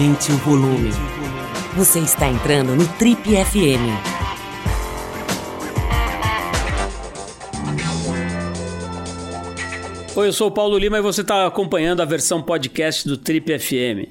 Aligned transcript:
Aumente 0.00 0.32
o 0.32 0.36
volume. 0.38 0.88
Você 1.76 1.98
está 1.98 2.26
entrando 2.26 2.74
no 2.74 2.88
Trip 2.96 3.20
FM. 3.22 3.84
Oi, 10.16 10.26
eu 10.26 10.32
sou 10.32 10.48
o 10.48 10.50
Paulo 10.50 10.78
Lima 10.78 10.96
e 10.96 11.02
você 11.02 11.20
está 11.20 11.46
acompanhando 11.46 12.00
a 12.00 12.06
versão 12.06 12.40
podcast 12.40 13.06
do 13.06 13.18
Trip 13.18 13.58
FM. 13.58 14.08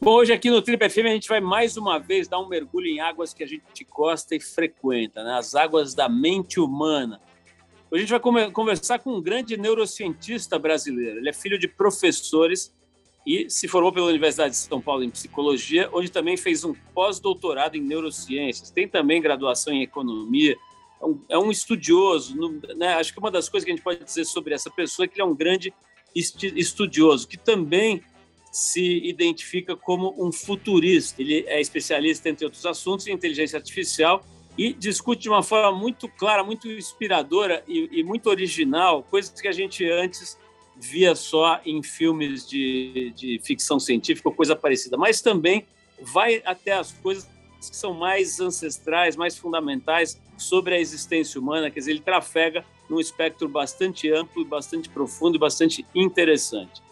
Bom, 0.00 0.12
hoje 0.12 0.32
aqui 0.32 0.48
no 0.48 0.62
Trip 0.62 0.88
FM 0.88 1.06
a 1.06 1.08
gente 1.08 1.28
vai 1.28 1.40
mais 1.40 1.76
uma 1.76 1.98
vez 1.98 2.28
dar 2.28 2.38
um 2.38 2.46
mergulho 2.46 2.86
em 2.86 3.00
águas 3.00 3.34
que 3.34 3.42
a 3.42 3.46
gente 3.48 3.84
gosta 3.92 4.36
e 4.36 4.40
frequenta, 4.40 5.24
né? 5.24 5.32
as 5.32 5.56
águas 5.56 5.92
da 5.92 6.08
mente 6.08 6.60
humana. 6.60 7.20
Hoje 7.90 8.04
a 8.04 8.06
gente 8.06 8.20
vai 8.20 8.50
conversar 8.50 8.98
com 8.98 9.14
um 9.14 9.22
grande 9.22 9.56
neurocientista 9.56 10.58
brasileiro. 10.58 11.18
Ele 11.18 11.28
é 11.30 11.32
filho 11.32 11.58
de 11.58 11.66
professores 11.66 12.74
e 13.26 13.48
se 13.48 13.66
formou 13.66 13.90
pela 13.90 14.06
Universidade 14.06 14.50
de 14.50 14.58
São 14.58 14.78
Paulo 14.78 15.02
em 15.02 15.10
psicologia, 15.10 15.88
onde 15.92 16.10
também 16.10 16.36
fez 16.36 16.64
um 16.64 16.74
pós-doutorado 16.94 17.76
em 17.76 17.80
neurociências. 17.80 18.70
Tem 18.70 18.86
também 18.86 19.22
graduação 19.22 19.72
em 19.72 19.82
economia. 19.82 20.54
É 21.00 21.06
um, 21.06 21.20
é 21.30 21.38
um 21.38 21.50
estudioso. 21.50 22.36
Né? 22.76 22.88
Acho 22.88 23.14
que 23.14 23.18
uma 23.18 23.30
das 23.30 23.48
coisas 23.48 23.64
que 23.64 23.70
a 23.70 23.74
gente 23.74 23.84
pode 23.84 24.04
dizer 24.04 24.26
sobre 24.26 24.52
essa 24.52 24.70
pessoa 24.70 25.06
é 25.06 25.08
que 25.08 25.14
ele 25.14 25.22
é 25.22 25.24
um 25.24 25.34
grande 25.34 25.72
estudioso, 26.14 27.26
que 27.26 27.38
também 27.38 28.02
se 28.52 28.98
identifica 29.06 29.74
como 29.74 30.14
um 30.18 30.30
futurista. 30.30 31.22
Ele 31.22 31.42
é 31.46 31.58
especialista, 31.58 32.28
entre 32.28 32.44
outros 32.44 32.66
assuntos, 32.66 33.06
em 33.06 33.12
inteligência 33.12 33.56
artificial 33.56 34.22
e 34.58 34.72
discute 34.72 35.22
de 35.22 35.28
uma 35.28 35.42
forma 35.42 35.70
muito 35.78 36.08
clara, 36.08 36.42
muito 36.42 36.68
inspiradora 36.68 37.62
e, 37.68 37.88
e 37.92 38.02
muito 38.02 38.28
original, 38.28 39.04
coisas 39.04 39.40
que 39.40 39.46
a 39.46 39.52
gente 39.52 39.88
antes 39.88 40.36
via 40.76 41.14
só 41.14 41.60
em 41.64 41.80
filmes 41.82 42.46
de, 42.46 43.12
de 43.16 43.40
ficção 43.44 43.78
científica 43.78 44.28
ou 44.28 44.34
coisa 44.34 44.56
parecida, 44.56 44.96
mas 44.96 45.22
também 45.22 45.64
vai 46.00 46.42
até 46.44 46.72
as 46.72 46.92
coisas 46.92 47.24
que 47.58 47.76
são 47.76 47.94
mais 47.94 48.40
ancestrais, 48.40 49.16
mais 49.16 49.36
fundamentais 49.36 50.20
sobre 50.36 50.74
a 50.74 50.80
existência 50.80 51.40
humana, 51.40 51.70
quer 51.70 51.80
dizer, 51.80 51.92
ele 51.92 52.00
trafega 52.00 52.64
num 52.88 53.00
espectro 53.00 53.48
bastante 53.48 54.10
amplo, 54.10 54.44
bastante 54.44 54.88
profundo 54.88 55.36
e 55.36 55.38
bastante 55.38 55.84
interessante. 55.94 56.82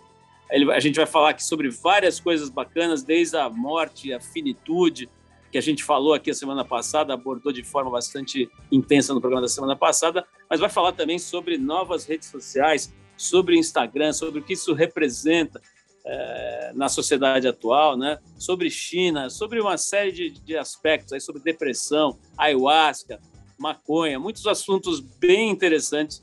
A 0.73 0.79
gente 0.79 0.97
vai 0.97 1.07
falar 1.07 1.31
aqui 1.31 1.43
sobre 1.43 1.69
várias 1.71 2.21
coisas 2.21 2.49
bacanas, 2.49 3.03
desde 3.03 3.37
a 3.37 3.49
morte, 3.49 4.13
a 4.13 4.21
finitude, 4.21 5.09
que 5.51 5.59
a 5.59 5.61
gente 5.61 5.85
falou 5.85 6.15
aqui 6.15 6.31
a 6.31 6.35
semana 6.35 6.65
passada, 6.65 7.15
abordou 7.15 7.53
de 7.53 7.63
forma 7.63 7.91
bastante 7.91 8.51
intensa 8.71 9.15
no 9.15 9.21
programa 9.21 9.43
da 9.43 9.49
semana 9.49 9.77
passada, 9.77 10.27
mas 10.49 10.61
vai 10.61 10.69
falar 10.69 10.93
também 10.93 11.19
sobre 11.19 11.57
novas 11.59 12.05
redes 12.05 12.29
sociais, 12.29 12.93
sobre 13.17 13.57
Instagram, 13.57 14.13
sobre 14.13 14.41
o 14.41 14.43
que 14.43 14.53
isso 14.53 14.75
representa 14.75 15.61
é, 16.05 16.73
na 16.75 16.89
sociedade 16.89 17.49
atual, 17.49 17.97
né? 17.97 18.19
sobre 18.39 18.71
China, 18.71 19.29
sobre 19.29 19.61
uma 19.61 19.77
série 19.77 20.13
de, 20.13 20.31
de 20.31 20.57
aspectos, 20.57 21.13
aí, 21.13 21.21
sobre 21.21 21.43
depressão, 21.43 22.19
ayahuasca, 22.39 23.21
maconha, 23.59 24.19
muitos 24.19 24.47
assuntos 24.47 25.01
bem 25.01 25.51
interessantes 25.51 26.23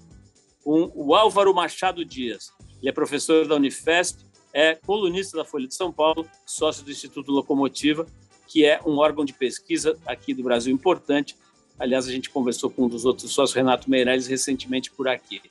com 0.64 0.92
o 0.96 1.14
Álvaro 1.14 1.54
Machado 1.54 2.06
Dias. 2.06 2.54
Ele 2.80 2.90
é 2.90 2.94
professor 2.94 3.48
da 3.48 3.56
Unifesp, 3.56 4.24
é 4.54 4.76
colunista 4.76 5.36
da 5.36 5.44
Folha 5.44 5.68
de 5.68 5.74
São 5.74 5.92
Paulo, 5.92 6.28
sócio 6.46 6.86
do 6.86 6.92
Instituto 6.92 7.32
Locomotiva, 7.32 8.06
que 8.54 8.64
é 8.64 8.80
um 8.86 9.00
órgão 9.00 9.26
de 9.26 9.34
pesquisa 9.34 9.98
aqui 10.06 10.32
do 10.32 10.44
Brasil 10.44 10.72
importante. 10.72 11.36
Aliás, 11.80 12.08
a 12.08 12.12
gente 12.12 12.30
conversou 12.30 12.70
com 12.70 12.86
um 12.86 12.88
dos 12.88 13.04
outros 13.04 13.34
sócios, 13.34 13.56
Renato 13.56 13.90
Meirelles, 13.90 14.28
recentemente 14.28 14.92
por 14.92 15.08
aqui. 15.08 15.42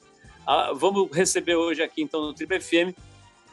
Ah, 0.46 0.72
vamos 0.72 1.10
receber 1.10 1.56
hoje 1.56 1.82
aqui, 1.82 2.00
então, 2.00 2.22
no 2.22 2.32
Triple 2.32 2.60
FM, 2.60 2.96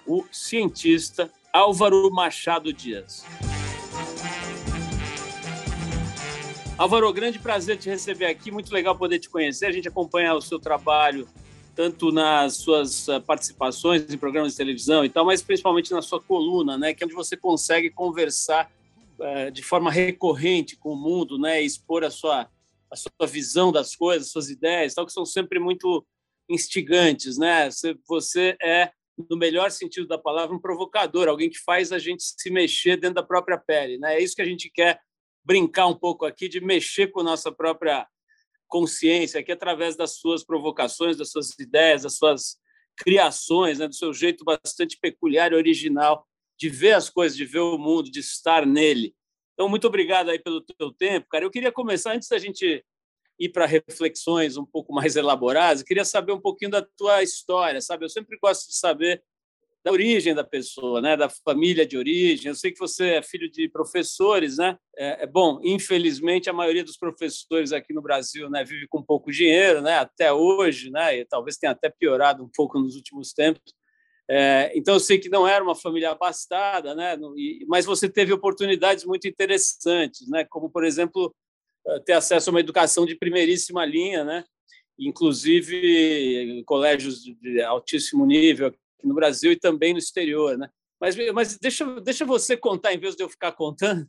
o 0.05 0.23
cientista 0.31 1.31
Álvaro 1.51 2.11
Machado 2.11 2.71
Dias. 2.71 3.25
Álvaro, 6.77 7.11
grande 7.11 7.39
prazer 7.39 7.79
te 7.79 7.89
receber 7.89 8.27
aqui, 8.27 8.51
muito 8.51 8.71
legal 8.71 8.95
poder 8.95 9.17
te 9.17 9.29
conhecer. 9.29 9.65
A 9.65 9.71
gente 9.71 9.87
acompanha 9.87 10.35
o 10.35 10.41
seu 10.43 10.59
trabalho 10.59 11.27
tanto 11.75 12.11
nas 12.11 12.57
suas 12.57 13.09
ah, 13.09 13.19
participações 13.19 14.13
em 14.13 14.17
programas 14.17 14.51
de 14.51 14.57
televisão 14.57 15.03
e 15.03 15.09
tal, 15.09 15.25
mas 15.25 15.41
principalmente 15.41 15.91
na 15.91 16.03
sua 16.03 16.21
coluna, 16.21 16.77
né, 16.77 16.93
que 16.93 17.03
é 17.03 17.07
onde 17.07 17.15
você 17.15 17.35
consegue 17.35 17.89
conversar 17.89 18.69
de 19.53 19.63
forma 19.63 19.91
recorrente 19.91 20.77
com 20.77 20.93
o 20.93 20.95
mundo, 20.95 21.37
né, 21.37 21.61
expor 21.61 22.03
a 22.03 22.11
sua 22.11 22.49
a 22.91 22.95
sua 22.95 23.27
visão 23.27 23.71
das 23.71 23.95
coisas, 23.95 24.31
suas 24.31 24.49
ideias, 24.49 24.95
tal, 24.95 25.05
que 25.05 25.13
são 25.13 25.23
sempre 25.23 25.59
muito 25.59 26.03
instigantes, 26.49 27.37
né? 27.37 27.69
Você, 28.07 28.57
é 28.61 28.91
no 29.29 29.37
melhor 29.37 29.69
sentido 29.69 30.07
da 30.07 30.17
palavra 30.17 30.55
um 30.55 30.59
provocador, 30.59 31.27
alguém 31.27 31.49
que 31.49 31.59
faz 31.59 31.91
a 31.91 31.99
gente 31.99 32.23
se 32.23 32.49
mexer 32.49 32.97
dentro 32.97 33.15
da 33.15 33.23
própria 33.23 33.57
pele, 33.57 33.97
né? 33.97 34.15
É 34.15 34.23
isso 34.23 34.35
que 34.35 34.41
a 34.41 34.45
gente 34.45 34.69
quer 34.69 34.99
brincar 35.45 35.87
um 35.87 35.95
pouco 35.95 36.25
aqui 36.25 36.47
de 36.47 36.59
mexer 36.59 37.07
com 37.07 37.19
a 37.19 37.23
nossa 37.23 37.51
própria 37.51 38.07
consciência, 38.67 39.43
que 39.43 39.51
através 39.51 39.95
das 39.95 40.17
suas 40.17 40.43
provocações, 40.43 41.17
das 41.17 41.31
suas 41.31 41.57
ideias, 41.59 42.03
das 42.03 42.15
suas 42.17 42.57
criações, 42.97 43.79
né, 43.79 43.87
do 43.87 43.95
seu 43.95 44.13
jeito 44.13 44.43
bastante 44.43 44.97
peculiar 44.99 45.51
e 45.51 45.55
original 45.55 46.25
de 46.59 46.69
ver 46.69 46.91
as 46.91 47.09
coisas, 47.09 47.37
de 47.37 47.45
ver 47.45 47.59
o 47.59 47.77
mundo, 47.77 48.11
de 48.11 48.19
estar 48.19 48.65
nele. 48.65 49.15
Então, 49.53 49.69
muito 49.69 49.87
obrigado 49.87 50.29
aí 50.29 50.39
pelo 50.39 50.61
teu 50.61 50.91
tempo, 50.91 51.27
cara. 51.29 51.45
Eu 51.45 51.51
queria 51.51 51.71
começar, 51.71 52.13
antes 52.13 52.27
da 52.27 52.37
gente 52.37 52.85
ir 53.39 53.49
para 53.49 53.65
reflexões 53.65 54.57
um 54.57 54.65
pouco 54.65 54.93
mais 54.93 55.15
elaboradas, 55.15 55.81
queria 55.83 56.03
saber 56.03 56.33
um 56.33 56.41
pouquinho 56.41 56.71
da 56.71 56.81
tua 56.81 57.23
história, 57.23 57.79
sabe? 57.79 58.03
Eu 58.03 58.09
sempre 58.09 58.37
gosto 58.37 58.67
de 58.67 58.75
saber 58.75 59.23
da 59.81 59.93
origem 59.93 60.35
da 60.35 60.43
pessoa, 60.43 61.01
né? 61.01 61.15
da 61.15 61.29
família 61.29 61.85
de 61.85 61.97
origem. 61.97 62.49
Eu 62.49 62.55
sei 62.55 62.71
que 62.71 62.79
você 62.79 63.11
é 63.11 63.21
filho 63.21 63.49
de 63.49 63.69
professores, 63.69 64.57
né? 64.57 64.77
É, 64.97 65.23
é, 65.23 65.27
bom, 65.27 65.61
infelizmente 65.63 66.49
a 66.49 66.53
maioria 66.53 66.83
dos 66.83 66.97
professores 66.97 67.71
aqui 67.71 67.93
no 67.93 68.01
Brasil, 68.01 68.49
né, 68.49 68.65
vive 68.65 68.85
com 68.89 69.01
pouco 69.01 69.31
dinheiro, 69.31 69.81
né? 69.81 69.99
Até 69.99 70.33
hoje, 70.33 70.91
né? 70.91 71.19
E 71.19 71.25
talvez 71.25 71.55
tenha 71.55 71.71
até 71.71 71.89
piorado 71.89 72.43
um 72.43 72.49
pouco 72.53 72.77
nos 72.77 72.97
últimos 72.97 73.31
tempos. 73.31 73.73
É, 74.31 74.71
então 74.75 74.93
eu 74.93 74.99
sei 74.99 75.17
que 75.17 75.27
não 75.27 75.47
era 75.47 75.63
uma 75.63 75.73
família 75.73 76.11
abastada, 76.11 76.93
né? 76.93 77.17
Mas 77.67 77.85
você 77.85 78.07
teve 78.07 78.31
oportunidades 78.31 79.03
muito 79.03 79.27
interessantes, 79.27 80.29
né? 80.29 80.45
Como 80.45 80.69
por 80.69 80.83
exemplo 80.83 81.35
ter 82.05 82.13
acesso 82.13 82.49
a 82.49 82.53
uma 82.53 82.59
educação 82.59 83.05
de 83.05 83.15
primeiríssima 83.15 83.83
linha, 83.85 84.23
né? 84.23 84.43
Inclusive 84.99 86.63
colégios 86.65 87.23
de 87.23 87.61
altíssimo 87.61 88.25
nível 88.25 88.67
aqui 88.67 88.77
no 89.03 89.15
Brasil 89.15 89.51
e 89.51 89.55
também 89.55 89.93
no 89.93 89.99
exterior, 89.99 90.57
né? 90.57 90.69
Mas, 90.99 91.15
mas 91.33 91.57
deixa, 91.57 91.99
deixa 92.01 92.25
você 92.25 92.57
contar, 92.57 92.93
em 92.93 92.99
vez 92.99 93.15
de 93.15 93.23
eu 93.23 93.29
ficar 93.29 93.53
contando, 93.53 94.07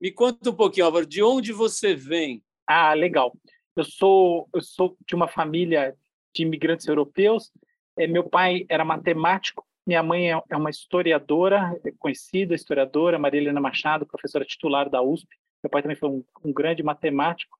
me 0.00 0.12
conta 0.12 0.50
um 0.50 0.54
pouquinho, 0.54 0.86
Álvaro, 0.86 1.06
de 1.06 1.22
onde 1.22 1.52
você 1.52 1.94
vem? 1.94 2.42
Ah, 2.66 2.92
legal. 2.92 3.34
Eu 3.74 3.84
sou, 3.84 4.48
eu 4.54 4.60
sou 4.60 4.96
de 5.08 5.14
uma 5.14 5.26
família 5.26 5.96
de 6.34 6.42
imigrantes 6.42 6.86
europeus. 6.86 7.50
É, 7.96 8.06
meu 8.06 8.24
pai 8.28 8.66
era 8.68 8.84
matemático, 8.84 9.66
minha 9.86 10.02
mãe 10.02 10.32
é, 10.32 10.42
é 10.50 10.56
uma 10.56 10.68
historiadora, 10.68 11.78
é 11.84 11.92
conhecida 11.98 12.54
historiadora, 12.54 13.18
Maria 13.18 13.40
Helena 13.40 13.60
Machado, 13.60 14.04
professora 14.04 14.44
titular 14.44 14.90
da 14.90 15.00
USP. 15.00 15.28
Meu 15.62 15.70
pai 15.70 15.82
também 15.82 15.96
foi 15.96 16.08
um, 16.08 16.24
um 16.44 16.52
grande 16.52 16.82
matemático. 16.82 17.56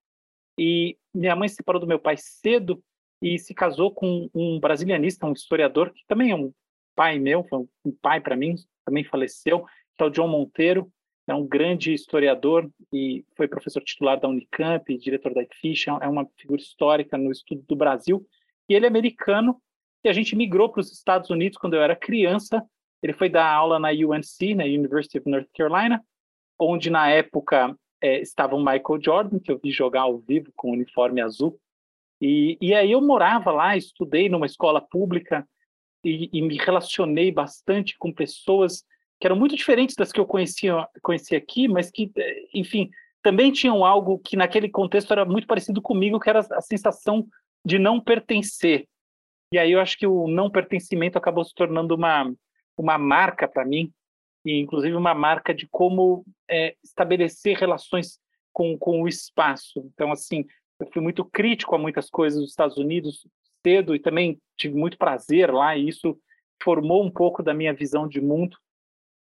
E 0.59 0.97
minha 1.15 1.37
mãe 1.37 1.49
se 1.49 1.57
separou 1.57 1.81
do 1.81 1.87
meu 1.87 1.99
pai 1.99 2.17
cedo 2.17 2.83
e 3.23 3.39
se 3.39 3.55
casou 3.55 3.93
com 3.93 4.29
um 4.35 4.59
brasilianista, 4.59 5.27
um 5.27 5.33
historiador, 5.33 5.93
que 5.93 6.05
também 6.07 6.31
é 6.31 6.35
um 6.35 6.53
pai 6.95 7.19
meu, 7.19 7.45
foi 7.45 7.67
um 7.85 7.93
pai 7.93 8.21
para 8.21 8.37
mim, 8.37 8.57
também 8.85 9.05
faleceu, 9.05 9.65
que 9.95 10.03
é 10.03 10.07
o 10.07 10.11
John 10.11 10.29
Monteiro, 10.29 10.91
é 11.27 11.35
um 11.35 11.47
grande 11.47 11.93
historiador 11.93 12.71
e 12.93 13.25
foi 13.37 13.49
professor 13.49 13.83
titular 13.83 14.19
da 14.19 14.29
Unicamp, 14.29 14.97
diretor 14.99 15.35
da 15.35 15.43
IFISH, 15.43 15.89
é 16.01 16.09
uma 16.09 16.27
figura 16.37 16.61
histórica 16.61 17.19
no 17.19 17.31
estudo 17.31 17.63
do 17.69 17.77
Brasil. 17.77 18.27
E 18.69 18.75
ele 18.75 18.87
é 18.87 18.89
americano 18.89 19.61
e 20.07 20.09
a 20.09 20.13
gente 20.13 20.37
migrou 20.37 20.69
para 20.69 20.81
os 20.81 20.93
Estados 20.93 21.31
Unidos 21.31 21.59
quando 21.59 21.75
eu 21.75 21.83
era 21.83 21.97
criança. 21.97 22.65
Ele 23.03 23.13
foi 23.13 23.29
dar 23.29 23.53
aula 23.53 23.77
na 23.77 23.91
UNC, 23.91 24.55
na 24.55 24.63
University 24.63 25.19
of 25.19 25.29
North 25.29 25.49
Carolina, 25.53 26.01
onde 26.57 26.91
na 26.91 27.11
época 27.11 27.77
é, 28.01 28.21
estava 28.21 28.55
o 28.55 28.61
Michael 28.61 29.03
Jordan, 29.03 29.41
que 29.41 29.51
eu 29.51 29.59
vi 29.59 29.73
jogar 29.73 30.03
ao 30.03 30.19
vivo 30.19 30.53
com 30.55 30.71
o 30.71 30.73
uniforme 30.75 31.21
azul. 31.21 31.59
E, 32.21 32.57
e 32.61 32.73
aí 32.73 32.93
eu 32.93 33.01
morava 33.01 33.51
lá, 33.51 33.77
estudei 33.77 34.29
numa 34.29 34.47
escola 34.47 34.81
pública, 34.81 35.45
e, 36.05 36.31
e, 36.33 36.41
me 36.41 36.57
relacionei 36.57 37.33
bastante 37.33 37.99
com 37.99 38.13
pessoas 38.13 38.85
que 39.19 39.27
eram 39.27 39.35
muito 39.35 39.57
diferentes 39.57 39.97
das 39.97 40.13
que 40.13 40.21
eu 40.21 40.27
conhecia, 40.27 40.87
conhecia 41.03 41.37
aqui, 41.37 41.67
mas 41.67 41.91
que, 41.91 42.13
enfim, 42.55 42.91
também 43.23 43.51
tinham 43.51 43.85
algo 43.85 44.21
que 44.21 44.37
naquele 44.37 44.69
contexto 44.69 45.11
era 45.13 45.25
muito 45.25 45.49
parecido 45.49 45.83
comigo, 45.83 46.21
que 46.21 46.31
era 46.31 46.47
a 46.53 46.61
sensação 46.61 47.27
de 47.65 47.77
não 47.77 48.01
pertencer. 48.01 48.87
E 49.53 49.59
aí 49.59 49.73
eu 49.73 49.81
acho 49.81 49.97
que 49.97 50.07
o 50.07 50.27
não 50.27 50.51
pertencimento 50.51 51.17
acabou 51.17 51.45
se 51.45 51.55
tornando 51.55 51.95
uma, 51.95 52.33
uma 52.77 52.99
marca 52.99 53.47
para 53.47 53.65
mim, 53.65 53.93
e 54.45 54.61
inclusive 54.61 54.95
uma 54.95 55.15
marca 55.15 55.55
de 55.55 55.67
como 55.69 56.25
é, 56.49 56.77
estabelecer 56.83 57.57
relações 57.57 58.21
com, 58.53 58.79
com 58.79 59.03
o 59.03 59.09
espaço. 59.09 59.81
Então, 59.93 60.13
assim, 60.13 60.45
eu 60.79 60.87
fui 60.93 61.03
muito 61.03 61.25
crítico 61.25 61.75
a 61.75 61.79
muitas 61.79 62.09
coisas 62.09 62.41
dos 62.41 62.51
Estados 62.51 62.77
Unidos 62.77 63.27
cedo 63.67 63.97
e 63.97 63.99
também 63.99 64.41
tive 64.57 64.77
muito 64.77 64.97
prazer 64.97 65.53
lá 65.53 65.77
e 65.77 65.89
isso 65.89 66.17
formou 66.63 67.05
um 67.05 67.11
pouco 67.11 67.43
da 67.43 67.53
minha 67.53 67.75
visão 67.75 68.07
de 68.07 68.21
mundo. 68.21 68.57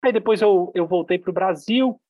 Aí 0.02 0.12
depois 0.12 0.40
eu, 0.40 0.72
eu 0.74 0.86
voltei 0.86 1.18
para 1.18 1.30
o 1.30 1.34
Brasil, 1.34 2.00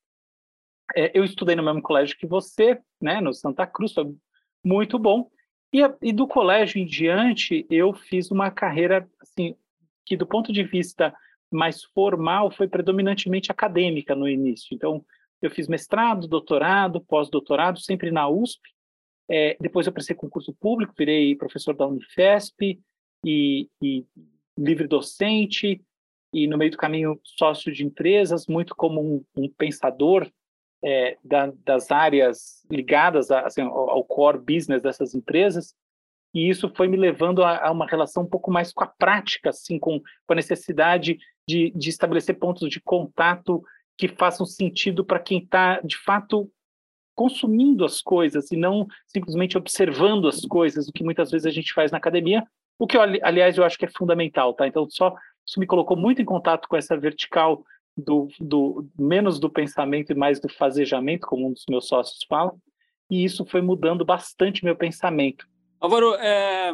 é, 0.95 1.11
eu 1.13 1.23
estudei 1.23 1.55
no 1.55 1.63
mesmo 1.63 1.81
colégio 1.81 2.17
que 2.17 2.25
você, 2.25 2.79
né, 3.01 3.19
no 3.19 3.33
Santa 3.33 3.67
Cruz, 3.67 3.93
foi 3.93 4.15
muito 4.63 4.97
bom. 4.97 5.29
E, 5.73 5.79
e 6.01 6.11
do 6.11 6.27
colégio 6.27 6.79
em 6.79 6.85
diante, 6.85 7.65
eu 7.69 7.93
fiz 7.93 8.29
uma 8.29 8.51
carreira 8.51 9.09
assim 9.21 9.55
que 10.05 10.17
do 10.17 10.25
ponto 10.25 10.51
de 10.51 10.63
vista 10.63 11.13
mais 11.49 11.83
formal 11.83 12.51
foi 12.51 12.67
predominantemente 12.67 13.51
acadêmica 13.51 14.15
no 14.15 14.27
início. 14.27 14.73
Então, 14.73 15.05
eu 15.41 15.49
fiz 15.49 15.67
mestrado, 15.67 16.27
doutorado, 16.27 17.01
pós-doutorado, 17.01 17.79
sempre 17.79 18.11
na 18.11 18.27
USP. 18.29 18.61
É, 19.29 19.57
depois 19.59 19.87
eu 19.87 19.93
prestei 19.93 20.15
concurso 20.15 20.53
público, 20.53 20.93
virei 20.97 21.35
professor 21.35 21.75
da 21.75 21.87
Unifesp 21.87 22.79
e, 23.25 23.69
e 23.81 24.05
livre 24.57 24.87
docente, 24.87 25.81
e 26.33 26.47
no 26.47 26.57
meio 26.57 26.71
do 26.71 26.77
caminho 26.77 27.19
sócio 27.23 27.71
de 27.71 27.85
empresas, 27.85 28.47
muito 28.47 28.75
como 28.75 29.01
um, 29.01 29.25
um 29.35 29.49
pensador 29.49 30.29
é, 30.83 31.17
da, 31.23 31.51
das 31.63 31.91
áreas 31.91 32.65
ligadas 32.69 33.29
a, 33.31 33.41
assim, 33.41 33.61
ao, 33.61 33.89
ao, 33.89 34.03
core 34.03 34.39
business 34.39 34.81
dessas 34.81 35.13
empresas, 35.13 35.75
e 36.33 36.49
isso 36.49 36.71
foi 36.75 36.87
me 36.87 36.97
levando 36.97 37.43
a, 37.43 37.67
a 37.67 37.71
uma 37.71 37.85
relação 37.85 38.23
um 38.23 38.29
pouco 38.29 38.51
mais 38.51 38.71
com 38.71 38.83
a 38.83 38.87
prática, 38.87 39.49
assim, 39.49 39.77
com, 39.77 39.99
com 39.99 40.33
a 40.33 40.35
necessidade 40.35 41.17
de, 41.47 41.71
de 41.71 41.89
estabelecer 41.89 42.37
pontos 42.39 42.69
de 42.69 42.79
contato 42.79 43.63
que 43.97 44.07
façam 44.07 44.45
sentido 44.45 45.03
para 45.03 45.19
quem 45.19 45.39
está, 45.39 45.79
de 45.81 45.97
fato, 45.97 46.49
consumindo 47.13 47.85
as 47.85 48.01
coisas 48.01 48.51
e 48.51 48.55
não 48.55 48.87
simplesmente 49.05 49.57
observando 49.57 50.27
as 50.27 50.41
coisas, 50.41 50.87
o 50.87 50.91
que 50.91 51.03
muitas 51.03 51.29
vezes 51.29 51.45
a 51.45 51.51
gente 51.51 51.73
faz 51.73 51.91
na 51.91 51.97
academia, 51.97 52.43
o 52.79 52.87
que, 52.87 52.97
aliás, 52.97 53.57
eu 53.57 53.63
acho 53.63 53.77
que 53.77 53.85
é 53.85 53.91
fundamental, 53.95 54.53
tá? 54.55 54.65
Então, 54.65 54.89
só 54.89 55.13
isso 55.45 55.59
me 55.59 55.67
colocou 55.67 55.95
muito 55.95 56.21
em 56.21 56.25
contato 56.25 56.67
com 56.67 56.75
essa 56.75 56.97
vertical 56.97 57.63
do, 58.03 58.27
do 58.39 58.89
menos 58.97 59.39
do 59.39 59.49
pensamento 59.49 60.11
e 60.11 60.15
mais 60.15 60.39
do 60.39 60.49
fazejamento, 60.49 61.27
como 61.27 61.47
um 61.47 61.53
dos 61.53 61.65
meus 61.69 61.87
sócios 61.87 62.19
fala, 62.27 62.53
e 63.09 63.23
isso 63.23 63.45
foi 63.45 63.61
mudando 63.61 64.05
bastante 64.05 64.63
meu 64.63 64.75
pensamento. 64.75 65.45
Álvaro, 65.79 66.13
é, 66.15 66.71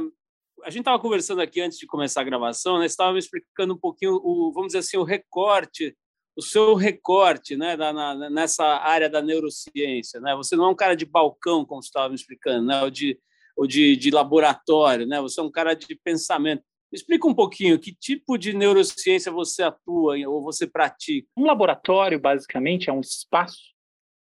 a 0.63 0.69
gente 0.69 0.81
estava 0.81 0.99
conversando 0.99 1.41
aqui 1.41 1.61
antes 1.61 1.77
de 1.77 1.87
começar 1.87 2.21
a 2.21 2.25
gravação, 2.25 2.79
né? 2.79 2.85
Estava 2.85 3.13
me 3.13 3.19
explicando 3.19 3.73
um 3.73 3.77
pouquinho, 3.77 4.19
o, 4.23 4.51
vamos 4.53 4.67
dizer 4.67 4.79
assim, 4.79 4.97
o 4.97 5.03
recorte, 5.03 5.95
o 6.35 6.41
seu 6.41 6.75
recorte, 6.75 7.55
né, 7.55 7.75
da, 7.75 7.91
na, 7.91 8.29
nessa 8.29 8.65
área 8.65 9.09
da 9.09 9.21
neurociência, 9.21 10.19
né? 10.19 10.35
Você 10.35 10.55
não 10.55 10.65
é 10.65 10.69
um 10.69 10.75
cara 10.75 10.95
de 10.95 11.05
balcão, 11.05 11.65
como 11.65 11.81
você 11.81 11.87
estava 11.87 12.09
me 12.09 12.15
explicando, 12.15 12.65
né? 12.65 12.83
Ou 12.83 12.89
de, 12.89 13.19
ou 13.55 13.65
de, 13.65 13.95
de 13.95 14.11
laboratório, 14.11 15.07
né? 15.07 15.19
Você 15.21 15.39
é 15.39 15.43
um 15.43 15.51
cara 15.51 15.73
de 15.73 15.95
pensamento. 16.03 16.61
Explica 16.91 17.27
um 17.27 17.33
pouquinho 17.33 17.79
que 17.79 17.93
tipo 17.93 18.37
de 18.37 18.53
neurociência 18.53 19.31
você 19.31 19.63
atua 19.63 20.15
ou 20.27 20.41
você 20.41 20.65
pratica. 20.65 21.27
Um 21.35 21.45
laboratório, 21.45 22.19
basicamente, 22.19 22.89
é 22.89 22.93
um 22.93 23.01
espaço 23.01 23.75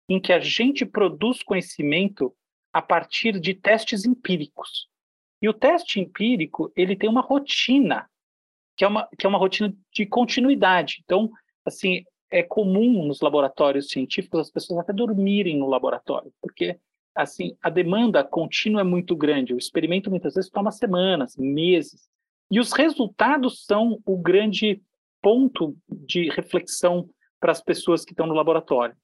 em 0.08 0.20
que 0.20 0.32
a 0.32 0.40
gente 0.40 0.86
produz 0.86 1.42
conhecimento 1.42 2.34
a 2.72 2.80
partir 2.80 3.38
de 3.40 3.54
testes 3.54 4.04
empíricos. 4.04 4.88
E 5.40 5.48
o 5.48 5.52
teste 5.52 5.98
empírico 5.98 6.72
ele 6.76 6.96
tem 6.96 7.10
uma 7.10 7.20
rotina 7.20 8.08
que 8.76 8.84
é 8.84 8.88
uma 8.88 9.08
que 9.18 9.26
é 9.26 9.28
uma 9.28 9.38
rotina 9.38 9.74
de 9.92 10.06
continuidade. 10.06 11.02
Então, 11.04 11.30
assim, 11.64 12.04
é 12.30 12.42
comum 12.42 13.06
nos 13.06 13.20
laboratórios 13.20 13.90
científicos 13.90 14.40
as 14.40 14.50
pessoas 14.50 14.80
até 14.80 14.92
dormirem 14.92 15.58
no 15.58 15.68
laboratório, 15.68 16.32
porque 16.40 16.78
assim 17.14 17.56
a 17.62 17.68
demanda 17.68 18.24
contínua 18.24 18.80
é 18.80 18.84
muito 18.84 19.14
grande. 19.14 19.52
O 19.52 19.58
experimento 19.58 20.10
muitas 20.10 20.34
vezes 20.34 20.50
toma 20.50 20.70
semanas, 20.70 21.36
meses. 21.36 22.08
E 22.52 22.60
os 22.60 22.72
resultados 22.72 23.64
são 23.64 23.98
o 24.04 24.18
grande 24.18 24.82
ponto 25.22 25.74
de 25.88 26.28
reflexão 26.28 27.08
para 27.40 27.50
as 27.50 27.62
pessoas 27.62 28.04
que 28.04 28.12
estão 28.12 28.26
no 28.26 28.34
laboratório. 28.34 28.94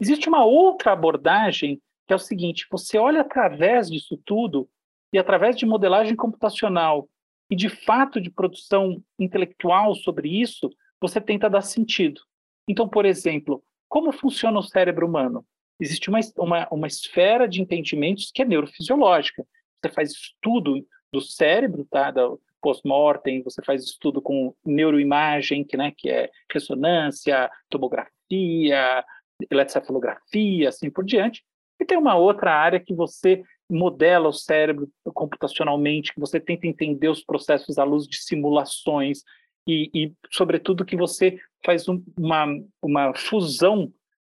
Existe 0.00 0.30
uma 0.30 0.46
outra 0.46 0.92
abordagem 0.92 1.78
que 2.06 2.14
é 2.14 2.16
o 2.16 2.18
seguinte: 2.18 2.66
você 2.70 2.96
olha 2.96 3.20
através 3.20 3.90
disso 3.90 4.18
tudo 4.24 4.66
e 5.12 5.18
através 5.18 5.56
de 5.56 5.66
modelagem 5.66 6.16
computacional 6.16 7.06
e 7.50 7.54
de 7.54 7.68
fato 7.68 8.18
de 8.18 8.30
produção 8.30 9.02
intelectual 9.18 9.94
sobre 9.94 10.40
isso, 10.40 10.70
você 10.98 11.20
tenta 11.20 11.50
dar 11.50 11.60
sentido. 11.60 12.22
Então, 12.66 12.88
por 12.88 13.04
exemplo, 13.04 13.62
como 13.88 14.10
funciona 14.10 14.58
o 14.58 14.62
cérebro 14.62 15.06
humano? 15.06 15.44
Existe 15.78 16.08
uma, 16.08 16.18
uma, 16.38 16.68
uma 16.70 16.86
esfera 16.86 17.46
de 17.46 17.60
entendimentos 17.60 18.30
que 18.34 18.40
é 18.40 18.44
neurofisiológica. 18.46 19.46
Você 19.84 19.92
faz 19.92 20.12
estudo 20.12 20.82
do 21.12 21.20
cérebro, 21.20 21.86
tá? 21.90 22.10
Do, 22.10 22.40
post-mortem, 22.66 23.44
você 23.44 23.62
faz 23.62 23.84
estudo 23.84 24.20
com 24.20 24.52
neuroimagem, 24.64 25.62
que, 25.62 25.76
né, 25.76 25.92
que 25.96 26.10
é 26.10 26.28
ressonância, 26.52 27.48
tomografia, 27.70 29.04
eletrocefalografia, 29.48 30.68
assim 30.68 30.90
por 30.90 31.04
diante. 31.04 31.44
E 31.80 31.84
tem 31.84 31.96
uma 31.96 32.16
outra 32.16 32.52
área 32.52 32.80
que 32.80 32.92
você 32.92 33.44
modela 33.70 34.28
o 34.28 34.32
cérebro 34.32 34.88
computacionalmente, 35.14 36.12
que 36.12 36.18
você 36.18 36.40
tenta 36.40 36.66
entender 36.66 37.08
os 37.08 37.22
processos 37.22 37.78
à 37.78 37.84
luz 37.84 38.04
de 38.08 38.16
simulações 38.16 39.20
e, 39.68 39.90
e 39.94 40.12
sobretudo, 40.32 40.84
que 40.84 40.96
você 40.96 41.38
faz 41.64 41.88
um, 41.88 42.02
uma, 42.18 42.46
uma 42.82 43.14
fusão 43.14 43.92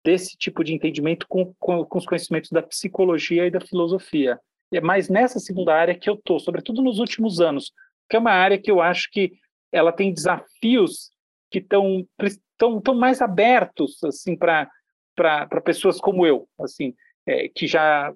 desse 0.05 0.37
tipo 0.37 0.65
de 0.65 0.75
entendimento 0.75 1.27
com, 1.29 1.55
com, 1.61 1.85
com 1.85 1.99
os 1.99 2.07
conhecimentos 2.07 2.51
da 2.51 2.63
psicologia 2.63 3.47
e 3.47 3.51
da 3.53 3.61
filosofia. 3.61 4.41
É 4.73 4.81
mais 4.81 5.09
nessa 5.09 5.39
segunda 5.39 5.75
área 5.75 5.97
que 5.97 6.11
eu 6.11 6.15
estou, 6.15 6.41
sobretudo 6.41 6.83
nos 6.83 6.99
últimos 6.99 7.41
anos, 7.41 7.73
que 8.09 8.17
é 8.17 8.19
uma 8.19 8.33
área 8.33 8.59
que 8.59 8.71
eu 8.71 8.81
acho 8.81 9.11
que 9.11 9.33
ela 9.73 9.93
tem 9.93 10.13
desafios 10.13 11.11
que 11.51 11.59
estão 11.59 12.07
tão, 12.59 12.81
tão 12.81 12.95
mais 12.95 13.21
abertos 13.21 14.03
assim 14.05 14.37
para 14.37 14.71
para 15.15 15.63
pessoas 15.63 15.99
como 15.99 16.27
eu, 16.27 16.47
assim, 16.61 16.95
é, 17.27 17.49
que 17.49 17.67
já 17.67 18.13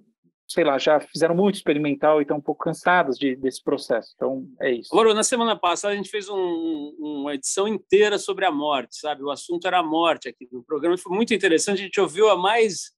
sei 0.51 0.65
lá, 0.65 0.77
já 0.79 0.99
fizeram 0.99 1.35
muito 1.35 1.55
experimental 1.55 2.19
e 2.19 2.23
estão 2.23 2.39
um 2.39 2.41
pouco 2.41 2.65
cansadas 2.65 3.17
de, 3.17 3.37
desse 3.37 3.63
processo. 3.63 4.13
Então, 4.17 4.45
é 4.61 4.73
isso. 4.73 4.93
Agora, 4.93 5.15
na 5.15 5.23
semana 5.23 5.55
passada, 5.55 5.95
a 5.95 5.97
gente 5.97 6.11
fez 6.11 6.29
um, 6.29 6.93
uma 6.99 7.35
edição 7.37 7.69
inteira 7.69 8.19
sobre 8.19 8.45
a 8.45 8.51
morte, 8.51 8.97
sabe? 8.97 9.23
O 9.23 9.31
assunto 9.31 9.65
era 9.69 9.79
a 9.79 9.83
morte 9.83 10.29
aqui 10.29 10.49
no 10.51 10.65
programa. 10.65 10.99
Foi 10.99 11.15
muito 11.15 11.33
interessante. 11.33 11.81
A 11.81 11.85
gente 11.85 12.01
ouviu 12.01 12.29
a 12.29 12.37
mais 12.37 12.91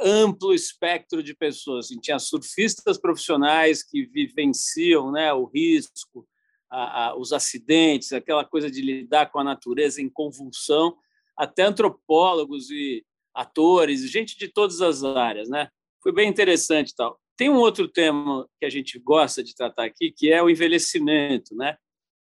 amplo 0.00 0.54
espectro 0.54 1.22
de 1.22 1.34
pessoas. 1.34 1.86
Assim, 1.86 2.00
tinha 2.00 2.18
surfistas 2.18 2.98
profissionais 2.98 3.82
que 3.82 4.06
vivenciam 4.06 5.12
né, 5.12 5.32
o 5.32 5.44
risco, 5.44 6.26
a, 6.70 7.08
a, 7.08 7.16
os 7.16 7.32
acidentes, 7.32 8.12
aquela 8.12 8.44
coisa 8.44 8.70
de 8.70 8.80
lidar 8.80 9.30
com 9.30 9.38
a 9.38 9.44
natureza 9.44 10.00
em 10.00 10.08
convulsão, 10.08 10.96
até 11.36 11.62
antropólogos 11.62 12.70
e 12.70 13.04
atores, 13.34 14.08
gente 14.10 14.38
de 14.38 14.48
todas 14.48 14.80
as 14.80 15.02
áreas, 15.04 15.48
né? 15.48 15.68
Foi 16.02 16.12
bem 16.12 16.28
interessante, 16.28 16.94
tal. 16.94 17.18
Tem 17.36 17.48
um 17.48 17.56
outro 17.56 17.88
tema 17.88 18.46
que 18.58 18.66
a 18.66 18.70
gente 18.70 18.98
gosta 18.98 19.42
de 19.42 19.54
tratar 19.54 19.84
aqui, 19.84 20.12
que 20.12 20.30
é 20.30 20.42
o 20.42 20.50
envelhecimento, 20.50 21.54
né? 21.54 21.76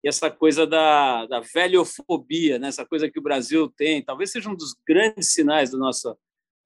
E 0.03 0.09
essa 0.09 0.31
coisa 0.31 0.67
da, 0.67 1.27
da 1.27 1.41
velhofobia, 1.41 2.59
né? 2.59 2.69
essa 2.69 2.85
coisa 2.85 3.09
que 3.09 3.21
o 3.21 3.23
Brasil 3.23 3.73
tem, 3.77 4.03
talvez 4.03 4.33
seja 4.33 4.51
um 4.51 4.57
dos 4.57 4.75
grandes 4.87 5.33
sinais 5.33 5.71
da 5.71 5.79
nossa 5.79 6.17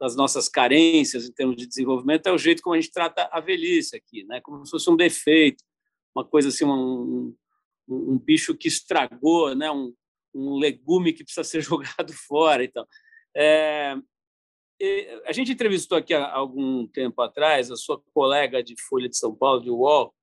das 0.00 0.14
nossas 0.14 0.48
carências 0.48 1.26
em 1.26 1.32
termos 1.32 1.56
de 1.56 1.66
desenvolvimento 1.66 2.26
é 2.26 2.32
o 2.32 2.38
jeito 2.38 2.62
como 2.62 2.74
a 2.74 2.80
gente 2.80 2.92
trata 2.92 3.28
a 3.32 3.40
velhice 3.40 3.96
aqui, 3.96 4.24
né? 4.24 4.40
Como 4.40 4.64
se 4.64 4.70
fosse 4.70 4.90
um 4.90 4.96
defeito, 4.96 5.64
uma 6.14 6.24
coisa 6.24 6.48
assim, 6.48 6.64
um, 6.64 7.34
um, 7.88 8.12
um 8.12 8.18
bicho 8.18 8.54
que 8.54 8.68
estragou, 8.68 9.54
né? 9.54 9.70
Um, 9.70 9.94
um, 10.34 10.56
legume 10.58 11.12
que 11.12 11.24
precisa 11.24 11.44
ser 11.44 11.60
jogado 11.62 12.12
fora 12.12 12.62
e 12.62 12.68
tal. 12.68 12.86
É, 13.34 13.96
a 15.26 15.32
gente 15.32 15.52
entrevistou 15.52 15.96
aqui 15.96 16.12
há 16.12 16.30
algum 16.30 16.86
tempo 16.86 17.22
atrás 17.22 17.70
a 17.70 17.76
sua 17.76 18.00
colega 18.12 18.62
de 18.62 18.74
Folha 18.88 19.08
de 19.08 19.16
São 19.16 19.34
Paulo, 19.34 19.62
de 19.62 19.70
UOL, 19.70 20.14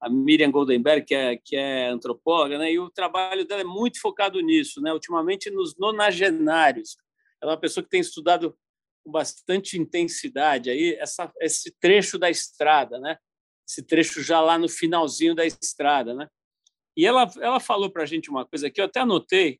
a 0.00 0.08
Miriam 0.08 0.50
Goldenberg, 0.50 1.04
que 1.04 1.14
é, 1.14 1.36
que 1.36 1.56
é 1.56 1.88
antropóloga, 1.88 2.58
né? 2.58 2.72
e 2.72 2.78
o 2.78 2.90
trabalho 2.90 3.46
dela 3.46 3.62
é 3.62 3.64
muito 3.64 4.00
focado 4.00 4.40
nisso, 4.40 4.80
né? 4.80 4.92
ultimamente 4.92 5.50
nos 5.50 5.76
nonagenários. 5.76 6.96
Ela 7.42 7.52
é 7.52 7.54
uma 7.54 7.60
pessoa 7.60 7.82
que 7.82 7.90
tem 7.90 8.00
estudado 8.00 8.56
com 9.08 9.10
bastante 9.10 9.78
intensidade 9.78 10.68
aí 10.68 10.94
essa, 11.00 11.32
esse 11.40 11.72
trecho 11.80 12.18
da 12.18 12.28
estrada, 12.28 13.00
né? 13.00 13.16
Esse 13.66 13.82
trecho 13.82 14.22
já 14.22 14.40
lá 14.40 14.58
no 14.58 14.68
finalzinho 14.68 15.34
da 15.34 15.46
estrada, 15.46 16.14
né? 16.14 16.28
E 16.94 17.06
ela, 17.06 17.30
ela 17.40 17.58
falou 17.58 17.90
para 17.90 18.02
a 18.02 18.06
gente 18.06 18.28
uma 18.28 18.44
coisa 18.44 18.70
que 18.70 18.80
eu 18.80 18.84
até 18.84 19.00
anotei 19.00 19.58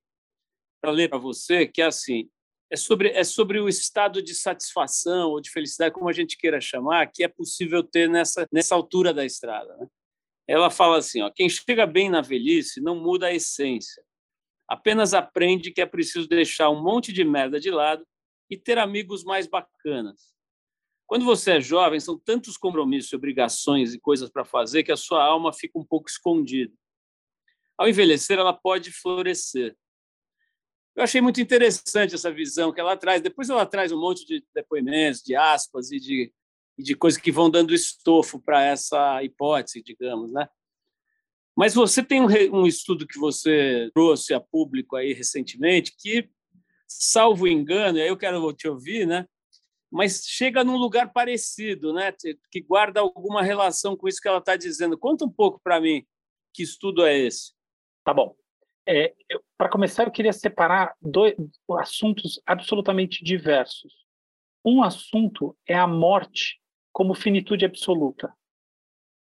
para 0.83 0.91
ler 0.91 1.09
para 1.09 1.19
você, 1.19 1.67
que 1.67 1.81
é 1.81 1.87
assim, 1.87 2.29
é 2.71 2.77
sobre, 2.77 3.09
é 3.11 3.25
sobre 3.25 3.59
o 3.59 3.69
estado 3.69 4.23
de 4.23 4.35
satisfação 4.35 5.31
ou 5.31 5.41
de 5.41 5.51
felicidade, 5.51 5.95
como 5.95 6.09
a 6.09 6.13
gente 6.13 6.37
queira 6.37 6.61
chamar, 6.61 7.11
que 7.11 7.25
é 7.25 7.29
possível 7.29 7.83
ter 7.83 8.09
nessa, 8.09 8.47
nessa 8.53 8.75
altura 8.75 9.15
da 9.15 9.25
estrada. 9.25 9.75
Né? 9.79 9.87
Ela 10.47 10.71
fala 10.71 10.99
assim: 10.99 11.23
ó, 11.23 11.31
quem 11.31 11.49
chega 11.49 11.87
bem 11.87 12.11
na 12.11 12.21
velhice 12.21 12.81
não 12.81 12.97
muda 12.97 13.29
a 13.29 13.35
essência, 13.35 14.03
apenas 14.69 15.15
aprende 15.15 15.73
que 15.73 15.81
é 15.81 15.87
preciso 15.87 16.29
deixar 16.29 16.71
um 16.71 16.83
monte 16.83 17.13
de 17.13 17.25
merda 17.25 17.59
de 17.59 17.71
lado 17.71 18.07
e 18.51 18.57
ter 18.57 18.79
amigos 18.79 19.25
mais 19.25 19.47
bacanas. 19.47 20.33
Quando 21.07 21.25
você 21.25 21.53
é 21.53 21.61
jovem, 21.61 21.99
são 21.99 22.19
tantos 22.19 22.57
compromissos, 22.57 23.13
obrigações 23.13 23.95
e 23.95 23.99
coisas 23.99 24.29
para 24.29 24.45
fazer 24.45 24.83
que 24.83 24.93
a 24.93 24.97
sua 24.97 25.25
alma 25.25 25.53
fica 25.53 25.79
um 25.79 25.85
pouco 25.85 26.09
escondida. 26.09 26.73
Ao 27.77 27.89
envelhecer, 27.89 28.39
ela 28.39 28.53
pode 28.53 28.93
florescer. 28.93 29.77
Eu 30.95 31.05
achei 31.05 31.21
muito 31.21 31.41
interessante 31.41 32.15
essa 32.15 32.31
visão 32.31 32.73
que 32.73 32.81
ela 32.81 32.97
traz. 32.97 33.23
Depois 33.23 33.49
ela 33.49 33.65
traz 33.65 33.93
um 33.93 34.01
monte 34.01 34.27
de 34.27 34.45
depoimentos, 34.53 35.23
de 35.23 35.37
aspas 35.37 35.93
e 35.93 36.01
de, 36.01 36.33
e 36.77 36.83
de 36.83 36.97
coisas 36.97 37.21
que 37.21 37.31
vão 37.31 37.49
dando 37.49 37.73
estofo 37.73 38.41
para 38.41 38.63
essa 38.65 39.23
hipótese, 39.23 39.81
digamos, 39.83 40.33
né? 40.33 40.49
Mas 41.57 41.75
você 41.75 42.03
tem 42.03 42.21
um, 42.21 42.27
um, 42.53 42.67
estudo 42.67 43.07
que 43.07 43.19
você 43.19 43.91
trouxe 43.95 44.35
a 44.35 44.41
público 44.41 44.95
aí 44.95 45.13
recentemente 45.13 45.93
que, 45.97 46.29
salvo 46.89 47.47
engano, 47.47 47.99
aí 47.99 48.09
eu 48.09 48.17
quero 48.17 48.53
te 48.53 48.67
ouvir, 48.67 49.07
né? 49.07 49.27
Mas 49.91 50.25
chega 50.27 50.65
num 50.65 50.77
lugar 50.77 51.13
parecido, 51.13 51.93
né? 51.93 52.13
Que 52.51 52.61
guarda 52.61 53.01
alguma 53.01 53.43
relação 53.43 53.97
com 53.97 54.09
isso 54.09 54.21
que 54.21 54.29
ela 54.29 54.39
está 54.39 54.57
dizendo. 54.57 54.99
Conta 54.99 55.25
um 55.25 55.31
pouco 55.31 55.61
para 55.63 55.81
mim 55.81 56.05
que 56.53 56.63
estudo 56.63 57.05
é 57.07 57.17
esse. 57.17 57.53
Tá 58.05 58.13
bom. 58.13 58.35
É, 58.87 59.15
Para 59.57 59.69
começar, 59.69 60.05
eu 60.05 60.11
queria 60.11 60.33
separar 60.33 60.95
dois 61.01 61.35
assuntos 61.79 62.41
absolutamente 62.47 63.23
diversos. 63.23 63.93
Um 64.65 64.83
assunto 64.83 65.57
é 65.67 65.75
a 65.75 65.87
morte 65.87 66.61
como 66.93 67.15
finitude 67.15 67.65
absoluta. 67.65 68.33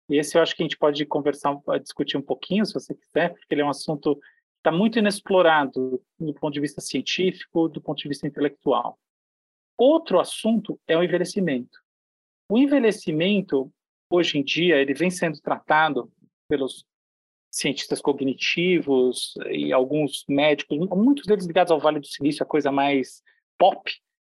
E 0.09 0.19
esse 0.19 0.37
eu 0.37 0.42
acho 0.42 0.54
que 0.54 0.62
a 0.62 0.66
gente 0.66 0.76
pode 0.76 1.07
conversar, 1.07 1.57
discutir 1.81 2.16
um 2.16 2.23
pouquinho, 2.23 2.66
se 2.66 2.75
você 2.75 2.95
quiser, 2.95 3.31
porque 3.31 3.54
ele 3.54 3.62
é 3.62 3.64
um 3.64 3.71
assunto 3.71 4.21
está 4.62 4.71
muito 4.71 4.97
inexplorado 4.97 6.00
do 6.19 6.33
ponto 6.35 6.54
de 6.54 6.61
vista 6.61 6.81
científico, 6.81 7.69
do 7.69 7.81
ponto 7.81 8.00
de 8.00 8.09
vista 8.09 8.28
intelectual. 8.28 8.97
Outro 9.76 10.21
assunto 10.21 10.78
é 10.87 10.97
o 10.97 11.02
envelhecimento. 11.02 11.81
O 12.49 12.57
envelhecimento, 12.57 13.73
hoje 14.09 14.38
em 14.38 14.45
dia, 14.45 14.76
ele 14.76 14.95
vem 14.95 15.11
sendo 15.11 15.40
tratado 15.40 16.12
pelos 16.49 16.87
cientistas 17.50 18.00
cognitivos 18.00 19.35
e 19.50 19.73
alguns 19.73 20.25
médicos, 20.28 20.78
muitos 20.78 21.26
deles 21.26 21.45
ligados 21.45 21.73
ao 21.73 21.81
Vale 21.81 21.99
do 21.99 22.07
Silício, 22.07 22.45
a 22.45 22.47
coisa 22.47 22.71
mais 22.71 23.21
pop, 23.59 23.92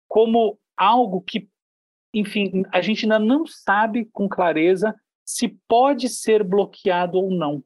como 0.08 0.58
algo 0.74 1.20
que, 1.20 1.48
enfim, 2.14 2.64
a 2.72 2.80
gente 2.80 3.04
ainda 3.04 3.18
não 3.18 3.46
sabe 3.46 4.06
com 4.06 4.28
clareza 4.28 4.94
se 5.22 5.48
pode 5.68 6.08
ser 6.08 6.42
bloqueado 6.42 7.18
ou 7.18 7.30
não. 7.30 7.62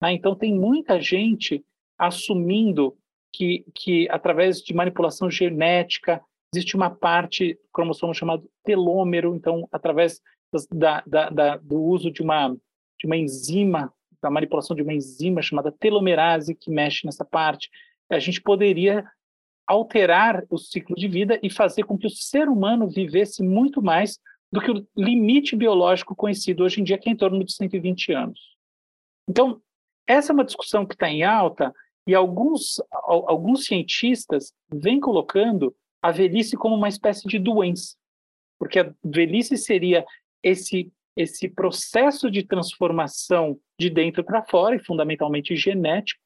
Né? 0.00 0.12
Então, 0.12 0.34
tem 0.34 0.54
muita 0.54 1.00
gente 1.00 1.64
assumindo 1.98 2.96
que, 3.32 3.64
que, 3.74 4.08
através 4.10 4.60
de 4.60 4.74
manipulação 4.74 5.30
genética, 5.30 6.22
existe 6.54 6.76
uma 6.76 6.90
parte 6.90 7.54
do 7.54 7.68
cromossomo 7.72 8.14
chamado 8.14 8.48
telômero, 8.64 9.34
então, 9.34 9.68
através 9.72 10.20
da, 10.72 11.02
da, 11.06 11.30
da, 11.30 11.56
do 11.56 11.80
uso 11.80 12.10
de 12.10 12.22
uma, 12.22 12.48
de 12.98 13.06
uma 13.06 13.16
enzima 13.16 13.92
da 14.22 14.30
manipulação 14.30 14.74
de 14.74 14.82
uma 14.82 14.94
enzima 14.94 15.42
chamada 15.42 15.70
telomerase 15.70 16.54
que 16.54 16.70
mexe 16.70 17.06
nessa 17.06 17.24
parte, 17.24 17.70
a 18.10 18.18
gente 18.18 18.40
poderia 18.40 19.04
alterar 19.66 20.44
o 20.48 20.58
ciclo 20.58 20.96
de 20.96 21.08
vida 21.08 21.38
e 21.42 21.50
fazer 21.50 21.84
com 21.84 21.98
que 21.98 22.06
o 22.06 22.10
ser 22.10 22.48
humano 22.48 22.88
vivesse 22.88 23.42
muito 23.42 23.82
mais 23.82 24.18
do 24.50 24.60
que 24.60 24.70
o 24.70 24.86
limite 24.96 25.56
biológico 25.56 26.14
conhecido 26.14 26.64
hoje 26.64 26.80
em 26.80 26.84
dia, 26.84 26.98
que 26.98 27.08
é 27.08 27.12
em 27.12 27.16
torno 27.16 27.44
de 27.44 27.52
120 27.52 28.12
anos. 28.12 28.40
Então, 29.28 29.60
essa 30.06 30.32
é 30.32 30.34
uma 30.34 30.44
discussão 30.44 30.86
que 30.86 30.94
está 30.94 31.08
em 31.08 31.22
alta 31.22 31.74
e 32.06 32.14
alguns, 32.14 32.80
alguns 33.02 33.66
cientistas 33.66 34.52
vêm 34.72 35.00
colocando 35.00 35.74
a 36.00 36.10
velhice 36.12 36.56
como 36.56 36.74
uma 36.74 36.88
espécie 36.88 37.26
de 37.26 37.38
doença, 37.38 37.96
porque 38.58 38.78
a 38.78 38.92
velhice 39.04 39.56
seria 39.56 40.04
esse 40.42 40.92
esse 41.16 41.48
processo 41.48 42.30
de 42.30 42.42
transformação 42.42 43.58
de 43.80 43.88
dentro 43.88 44.22
para 44.22 44.44
fora, 44.44 44.76
e 44.76 44.84
fundamentalmente 44.84 45.56
genético, 45.56 46.20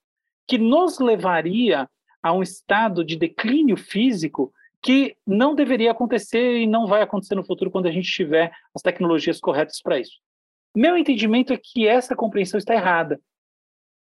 que 0.48 0.58
nos 0.58 0.98
levaria 0.98 1.88
a 2.20 2.32
um 2.32 2.42
estado 2.42 3.04
de 3.04 3.16
declínio 3.16 3.76
físico 3.76 4.52
que 4.82 5.16
não 5.26 5.54
deveria 5.54 5.92
acontecer 5.92 6.56
e 6.56 6.66
não 6.66 6.86
vai 6.86 7.02
acontecer 7.02 7.34
no 7.34 7.44
futuro 7.44 7.70
quando 7.70 7.86
a 7.86 7.92
gente 7.92 8.10
tiver 8.10 8.50
as 8.74 8.82
tecnologias 8.82 9.38
corretas 9.38 9.80
para 9.80 10.00
isso. 10.00 10.18
Meu 10.74 10.96
entendimento 10.96 11.52
é 11.52 11.56
que 11.56 11.86
essa 11.86 12.16
compreensão 12.16 12.58
está 12.58 12.74
errada. 12.74 13.20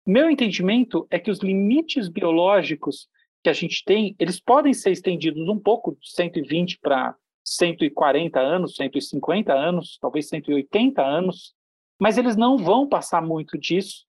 Meu 0.09 0.27
entendimento 0.27 1.05
é 1.11 1.19
que 1.19 1.29
os 1.29 1.37
limites 1.37 2.09
biológicos 2.09 3.07
que 3.43 3.49
a 3.49 3.53
gente 3.53 3.85
tem, 3.85 4.15
eles 4.17 4.39
podem 4.39 4.73
ser 4.73 4.89
estendidos 4.89 5.47
um 5.47 5.59
pouco, 5.59 5.95
de 6.01 6.11
120 6.11 6.79
para 6.79 7.15
140 7.45 8.39
anos, 8.39 8.73
150 8.75 9.53
anos, 9.53 9.99
talvez 10.01 10.27
180 10.29 10.99
anos, 10.99 11.53
mas 12.01 12.17
eles 12.17 12.35
não 12.35 12.57
vão 12.57 12.89
passar 12.89 13.21
muito 13.21 13.55
disso 13.55 14.07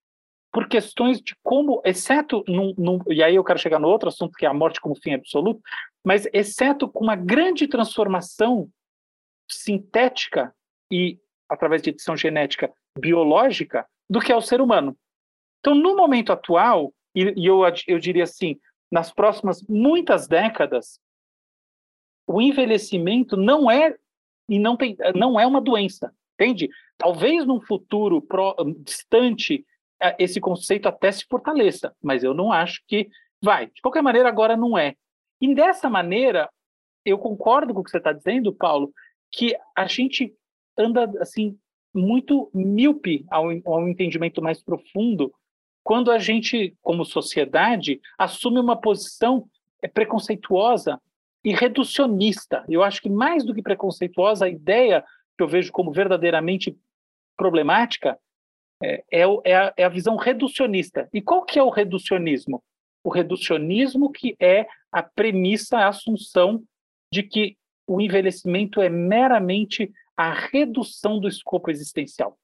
por 0.50 0.68
questões 0.68 1.20
de 1.20 1.36
como, 1.42 1.82
exceto, 1.84 2.42
num, 2.48 2.72
num, 2.78 3.00
e 3.06 3.22
aí 3.22 3.34
eu 3.34 3.44
quero 3.44 3.58
chegar 3.58 3.78
no 3.78 3.88
outro 3.88 4.08
assunto, 4.08 4.38
que 4.38 4.46
é 4.46 4.48
a 4.48 4.54
morte 4.54 4.80
como 4.80 4.98
fim 4.98 5.12
absoluto, 5.12 5.60
mas 6.02 6.26
exceto 6.32 6.88
com 6.88 7.04
uma 7.04 7.14
grande 7.14 7.68
transformação 7.68 8.70
sintética 9.46 10.50
e, 10.90 11.18
através 11.46 11.82
de 11.82 11.90
edição 11.90 12.16
genética 12.16 12.72
biológica, 12.98 13.86
do 14.08 14.18
que 14.18 14.32
é 14.32 14.36
o 14.36 14.40
ser 14.40 14.62
humano. 14.62 14.96
Então, 15.60 15.74
no 15.74 15.96
momento 15.96 16.32
atual, 16.32 16.92
e, 17.14 17.34
e 17.36 17.46
eu, 17.46 17.60
eu 17.86 17.98
diria 17.98 18.24
assim, 18.24 18.58
nas 18.90 19.12
próximas 19.12 19.62
muitas 19.68 20.26
décadas, 20.26 20.98
o 22.26 22.40
envelhecimento 22.40 23.36
não 23.36 23.70
é 23.70 23.96
e 24.48 24.58
não 24.58 24.76
tem 24.76 24.96
não 25.14 25.38
é 25.38 25.46
uma 25.46 25.60
doença, 25.60 26.12
entende? 26.34 26.68
Talvez 26.98 27.46
num 27.46 27.60
futuro 27.60 28.20
pro, 28.20 28.56
distante 28.84 29.64
esse 30.18 30.40
conceito 30.40 30.86
até 30.88 31.12
se 31.12 31.26
fortaleça, 31.26 31.94
mas 32.02 32.24
eu 32.24 32.32
não 32.32 32.52
acho 32.52 32.82
que 32.86 33.08
vai. 33.42 33.66
De 33.66 33.80
qualquer 33.82 34.02
maneira, 34.02 34.28
agora 34.28 34.56
não 34.56 34.76
é. 34.76 34.94
E 35.40 35.54
dessa 35.54 35.90
maneira, 35.90 36.48
eu 37.04 37.18
concordo 37.18 37.74
com 37.74 37.80
o 37.80 37.84
que 37.84 37.90
você 37.90 37.98
está 37.98 38.12
dizendo, 38.12 38.52
Paulo, 38.52 38.92
que 39.30 39.56
a 39.76 39.86
gente 39.86 40.34
anda 40.76 41.10
assim 41.20 41.58
muito 41.94 42.50
míope 42.54 43.24
ao, 43.30 43.46
ao 43.66 43.88
entendimento 43.88 44.40
mais 44.40 44.62
profundo 44.62 45.32
quando 45.82 46.10
a 46.10 46.18
gente, 46.18 46.76
como 46.82 47.04
sociedade, 47.04 48.00
assume 48.18 48.60
uma 48.60 48.76
posição 48.76 49.48
é, 49.82 49.88
preconceituosa 49.88 51.00
e 51.44 51.54
reducionista. 51.54 52.64
Eu 52.68 52.82
acho 52.82 53.00
que 53.00 53.08
mais 53.08 53.44
do 53.44 53.54
que 53.54 53.62
preconceituosa, 53.62 54.44
a 54.44 54.48
ideia 54.48 55.04
que 55.36 55.42
eu 55.42 55.48
vejo 55.48 55.72
como 55.72 55.92
verdadeiramente 55.92 56.76
problemática 57.36 58.18
é, 58.82 59.04
é, 59.10 59.24
é, 59.44 59.56
a, 59.56 59.74
é 59.76 59.84
a 59.84 59.88
visão 59.88 60.16
reducionista. 60.16 61.08
E 61.12 61.20
qual 61.20 61.44
que 61.44 61.58
é 61.58 61.62
o 61.62 61.70
reducionismo? 61.70 62.62
O 63.02 63.08
reducionismo 63.08 64.12
que 64.12 64.36
é 64.38 64.66
a 64.92 65.02
premissa, 65.02 65.78
a 65.78 65.88
assunção 65.88 66.62
de 67.12 67.22
que 67.22 67.56
o 67.86 68.00
envelhecimento 68.00 68.80
é 68.80 68.88
meramente 68.88 69.90
a 70.16 70.32
redução 70.32 71.18
do 71.18 71.26
escopo 71.26 71.70
existencial. 71.70 72.38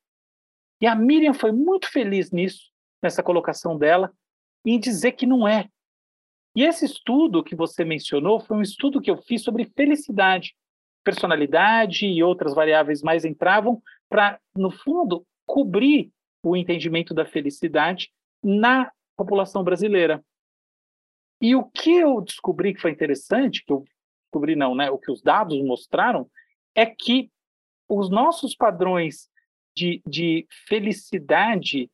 E 0.81 0.87
a 0.87 0.95
Miriam 0.95 1.35
foi 1.35 1.53
muito 1.53 1.91
feliz 1.91 2.31
nisso, 2.31 2.71
nessa 3.03 3.23
colocação 3.23 3.77
dela, 3.77 4.13
em 4.65 4.79
dizer 4.79 5.13
que 5.13 5.27
não 5.27 5.47
é, 5.47 5.69
e 6.57 6.63
esse 6.63 6.87
estudo 6.87 7.45
que 7.45 7.55
você 7.55 7.85
mencionou 7.85 8.41
foi 8.41 8.57
um 8.57 8.63
estudo 8.63 8.99
que 8.99 9.11
eu 9.11 9.19
fiz 9.19 9.43
sobre 9.43 9.67
felicidade. 9.77 10.57
Personalidade 11.05 12.07
e 12.07 12.23
outras 12.23 12.55
variáveis 12.55 13.03
mais 13.03 13.27
entravam 13.27 13.83
para, 14.09 14.41
no 14.57 14.71
fundo, 14.71 15.27
cobrir 15.45 16.11
o 16.43 16.57
entendimento 16.57 17.13
da 17.13 17.27
felicidade 17.27 18.11
na 18.43 18.91
população 19.15 19.63
brasileira. 19.63 20.25
E 21.43 21.55
o 21.55 21.65
que 21.65 21.95
eu 21.95 22.23
descobri 22.23 22.73
que 22.73 22.81
foi 22.81 22.91
interessante, 22.91 23.63
que 23.63 23.71
eu 23.71 23.85
descobri 24.25 24.57
não, 24.57 24.75
né, 24.75 24.91
o 24.91 24.97
que 24.97 25.13
os 25.13 25.21
dados 25.21 25.63
mostraram, 25.63 26.27
é 26.75 26.87
que 26.87 27.31
os 27.87 28.09
nossos 28.09 28.57
padrões 28.57 29.29
de, 29.77 30.01
de 30.07 30.47
felicidade 30.67 31.91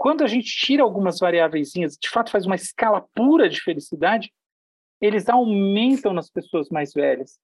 quando 0.00 0.24
a 0.24 0.26
gente 0.26 0.50
tira 0.50 0.82
algumas 0.82 1.18
variáveis, 1.18 1.72
de 1.72 2.08
fato 2.08 2.30
faz 2.30 2.46
uma 2.46 2.54
escala 2.54 3.06
pura 3.14 3.50
de 3.50 3.60
felicidade, 3.60 4.32
eles 4.98 5.28
aumentam 5.28 6.14
nas 6.14 6.30
pessoas 6.30 6.70
mais 6.70 6.94
velhas. 6.94 7.38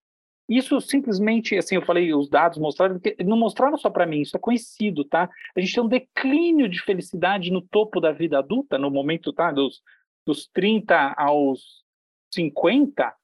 Isso 0.49 0.81
simplesmente, 0.81 1.55
assim, 1.55 1.75
eu 1.75 1.83
falei, 1.85 2.15
os 2.15 2.31
dados 2.31 2.57
mostraram, 2.57 2.99
não 3.27 3.37
mostraram 3.37 3.77
só 3.77 3.91
para 3.91 4.07
mim, 4.07 4.23
isso 4.23 4.39
é 4.39 4.41
conhecido, 4.41 5.05
tá? 5.05 5.29
A 5.55 5.61
gente 5.61 5.75
tem 5.75 5.83
um 5.83 5.89
declínio 5.89 6.67
de 6.67 6.81
felicidade 6.81 7.51
no 7.51 7.61
topo 7.61 8.01
da 8.01 8.11
vida 8.11 8.39
adulta, 8.39 8.79
no 8.79 8.91
momento, 8.91 9.35
tá? 9.35 9.53
Dos, 9.53 9.83
dos 10.25 10.49
30 10.49 11.15
aos 11.15 11.85
50, 12.33 13.15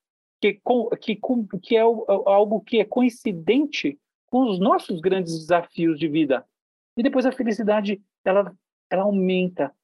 que, 0.43 0.61
que, 1.01 1.19
que 1.63 1.75
é 1.75 1.81
algo 1.81 2.61
que 2.61 2.81
é 2.81 2.85
coincidente 2.85 3.99
com 4.27 4.51
os 4.51 4.61
nossos 4.61 5.01
grandes 5.01 5.39
desafios 5.39 5.99
de 5.99 6.07
vida. 6.07 6.45
E 6.99 7.03
depois 7.03 7.25
a 7.25 7.33
felicidade, 7.33 7.99
ela 8.23 8.55
ela 8.93 9.05
aumenta. 9.05 9.75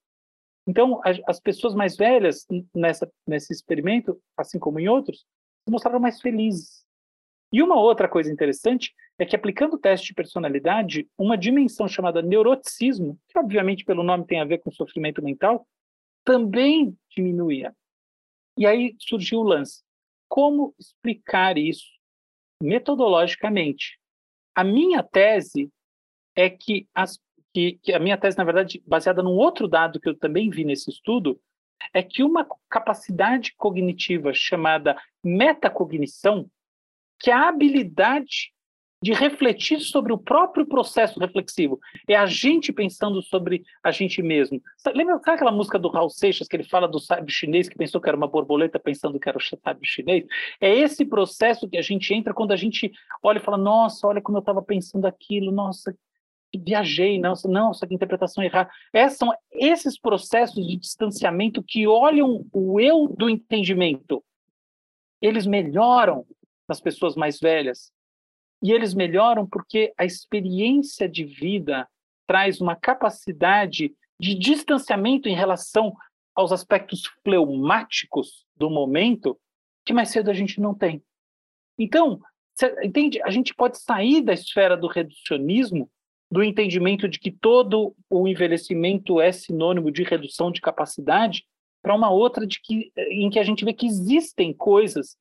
Então, 0.66 1.00
as, 1.02 1.18
as 1.26 1.40
pessoas 1.40 1.74
mais 1.74 1.96
velhas 1.96 2.46
nessa, 2.74 3.10
nesse 3.26 3.52
experimento, 3.52 4.20
assim 4.36 4.58
como 4.58 4.78
em 4.78 4.88
outros, 4.88 5.20
se 5.64 5.70
mostraram 5.72 5.98
mais 5.98 6.20
felizes. 6.20 6.86
E 7.50 7.62
uma 7.62 7.80
outra 7.80 8.06
coisa 8.06 8.30
interessante 8.30 8.94
é 9.18 9.24
que 9.24 9.34
aplicando 9.34 9.74
o 9.74 9.78
teste 9.78 10.08
de 10.08 10.14
personalidade, 10.14 11.08
uma 11.16 11.38
dimensão 11.38 11.88
chamada 11.88 12.20
neuroticismo, 12.20 13.18
que 13.26 13.38
obviamente 13.38 13.84
pelo 13.84 14.02
nome 14.02 14.26
tem 14.26 14.40
a 14.40 14.44
ver 14.44 14.58
com 14.58 14.70
sofrimento 14.70 15.22
mental, 15.22 15.66
também 16.22 16.94
diminuía. 17.10 17.74
E 18.56 18.66
aí 18.66 18.94
surgiu 18.98 19.38
o 19.38 19.44
lance. 19.44 19.82
Como 20.28 20.74
explicar 20.78 21.56
isso 21.56 21.86
metodologicamente? 22.62 23.98
A 24.54 24.62
minha 24.62 25.02
tese 25.02 25.72
é 26.36 26.50
que, 26.50 26.86
as, 26.94 27.18
que, 27.58 27.78
que 27.82 27.92
a 27.92 27.98
minha 27.98 28.16
tese, 28.16 28.38
na 28.38 28.44
verdade, 28.44 28.80
baseada 28.86 29.20
num 29.20 29.32
outro 29.32 29.66
dado 29.66 29.98
que 29.98 30.08
eu 30.08 30.16
também 30.16 30.48
vi 30.48 30.64
nesse 30.64 30.90
estudo, 30.90 31.40
é 31.92 32.02
que 32.02 32.22
uma 32.22 32.46
capacidade 32.70 33.52
cognitiva 33.56 34.32
chamada 34.32 34.96
metacognição, 35.24 36.48
que 37.18 37.30
é 37.30 37.34
a 37.34 37.48
habilidade 37.48 38.52
de 39.02 39.12
refletir 39.12 39.80
sobre 39.80 40.12
o 40.12 40.18
próprio 40.18 40.66
processo 40.66 41.18
reflexivo. 41.20 41.78
É 42.08 42.16
a 42.16 42.26
gente 42.26 42.72
pensando 42.72 43.22
sobre 43.22 43.64
a 43.82 43.90
gente 43.90 44.20
mesmo. 44.22 44.60
Lembra 44.94 45.18
sabe 45.18 45.36
aquela 45.36 45.52
música 45.52 45.78
do 45.78 45.88
Raul 45.88 46.10
Seixas, 46.10 46.48
que 46.48 46.56
ele 46.56 46.64
fala 46.64 46.88
do 46.88 46.98
sábio 46.98 47.32
chinês 47.32 47.68
que 47.68 47.76
pensou 47.76 48.00
que 48.00 48.08
era 48.08 48.16
uma 48.16 48.26
borboleta 48.26 48.78
pensando 48.78 49.18
que 49.18 49.28
era 49.28 49.38
o 49.38 49.40
sábio 49.40 49.84
chinês? 49.84 50.24
É 50.60 50.76
esse 50.76 51.04
processo 51.04 51.68
que 51.68 51.78
a 51.78 51.82
gente 51.82 52.12
entra 52.12 52.34
quando 52.34 52.52
a 52.52 52.56
gente 52.56 52.92
olha 53.22 53.38
e 53.38 53.42
fala, 53.42 53.56
nossa, 53.56 54.06
olha 54.06 54.20
como 54.20 54.38
eu 54.38 54.40
estava 54.40 54.62
pensando 54.62 55.06
aquilo, 55.06 55.52
nossa, 55.52 55.96
viajei, 56.56 57.18
nossa, 57.18 57.48
nossa, 57.48 57.86
que 57.86 57.94
interpretação 57.94 58.42
errada. 58.42 58.70
Esses 58.92 59.18
são 59.18 59.34
esses 59.52 59.98
processos 59.98 60.66
de 60.66 60.76
distanciamento 60.76 61.62
que 61.62 61.86
olham 61.86 62.46
o 62.52 62.80
eu 62.80 63.08
do 63.08 63.28
entendimento. 63.28 64.24
Eles 65.20 65.46
melhoram 65.46 66.26
nas 66.68 66.80
pessoas 66.80 67.16
mais 67.16 67.40
velhas, 67.40 67.90
e 68.62 68.72
eles 68.72 68.94
melhoram 68.94 69.46
porque 69.46 69.92
a 69.96 70.04
experiência 70.04 71.08
de 71.08 71.24
vida 71.24 71.88
traz 72.26 72.60
uma 72.60 72.76
capacidade 72.76 73.94
de 74.20 74.34
distanciamento 74.34 75.28
em 75.28 75.34
relação 75.34 75.94
aos 76.34 76.52
aspectos 76.52 77.06
fleumáticos 77.22 78.46
do 78.56 78.68
momento 78.68 79.38
que 79.84 79.92
mais 79.92 80.10
cedo 80.10 80.30
a 80.30 80.34
gente 80.34 80.60
não 80.60 80.74
tem. 80.74 81.02
Então, 81.78 82.20
entende? 82.82 83.22
A 83.22 83.30
gente 83.30 83.54
pode 83.54 83.78
sair 83.78 84.20
da 84.20 84.32
esfera 84.32 84.76
do 84.76 84.88
reducionismo, 84.88 85.90
do 86.30 86.42
entendimento 86.42 87.08
de 87.08 87.18
que 87.18 87.30
todo 87.30 87.94
o 88.10 88.28
envelhecimento 88.28 89.20
é 89.20 89.32
sinônimo 89.32 89.90
de 89.90 90.02
redução 90.02 90.50
de 90.50 90.60
capacidade, 90.60 91.44
para 91.82 91.94
uma 91.94 92.10
outra 92.10 92.46
de 92.46 92.60
que, 92.60 92.92
em 92.96 93.30
que 93.30 93.38
a 93.38 93.44
gente 93.44 93.64
vê 93.64 93.72
que 93.72 93.86
existem 93.86 94.52
coisas 94.52 95.16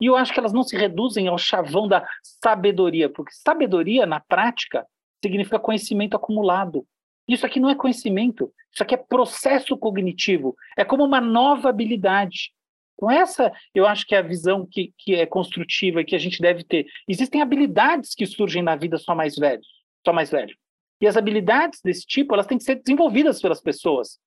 e 0.00 0.06
eu 0.06 0.16
acho 0.16 0.32
que 0.32 0.38
elas 0.38 0.52
não 0.52 0.62
se 0.62 0.76
reduzem 0.76 1.28
ao 1.28 1.38
chavão 1.38 1.86
da 1.86 2.06
sabedoria, 2.22 3.08
porque 3.08 3.32
sabedoria, 3.32 4.06
na 4.06 4.20
prática, 4.20 4.86
significa 5.22 5.58
conhecimento 5.58 6.16
acumulado. 6.16 6.86
Isso 7.26 7.46
aqui 7.46 7.58
não 7.58 7.70
é 7.70 7.74
conhecimento, 7.74 8.52
isso 8.72 8.82
aqui 8.82 8.94
é 8.94 8.98
processo 8.98 9.76
cognitivo, 9.78 10.54
é 10.76 10.84
como 10.84 11.04
uma 11.04 11.20
nova 11.20 11.70
habilidade. 11.70 12.52
Então, 12.94 13.10
essa 13.10 13.52
eu 13.74 13.86
acho 13.86 14.06
que 14.06 14.14
é 14.14 14.18
a 14.18 14.22
visão 14.22 14.66
que, 14.70 14.92
que 14.98 15.14
é 15.14 15.24
construtiva 15.24 16.00
e 16.00 16.04
que 16.04 16.14
a 16.14 16.18
gente 16.18 16.40
deve 16.40 16.62
ter. 16.64 16.86
Existem 17.08 17.40
habilidades 17.40 18.14
que 18.14 18.26
surgem 18.26 18.62
na 18.62 18.76
vida 18.76 18.98
só 18.98 19.14
mais 19.14 19.36
velhos, 19.36 19.66
só 20.04 20.12
mais 20.12 20.30
velho. 20.30 20.56
E 21.00 21.06
as 21.06 21.16
habilidades 21.16 21.80
desse 21.82 22.06
tipo, 22.06 22.34
elas 22.34 22.46
têm 22.46 22.58
que 22.58 22.64
ser 22.64 22.76
desenvolvidas 22.76 23.40
pelas 23.40 23.60
pessoas. 23.60 24.18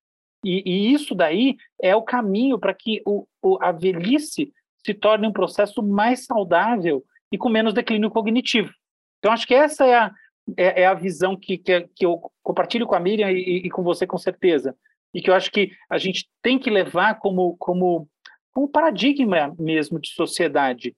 E, 0.44 0.62
e 0.66 0.94
isso 0.94 1.16
daí 1.16 1.56
é 1.82 1.96
o 1.96 2.02
caminho 2.02 2.60
para 2.60 2.74
que 2.74 3.02
o, 3.06 3.26
o, 3.42 3.58
a 3.62 3.72
velhice 3.72 4.54
se 4.86 4.94
torne 4.94 5.28
um 5.28 5.34
processo 5.34 5.82
mais 5.82 6.26
saudável 6.26 7.04
e 7.32 7.38
com 7.38 7.50
menos 7.50 7.74
declínio 7.74 8.12
cognitivo. 8.12 8.72
Então, 9.20 9.32
acho 9.32 9.48
que 9.48 9.54
essa 9.54 9.86
é 9.86 9.96
a, 9.96 10.12
é, 10.56 10.84
é 10.84 10.86
a 10.86 10.94
visão 10.94 11.36
que, 11.36 11.58
que, 11.58 11.82
que, 11.96 12.06
eu 12.06 12.32
compartilho 12.44 12.86
com 12.86 12.96
a 12.96 13.00
Miriam 13.00 13.32
e, 13.32 13.66
e, 13.66 13.70
com 13.70 13.84
você, 13.84 14.06
com 14.06 14.18
certeza. 14.18 14.76
E 15.14 15.22
que 15.22 15.30
eu 15.30 15.34
acho 15.34 15.52
que 15.52 15.72
a 15.90 15.98
gente 15.98 16.30
tem 16.42 16.60
que 16.60 16.70
levar 16.70 17.16
como, 17.16 17.58
como, 17.58 18.08
como 18.54 18.70
paradigma 18.70 19.54
mesmo 19.58 20.00
de 20.00 20.12
sociedade. 20.12 20.96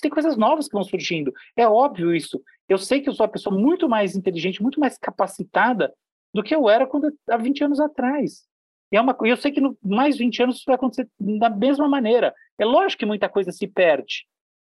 Tem 0.00 0.10
coisas 0.10 0.36
novas 0.36 0.68
que 0.68 0.74
vão 0.74 0.84
surgindo. 0.84 1.32
É 1.56 1.66
óbvio 1.66 2.14
isso. 2.14 2.40
Eu 2.72 2.78
sei 2.78 3.02
que 3.02 3.08
eu 3.08 3.12
sou 3.12 3.26
uma 3.26 3.32
pessoa 3.32 3.56
muito 3.56 3.86
mais 3.88 4.16
inteligente, 4.16 4.62
muito 4.62 4.80
mais 4.80 4.96
capacitada 4.96 5.92
do 6.32 6.42
que 6.42 6.54
eu 6.54 6.70
era 6.70 6.86
quando 6.86 7.12
há 7.28 7.36
20 7.36 7.64
anos 7.64 7.78
atrás. 7.78 8.46
E 8.90 8.96
é 8.96 9.00
uma, 9.00 9.14
eu 9.24 9.36
sei 9.36 9.52
que 9.52 9.60
no 9.60 9.76
mais 9.82 10.16
20 10.16 10.42
anos 10.42 10.56
isso 10.56 10.64
vai 10.66 10.76
acontecer 10.76 11.06
da 11.20 11.50
mesma 11.50 11.86
maneira. 11.86 12.34
É 12.58 12.64
lógico 12.64 13.00
que 13.00 13.06
muita 13.06 13.28
coisa 13.28 13.52
se 13.52 13.66
perde, 13.66 14.26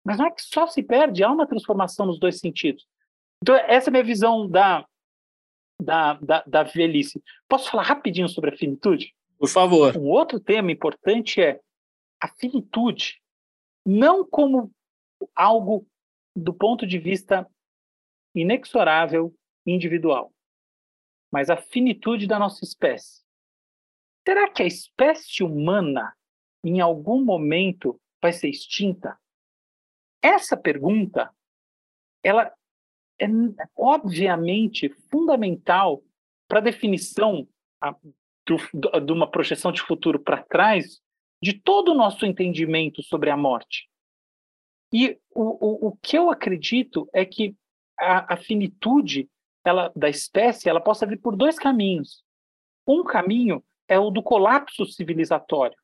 mas 0.05 0.19
não 0.19 0.27
é 0.27 0.31
que 0.31 0.43
só 0.43 0.67
se 0.67 0.83
perde, 0.83 1.25
há 1.25 1.31
uma 1.31 1.47
transformação 1.47 2.05
nos 2.05 2.19
dois 2.19 2.39
sentidos. 2.39 2.87
Então, 3.43 3.55
essa 3.55 3.89
é 3.89 3.91
a 3.91 3.93
minha 3.93 4.05
visão 4.05 4.47
da, 4.47 4.85
da, 5.81 6.15
da, 6.15 6.45
da 6.47 6.63
velhice. 6.65 7.23
Posso 7.49 7.71
falar 7.71 7.83
rapidinho 7.83 8.29
sobre 8.29 8.51
a 8.51 8.57
finitude? 8.57 9.15
Por 9.39 9.49
favor. 9.49 9.97
Um 9.97 10.09
outro 10.09 10.39
tema 10.39 10.71
importante 10.71 11.41
é 11.41 11.61
a 12.21 12.29
finitude, 12.29 13.23
não 13.87 14.23
como 14.23 14.71
algo 15.35 15.87
do 16.35 16.53
ponto 16.53 16.87
de 16.87 16.99
vista 16.99 17.47
inexorável, 18.37 19.35
individual, 19.65 20.33
mas 21.33 21.51
a 21.51 21.57
finitude 21.57 22.27
da 22.27 22.39
nossa 22.39 22.65
espécie. 22.65 23.25
Será 24.27 24.51
que 24.51 24.63
a 24.63 24.67
espécie 24.67 25.43
humana, 25.43 26.15
em 26.65 26.81
algum 26.81 27.25
momento, 27.25 28.01
vai 28.21 28.33
ser 28.33 28.49
extinta? 28.49 29.19
Essa 30.23 30.57
pergunta, 30.57 31.31
ela 32.23 32.53
é 33.19 33.27
obviamente 33.77 34.89
fundamental 35.11 36.03
para 36.49 36.59
a 36.59 36.63
definição 36.63 37.49
de 38.47 39.13
uma 39.13 39.31
projeção 39.31 39.73
de 39.73 39.81
futuro 39.83 40.21
para 40.21 40.43
trás 40.43 41.01
de 41.43 41.53
todo 41.53 41.93
o 41.93 41.95
nosso 41.95 42.27
entendimento 42.27 43.03
sobre 43.03 43.31
a 43.31 43.37
morte. 43.37 43.89
E 44.93 45.19
o, 45.31 45.87
o, 45.87 45.89
o 45.89 45.97
que 45.97 46.17
eu 46.17 46.31
acredito 46.31 47.09
é 47.13 47.25
que 47.25 47.57
a, 47.99 48.35
a 48.35 48.37
finitude 48.37 49.29
ela, 49.65 49.93
da 49.97 50.09
espécie 50.09 50.69
ela 50.69 50.81
possa 50.81 51.07
vir 51.07 51.19
por 51.21 51.37
dois 51.37 51.59
caminhos. 51.59 52.25
Um 52.87 53.03
caminho 53.03 53.65
é 53.89 53.99
o 53.99 54.11
do 54.11 54.23
colapso 54.23 54.87
civilizatório. 54.87 55.77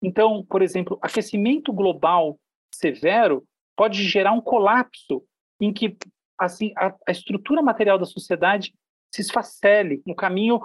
Então, 0.00 0.44
por 0.44 0.62
exemplo, 0.62 0.98
aquecimento 1.00 1.72
global 1.72 2.38
severo 2.72 3.46
pode 3.76 4.02
gerar 4.04 4.32
um 4.32 4.40
colapso 4.40 5.24
em 5.60 5.72
que 5.72 5.96
assim 6.38 6.72
a, 6.76 6.94
a 7.06 7.12
estrutura 7.12 7.62
material 7.62 7.98
da 7.98 8.04
sociedade 8.04 8.74
se 9.12 9.20
esfacele, 9.20 10.02
um 10.06 10.14
caminho 10.14 10.60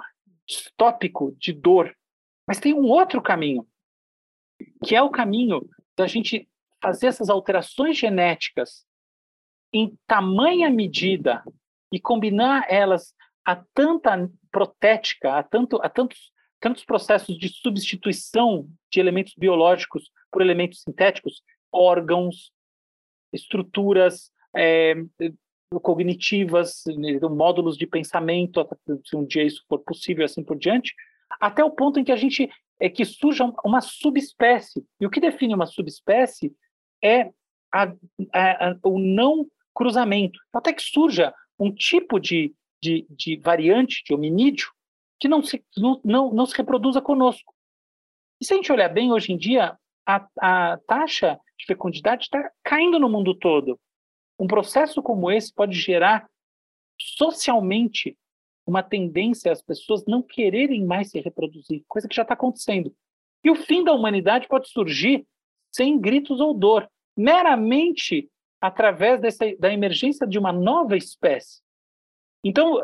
distópico 0.46 1.36
de 1.38 1.52
dor. 1.52 1.94
Mas 2.46 2.58
tem 2.58 2.72
um 2.72 2.86
outro 2.86 3.20
caminho, 3.20 3.66
que 4.84 4.96
é 4.96 5.02
o 5.02 5.10
caminho 5.10 5.68
da 5.96 6.06
gente 6.06 6.48
fazer 6.82 7.08
essas 7.08 7.28
alterações 7.28 7.96
genéticas 7.96 8.87
em 9.72 9.96
tamanha 10.06 10.70
medida 10.70 11.42
e 11.92 12.00
combinar 12.00 12.66
elas 12.68 13.14
a 13.44 13.56
tanta 13.74 14.30
protética, 14.50 15.38
a, 15.38 15.42
tanto, 15.42 15.80
a 15.82 15.88
tantos 15.88 16.32
tantos 16.60 16.84
processos 16.84 17.38
de 17.38 17.48
substituição 17.48 18.68
de 18.90 19.00
elementos 19.00 19.34
biológicos 19.36 20.10
por 20.30 20.42
elementos 20.42 20.82
sintéticos, 20.82 21.42
órgãos, 21.72 22.52
estruturas 23.32 24.30
é, 24.56 24.94
cognitivas, 25.82 26.82
né, 26.96 27.18
módulos 27.28 27.76
de 27.76 27.86
pensamento, 27.86 28.66
se 29.04 29.16
um 29.16 29.24
dia 29.24 29.44
isso 29.44 29.64
for 29.68 29.78
possível, 29.80 30.24
assim 30.24 30.42
por 30.42 30.58
diante, 30.58 30.94
até 31.40 31.62
o 31.62 31.70
ponto 31.70 32.00
em 32.00 32.04
que 32.04 32.12
a 32.12 32.16
gente 32.16 32.50
é 32.80 32.88
que 32.88 33.04
surja 33.04 33.44
uma 33.64 33.80
subespécie. 33.80 34.86
E 35.00 35.06
o 35.06 35.10
que 35.10 35.20
define 35.20 35.54
uma 35.54 35.66
subespécie 35.66 36.54
é 37.02 37.30
a, 37.72 37.92
a, 38.32 38.68
a, 38.70 38.78
o 38.84 38.98
não 38.98 39.46
cruzamento. 39.78 40.40
Até 40.52 40.72
que 40.72 40.82
surja 40.82 41.32
um 41.56 41.72
tipo 41.72 42.18
de, 42.18 42.52
de, 42.82 43.06
de 43.08 43.36
variante, 43.36 44.02
de 44.04 44.12
hominídeo, 44.12 44.72
que 45.20 45.28
não 45.28 45.40
se, 45.40 45.64
não, 45.76 46.00
não, 46.04 46.34
não 46.34 46.46
se 46.46 46.56
reproduza 46.56 47.00
conosco. 47.00 47.54
E 48.40 48.44
se 48.44 48.52
a 48.52 48.56
gente 48.56 48.72
olhar 48.72 48.88
bem, 48.88 49.12
hoje 49.12 49.32
em 49.32 49.38
dia, 49.38 49.78
a, 50.04 50.26
a 50.40 50.78
taxa 50.78 51.38
de 51.56 51.64
fecundidade 51.64 52.24
está 52.24 52.50
caindo 52.64 52.98
no 52.98 53.08
mundo 53.08 53.36
todo. 53.36 53.78
Um 54.36 54.48
processo 54.48 55.00
como 55.00 55.30
esse 55.30 55.54
pode 55.54 55.78
gerar 55.78 56.28
socialmente 57.00 58.18
uma 58.66 58.82
tendência 58.82 59.52
às 59.52 59.62
pessoas 59.62 60.04
não 60.06 60.22
quererem 60.22 60.84
mais 60.84 61.10
se 61.10 61.20
reproduzir, 61.20 61.84
coisa 61.86 62.08
que 62.08 62.14
já 62.16 62.22
está 62.22 62.34
acontecendo. 62.34 62.92
E 63.44 63.50
o 63.50 63.54
fim 63.54 63.84
da 63.84 63.92
humanidade 63.92 64.48
pode 64.48 64.68
surgir 64.68 65.24
sem 65.70 65.98
gritos 65.98 66.40
ou 66.40 66.52
dor, 66.52 66.88
meramente 67.16 68.28
através 68.60 69.20
dessa, 69.20 69.44
da 69.58 69.72
emergência 69.72 70.26
de 70.26 70.38
uma 70.38 70.52
nova 70.52 70.96
espécie. 70.96 71.60
Então, 72.44 72.80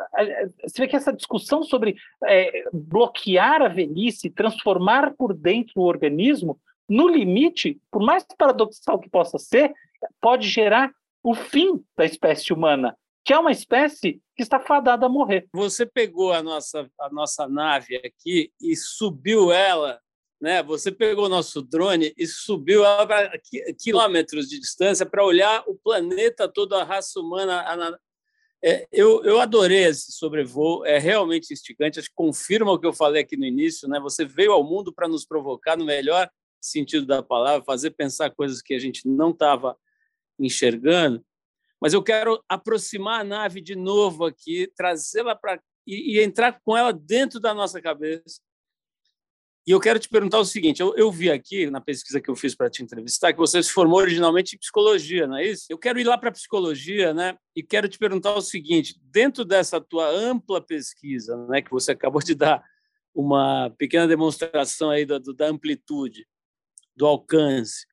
você 0.62 0.82
vê 0.82 0.88
que 0.88 0.96
essa 0.96 1.12
discussão 1.12 1.62
sobre 1.62 1.96
é, 2.24 2.64
bloquear 2.72 3.62
a 3.62 3.68
velhice, 3.68 4.30
transformar 4.30 5.14
por 5.14 5.32
dentro 5.32 5.74
o 5.76 5.84
organismo, 5.84 6.60
no 6.88 7.08
limite, 7.08 7.80
por 7.90 8.02
mais 8.02 8.26
paradoxal 8.36 8.98
que 8.98 9.08
possa 9.08 9.38
ser, 9.38 9.72
pode 10.20 10.48
gerar 10.48 10.92
o 11.22 11.34
fim 11.34 11.82
da 11.96 12.04
espécie 12.04 12.52
humana, 12.52 12.96
que 13.24 13.32
é 13.32 13.38
uma 13.38 13.52
espécie 13.52 14.20
que 14.36 14.42
está 14.42 14.60
fadada 14.60 15.06
a 15.06 15.08
morrer. 15.08 15.48
Você 15.52 15.86
pegou 15.86 16.32
a 16.32 16.42
nossa, 16.42 16.90
a 17.00 17.08
nossa 17.10 17.48
nave 17.48 17.96
aqui 17.96 18.52
e 18.60 18.76
subiu 18.76 19.50
ela, 19.50 20.00
né? 20.40 20.62
Você 20.62 20.90
pegou 20.92 21.26
o 21.26 21.28
nosso 21.28 21.62
drone 21.62 22.12
e 22.16 22.26
subiu 22.26 22.82
para 23.06 23.32
quilômetros 23.80 24.48
de 24.48 24.58
distância 24.58 25.06
para 25.06 25.24
olhar 25.24 25.64
o 25.66 25.74
planeta 25.74 26.48
todo, 26.48 26.74
a 26.74 26.84
raça 26.84 27.20
humana. 27.20 27.98
É, 28.62 28.86
eu, 28.92 29.22
eu 29.24 29.40
adorei 29.40 29.84
esse 29.84 30.12
sobrevoo, 30.12 30.84
é 30.84 30.98
realmente 30.98 31.52
instigante. 31.52 31.98
Acho 31.98 32.08
que 32.08 32.14
confirma 32.14 32.72
o 32.72 32.78
que 32.78 32.86
eu 32.86 32.92
falei 32.92 33.22
aqui 33.22 33.36
no 33.36 33.44
início, 33.44 33.88
né? 33.88 34.00
Você 34.00 34.24
veio 34.24 34.52
ao 34.52 34.64
mundo 34.64 34.92
para 34.92 35.08
nos 35.08 35.24
provocar 35.24 35.76
no 35.76 35.84
melhor 35.84 36.30
sentido 36.60 37.06
da 37.06 37.22
palavra, 37.22 37.64
fazer 37.64 37.90
pensar 37.90 38.30
coisas 38.30 38.62
que 38.62 38.74
a 38.74 38.78
gente 38.78 39.06
não 39.06 39.30
estava 39.30 39.76
enxergando. 40.38 41.24
Mas 41.80 41.92
eu 41.92 42.02
quero 42.02 42.42
aproximar 42.48 43.20
a 43.20 43.24
nave 43.24 43.60
de 43.60 43.76
novo 43.76 44.24
aqui, 44.24 44.70
trazê-la 44.74 45.34
para 45.34 45.60
e, 45.86 46.16
e, 46.16 46.22
entrar 46.22 46.58
com 46.64 46.74
ela 46.74 46.92
dentro 46.92 47.38
da 47.38 47.52
nossa 47.52 47.80
cabeça. 47.80 48.40
E 49.66 49.70
eu 49.70 49.80
quero 49.80 49.98
te 49.98 50.08
perguntar 50.08 50.38
o 50.38 50.44
seguinte: 50.44 50.80
eu, 50.80 50.94
eu 50.96 51.10
vi 51.10 51.30
aqui 51.30 51.70
na 51.70 51.80
pesquisa 51.80 52.20
que 52.20 52.30
eu 52.30 52.36
fiz 52.36 52.54
para 52.54 52.68
te 52.68 52.82
entrevistar 52.82 53.32
que 53.32 53.38
você 53.38 53.62
se 53.62 53.70
formou 53.70 53.98
originalmente 53.98 54.56
em 54.56 54.58
psicologia, 54.58 55.26
não 55.26 55.38
é 55.38 55.46
isso? 55.46 55.66
Eu 55.70 55.78
quero 55.78 55.98
ir 55.98 56.04
lá 56.04 56.18
para 56.18 56.30
psicologia, 56.30 57.14
né? 57.14 57.36
E 57.56 57.62
quero 57.62 57.88
te 57.88 57.98
perguntar 57.98 58.34
o 58.34 58.42
seguinte: 58.42 59.00
dentro 59.02 59.44
dessa 59.44 59.80
tua 59.80 60.08
ampla 60.08 60.60
pesquisa, 60.60 61.36
né, 61.48 61.62
que 61.62 61.70
você 61.70 61.92
acabou 61.92 62.22
de 62.22 62.34
dar 62.34 62.62
uma 63.14 63.70
pequena 63.78 64.06
demonstração 64.06 64.90
aí 64.90 65.06
da, 65.06 65.18
da 65.18 65.46
amplitude, 65.46 66.26
do 66.94 67.06
alcance, 67.06 67.86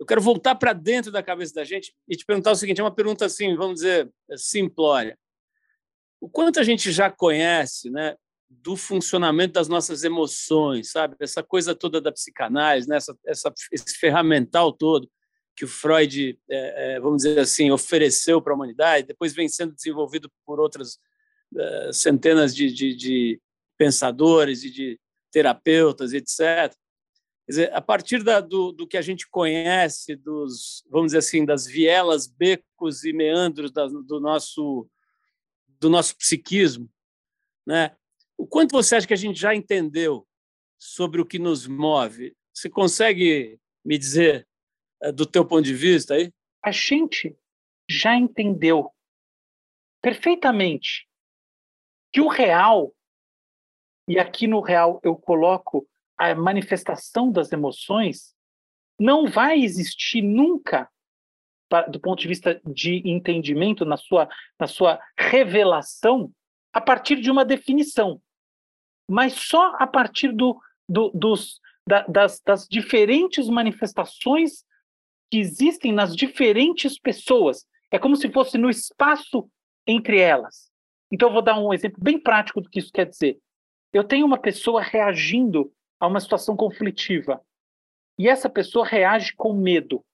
eu 0.00 0.06
quero 0.06 0.20
voltar 0.20 0.54
para 0.54 0.72
dentro 0.72 1.12
da 1.12 1.22
cabeça 1.22 1.54
da 1.54 1.64
gente 1.64 1.94
e 2.08 2.16
te 2.16 2.24
perguntar 2.24 2.52
o 2.52 2.56
seguinte: 2.56 2.80
é 2.80 2.84
uma 2.84 2.94
pergunta 2.94 3.26
assim, 3.26 3.54
vamos 3.56 3.76
dizer, 3.76 4.10
simplória. 4.36 5.18
O 6.18 6.30
quanto 6.30 6.58
a 6.58 6.62
gente 6.62 6.90
já 6.90 7.10
conhece, 7.10 7.90
né, 7.90 8.16
do 8.62 8.76
funcionamento 8.76 9.54
das 9.54 9.68
nossas 9.68 10.04
emoções, 10.04 10.90
sabe? 10.90 11.16
Essa 11.20 11.42
coisa 11.42 11.74
toda 11.74 12.00
da 12.00 12.12
psicanálise, 12.12 12.88
né? 12.88 12.96
essa, 12.96 13.16
essa, 13.26 13.52
esse 13.72 13.96
ferramental 13.98 14.72
todo 14.72 15.08
que 15.56 15.64
o 15.64 15.68
Freud, 15.68 16.38
é, 16.50 16.94
é, 16.94 17.00
vamos 17.00 17.22
dizer 17.22 17.38
assim, 17.38 17.70
ofereceu 17.70 18.42
para 18.42 18.52
a 18.52 18.56
humanidade, 18.56 19.06
depois 19.06 19.32
vem 19.32 19.48
sendo 19.48 19.72
desenvolvido 19.72 20.30
por 20.44 20.58
outras 20.58 20.98
é, 21.56 21.92
centenas 21.92 22.54
de, 22.54 22.72
de, 22.72 22.94
de 22.94 23.40
pensadores 23.78 24.64
e 24.64 24.70
de 24.70 25.00
terapeutas, 25.30 26.12
etc. 26.12 26.74
Quer 27.46 27.50
dizer, 27.50 27.74
a 27.74 27.80
partir 27.80 28.22
da, 28.22 28.40
do, 28.40 28.72
do, 28.72 28.86
que 28.86 28.96
a 28.96 29.02
gente 29.02 29.28
conhece 29.28 30.16
dos, 30.16 30.84
vamos 30.90 31.08
dizer 31.08 31.18
assim, 31.18 31.44
das 31.44 31.66
vielas, 31.66 32.26
becos 32.26 33.04
e 33.04 33.12
meandros 33.12 33.70
da, 33.70 33.86
do 33.86 34.18
nosso 34.18 34.88
do 35.80 35.90
nosso 35.90 36.16
psiquismo, 36.16 36.88
né? 37.66 37.94
O 38.36 38.46
quanto 38.46 38.72
você 38.72 38.96
acha 38.96 39.06
que 39.06 39.14
a 39.14 39.16
gente 39.16 39.38
já 39.38 39.54
entendeu 39.54 40.26
sobre 40.78 41.20
o 41.20 41.26
que 41.26 41.38
nos 41.38 41.66
move? 41.66 42.36
Você 42.52 42.68
consegue 42.68 43.58
me 43.84 43.98
dizer 43.98 44.46
eh, 45.02 45.12
do 45.12 45.26
teu 45.26 45.46
ponto 45.46 45.62
de 45.62 45.74
vista 45.74 46.14
aí? 46.14 46.32
A 46.62 46.70
gente 46.70 47.36
já 47.88 48.16
entendeu 48.16 48.90
perfeitamente 50.02 51.08
que 52.12 52.20
o 52.20 52.28
real 52.28 52.94
e 54.06 54.18
aqui 54.18 54.46
no 54.46 54.60
real 54.60 55.00
eu 55.02 55.16
coloco 55.16 55.88
a 56.16 56.34
manifestação 56.34 57.32
das 57.32 57.50
emoções 57.52 58.34
não 58.98 59.26
vai 59.26 59.60
existir 59.60 60.22
nunca 60.22 60.90
do 61.90 61.98
ponto 61.98 62.20
de 62.20 62.28
vista 62.28 62.60
de 62.64 63.02
entendimento 63.08 63.84
na 63.84 63.96
sua 63.96 64.28
na 64.60 64.66
sua 64.66 65.00
revelação 65.18 66.32
a 66.74 66.80
partir 66.80 67.20
de 67.20 67.30
uma 67.30 67.44
definição 67.44 68.20
mas 69.08 69.34
só 69.34 69.76
a 69.78 69.86
partir 69.86 70.32
do, 70.32 70.60
do 70.88 71.10
dos 71.10 71.60
da, 71.86 72.02
das, 72.06 72.40
das 72.40 72.66
diferentes 72.66 73.48
manifestações 73.48 74.64
que 75.30 75.38
existem 75.38 75.92
nas 75.92 76.14
diferentes 76.16 76.98
pessoas 76.98 77.66
é 77.90 77.98
como 77.98 78.16
se 78.16 78.30
fosse 78.30 78.58
no 78.58 78.68
espaço 78.68 79.48
entre 79.86 80.18
elas 80.18 80.70
então 81.10 81.28
eu 81.28 81.32
vou 81.32 81.42
dar 81.42 81.58
um 81.58 81.72
exemplo 81.72 82.02
bem 82.02 82.18
prático 82.18 82.60
do 82.60 82.68
que 82.68 82.78
isso 82.78 82.92
quer 82.92 83.06
dizer 83.06 83.38
eu 83.92 84.02
tenho 84.02 84.26
uma 84.26 84.38
pessoa 84.38 84.82
reagindo 84.82 85.72
a 86.00 86.06
uma 86.06 86.20
situação 86.20 86.56
conflitiva. 86.56 87.40
E 88.18 88.28
essa 88.28 88.50
pessoa 88.50 88.84
reage 88.84 89.34
com 89.34 89.52
medo. 89.52 90.04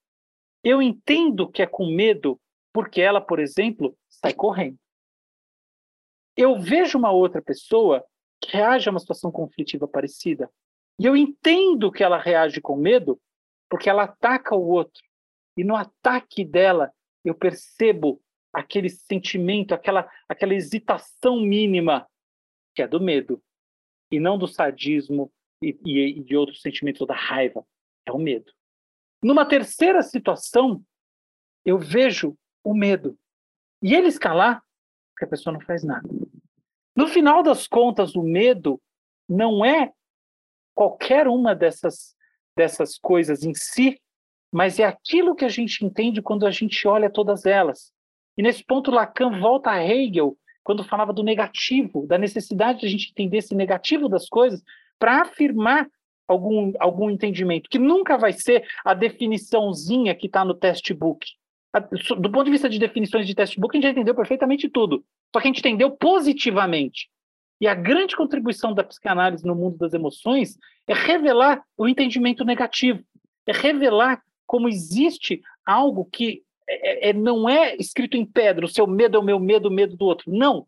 Eu 0.63 0.81
entendo 0.81 1.49
que 1.49 1.61
é 1.61 1.67
com 1.67 1.87
medo 1.87 2.39
porque 2.71 3.01
ela, 3.01 3.19
por 3.19 3.39
exemplo, 3.39 3.97
sai 4.07 4.33
correndo. 4.33 4.77
Eu 6.41 6.59
vejo 6.59 6.97
uma 6.97 7.11
outra 7.11 7.39
pessoa 7.39 8.03
que 8.41 8.57
reage 8.57 8.89
a 8.89 8.91
uma 8.91 8.99
situação 8.99 9.31
conflitiva 9.31 9.87
parecida. 9.87 10.49
E 10.99 11.05
eu 11.05 11.15
entendo 11.15 11.91
que 11.91 12.03
ela 12.03 12.17
reage 12.17 12.59
com 12.59 12.75
medo 12.75 13.21
porque 13.69 13.87
ela 13.87 14.03
ataca 14.03 14.55
o 14.55 14.67
outro. 14.67 15.03
E 15.55 15.63
no 15.63 15.75
ataque 15.75 16.43
dela, 16.43 16.91
eu 17.23 17.35
percebo 17.35 18.19
aquele 18.51 18.89
sentimento, 18.89 19.73
aquela, 19.73 20.09
aquela 20.27 20.55
hesitação 20.55 21.39
mínima 21.39 22.07
que 22.73 22.81
é 22.81 22.87
do 22.87 22.99
medo, 22.99 23.41
e 24.09 24.19
não 24.19 24.37
do 24.37 24.47
sadismo, 24.47 25.31
e, 25.61 25.77
e 25.85 26.23
de 26.23 26.35
outros 26.35 26.61
sentimentos, 26.61 27.05
da 27.05 27.13
raiva, 27.13 27.63
é 28.05 28.11
o 28.11 28.17
medo. 28.17 28.51
Numa 29.21 29.45
terceira 29.45 30.01
situação, 30.01 30.83
eu 31.63 31.77
vejo 31.77 32.35
o 32.63 32.73
medo. 32.73 33.17
E 33.81 33.93
ele 33.93 34.07
escalar, 34.07 34.63
porque 35.21 35.25
a 35.25 35.27
pessoa 35.27 35.53
não 35.53 35.61
faz 35.61 35.83
nada. 35.83 36.07
No 36.95 37.07
final 37.07 37.43
das 37.43 37.67
contas, 37.67 38.15
o 38.15 38.23
medo 38.23 38.81
não 39.29 39.63
é 39.63 39.91
qualquer 40.73 41.27
uma 41.27 41.53
dessas, 41.53 42.15
dessas 42.57 42.97
coisas 42.97 43.43
em 43.43 43.53
si, 43.53 44.01
mas 44.51 44.79
é 44.79 44.83
aquilo 44.83 45.35
que 45.35 45.45
a 45.45 45.49
gente 45.49 45.85
entende 45.85 46.21
quando 46.21 46.45
a 46.45 46.51
gente 46.51 46.87
olha 46.87 47.09
todas 47.09 47.45
elas. 47.45 47.93
E 48.37 48.41
nesse 48.41 48.63
ponto, 48.63 48.91
Lacan 48.91 49.39
volta 49.39 49.69
a 49.69 49.83
Hegel, 49.83 50.35
quando 50.63 50.83
falava 50.83 51.13
do 51.13 51.23
negativo, 51.23 52.07
da 52.07 52.17
necessidade 52.17 52.79
de 52.79 52.87
a 52.87 52.89
gente 52.89 53.11
entender 53.11 53.37
esse 53.37 53.55
negativo 53.55 54.09
das 54.09 54.27
coisas, 54.27 54.61
para 54.99 55.21
afirmar 55.21 55.87
algum, 56.27 56.73
algum 56.79 57.09
entendimento, 57.09 57.69
que 57.69 57.79
nunca 57.79 58.17
vai 58.17 58.33
ser 58.33 58.67
a 58.83 58.93
definiçãozinha 58.93 60.15
que 60.15 60.27
está 60.27 60.43
no 60.43 60.53
textbook. 60.53 61.25
Do 62.17 62.29
ponto 62.29 62.45
de 62.45 62.51
vista 62.51 62.69
de 62.69 62.77
definições 62.77 63.25
de 63.25 63.33
textbook, 63.33 63.73
a 63.73 63.77
gente 63.77 63.83
já 63.83 63.91
entendeu 63.91 64.13
perfeitamente 64.13 64.67
tudo. 64.67 65.05
Só 65.33 65.39
que 65.39 65.47
a 65.47 65.49
gente 65.49 65.59
entendeu 65.59 65.91
positivamente. 65.91 67.09
E 67.61 67.67
a 67.67 67.73
grande 67.75 68.15
contribuição 68.15 68.73
da 68.73 68.83
psicanálise 68.83 69.45
no 69.45 69.55
mundo 69.55 69.77
das 69.77 69.93
emoções 69.93 70.57
é 70.87 70.93
revelar 70.93 71.63
o 71.77 71.87
entendimento 71.87 72.43
negativo, 72.43 73.03
é 73.45 73.51
revelar 73.53 74.21
como 74.47 74.67
existe 74.67 75.41
algo 75.65 76.05
que 76.05 76.43
é, 76.67 77.09
é, 77.09 77.09
é 77.09 77.13
não 77.13 77.47
é 77.47 77.75
escrito 77.77 78.17
em 78.17 78.25
pedra, 78.25 78.65
o 78.65 78.69
seu 78.69 78.87
medo 78.87 79.15
é 79.15 79.19
o 79.19 79.23
meu 79.23 79.39
medo, 79.39 79.69
o 79.69 79.71
medo 79.71 79.95
do 79.95 80.05
outro. 80.05 80.31
Não. 80.31 80.67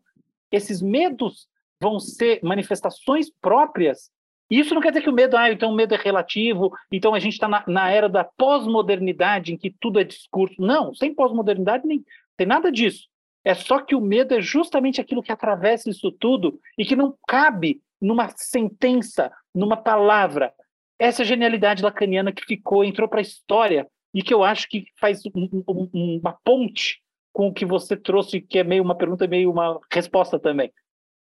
Esses 0.50 0.80
medos 0.80 1.48
vão 1.80 1.98
ser 1.98 2.40
manifestações 2.42 3.28
próprias 3.28 4.10
isso 4.50 4.74
não 4.74 4.82
quer 4.82 4.90
dizer 4.90 5.02
que 5.02 5.10
o 5.10 5.12
medo, 5.12 5.36
ah, 5.36 5.50
então 5.50 5.70
o 5.70 5.74
medo 5.74 5.94
é 5.94 5.98
relativo, 5.98 6.72
então 6.92 7.14
a 7.14 7.18
gente 7.18 7.34
está 7.34 7.48
na, 7.48 7.64
na, 7.66 7.90
era 7.90 8.08
da 8.08 8.24
pós-modernidade, 8.24 9.52
em 9.52 9.56
que 9.56 9.70
tudo 9.80 9.98
é 9.98 10.04
discurso. 10.04 10.60
Não, 10.60 10.94
sem 10.94 11.14
pós-modernidade 11.14 11.86
nem 11.86 12.04
tem 12.36 12.46
nada 12.46 12.70
disso. 12.70 13.08
É 13.44 13.54
só 13.54 13.80
que 13.80 13.94
o 13.94 14.00
medo 14.00 14.34
é 14.34 14.40
justamente 14.40 15.00
aquilo 15.00 15.22
que 15.22 15.32
atravessa 15.32 15.90
isso 15.90 16.10
tudo 16.10 16.58
e 16.78 16.84
que 16.84 16.96
não 16.96 17.14
cabe 17.26 17.80
numa 18.00 18.28
sentença, 18.36 19.30
numa 19.54 19.76
palavra. 19.76 20.52
Essa 20.98 21.22
é 21.22 21.24
genialidade 21.24 21.82
lacaniana 21.82 22.32
que 22.32 22.44
ficou, 22.44 22.84
entrou 22.84 23.08
para 23.08 23.20
a 23.20 23.22
história 23.22 23.86
e 24.14 24.22
que 24.22 24.32
eu 24.32 24.44
acho 24.44 24.68
que 24.68 24.86
faz 24.98 25.20
um, 25.34 25.48
um, 25.68 26.20
uma 26.22 26.32
ponte 26.44 27.02
com 27.32 27.48
o 27.48 27.52
que 27.52 27.66
você 27.66 27.96
trouxe, 27.96 28.40
que 28.40 28.60
é 28.60 28.64
meio 28.64 28.82
uma 28.82 28.94
pergunta, 28.94 29.26
meio 29.26 29.50
uma 29.50 29.80
resposta 29.90 30.38
também. 30.38 30.72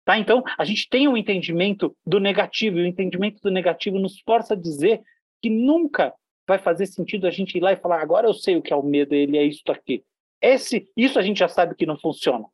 Tá? 0.08 0.18
Então, 0.18 0.42
a 0.56 0.64
gente 0.64 0.88
tem 0.88 1.06
um 1.06 1.18
entendimento 1.18 1.94
do 2.06 2.18
negativo, 2.18 2.78
e 2.78 2.82
o 2.82 2.86
entendimento 2.86 3.42
do 3.42 3.50
negativo 3.50 3.98
nos 3.98 4.18
força 4.20 4.54
a 4.54 4.56
dizer 4.56 5.02
que 5.42 5.50
nunca 5.50 6.14
vai 6.46 6.58
fazer 6.58 6.86
sentido 6.86 7.26
a 7.26 7.30
gente 7.30 7.58
ir 7.58 7.60
lá 7.60 7.74
e 7.74 7.76
falar, 7.76 8.00
agora 8.00 8.26
eu 8.26 8.32
sei 8.32 8.56
o 8.56 8.62
que 8.62 8.72
é 8.72 8.76
o 8.76 8.82
medo, 8.82 9.14
ele 9.14 9.36
é 9.36 9.44
isso 9.44 9.70
aqui. 9.70 10.02
Esse, 10.40 10.90
isso 10.96 11.18
a 11.18 11.22
gente 11.22 11.40
já 11.40 11.46
sabe 11.46 11.74
que 11.74 11.84
não 11.84 11.98
funciona. 11.98 12.46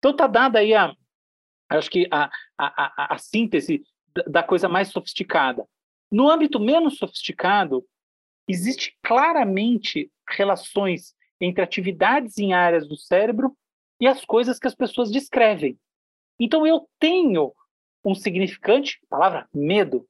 Então 0.00 0.16
tá 0.16 0.26
dada 0.26 0.58
aí 0.58 0.74
a, 0.74 0.92
acho 1.68 1.88
que 1.88 2.08
a, 2.10 2.24
a, 2.58 3.04
a, 3.04 3.14
a 3.14 3.18
síntese 3.18 3.84
da 4.26 4.42
coisa 4.42 4.68
mais 4.68 4.88
sofisticada. 4.88 5.64
No 6.10 6.28
âmbito 6.28 6.58
menos 6.58 6.98
sofisticado, 6.98 7.86
existe 8.48 8.98
claramente 9.00 10.10
relações 10.28 11.14
entre 11.40 11.62
atividades 11.62 12.36
em 12.36 12.52
áreas 12.52 12.88
do 12.88 12.96
cérebro 12.96 13.56
e 14.00 14.08
as 14.08 14.24
coisas 14.24 14.58
que 14.58 14.66
as 14.66 14.74
pessoas 14.74 15.08
descrevem. 15.08 15.78
Então 16.38 16.66
eu 16.66 16.88
tenho 16.98 17.52
um 18.04 18.14
significante, 18.14 19.00
palavra 19.08 19.48
medo, 19.52 20.06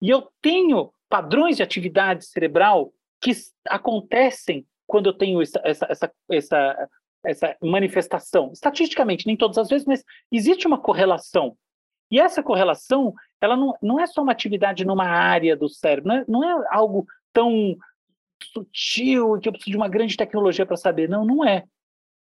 e 0.00 0.10
eu 0.10 0.28
tenho 0.40 0.92
padrões 1.08 1.56
de 1.56 1.62
atividade 1.62 2.24
cerebral 2.26 2.92
que 3.20 3.32
acontecem 3.68 4.66
quando 4.86 5.06
eu 5.06 5.12
tenho 5.12 5.40
essa, 5.40 5.60
essa, 5.64 5.86
essa, 5.88 6.12
essa, 6.28 6.88
essa 7.24 7.56
manifestação. 7.62 8.50
Estatisticamente, 8.52 9.26
nem 9.26 9.36
todas 9.36 9.58
as 9.58 9.68
vezes, 9.68 9.86
mas 9.86 10.04
existe 10.30 10.66
uma 10.66 10.80
correlação. 10.80 11.56
E 12.10 12.20
essa 12.20 12.42
correlação, 12.42 13.14
ela 13.40 13.56
não, 13.56 13.74
não 13.80 14.00
é 14.00 14.06
só 14.06 14.22
uma 14.22 14.32
atividade 14.32 14.84
numa 14.84 15.06
área 15.06 15.56
do 15.56 15.68
cérebro, 15.68 16.08
não 16.08 16.16
é, 16.16 16.24
não 16.28 16.44
é 16.44 16.66
algo 16.70 17.06
tão 17.32 17.76
sutil 18.52 19.38
que 19.38 19.48
eu 19.48 19.52
preciso 19.52 19.70
de 19.70 19.76
uma 19.76 19.88
grande 19.88 20.16
tecnologia 20.16 20.66
para 20.66 20.76
saber. 20.76 21.08
Não, 21.08 21.24
não 21.24 21.44
é. 21.44 21.64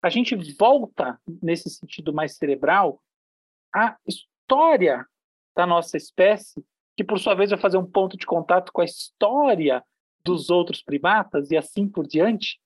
A 0.01 0.09
gente 0.09 0.35
volta, 0.57 1.19
nesse 1.41 1.69
sentido 1.69 2.13
mais 2.13 2.35
cerebral, 2.37 3.01
à 3.75 3.97
história 4.07 5.05
da 5.53 5.67
nossa 5.67 5.97
espécie, 5.97 6.63
que 6.95 7.03
por 7.03 7.19
sua 7.19 7.35
vez 7.35 7.49
vai 7.49 7.59
fazer 7.59 7.77
um 7.77 7.85
ponto 7.85 8.15
de 8.15 8.25
contato 8.25 8.71
com 8.71 8.81
a 8.81 8.85
história 8.85 9.83
dos 10.23 10.49
outros 10.49 10.81
primatas 10.81 11.51
e 11.51 11.57
assim 11.57 11.87
por 11.87 12.07
diante. 12.07 12.57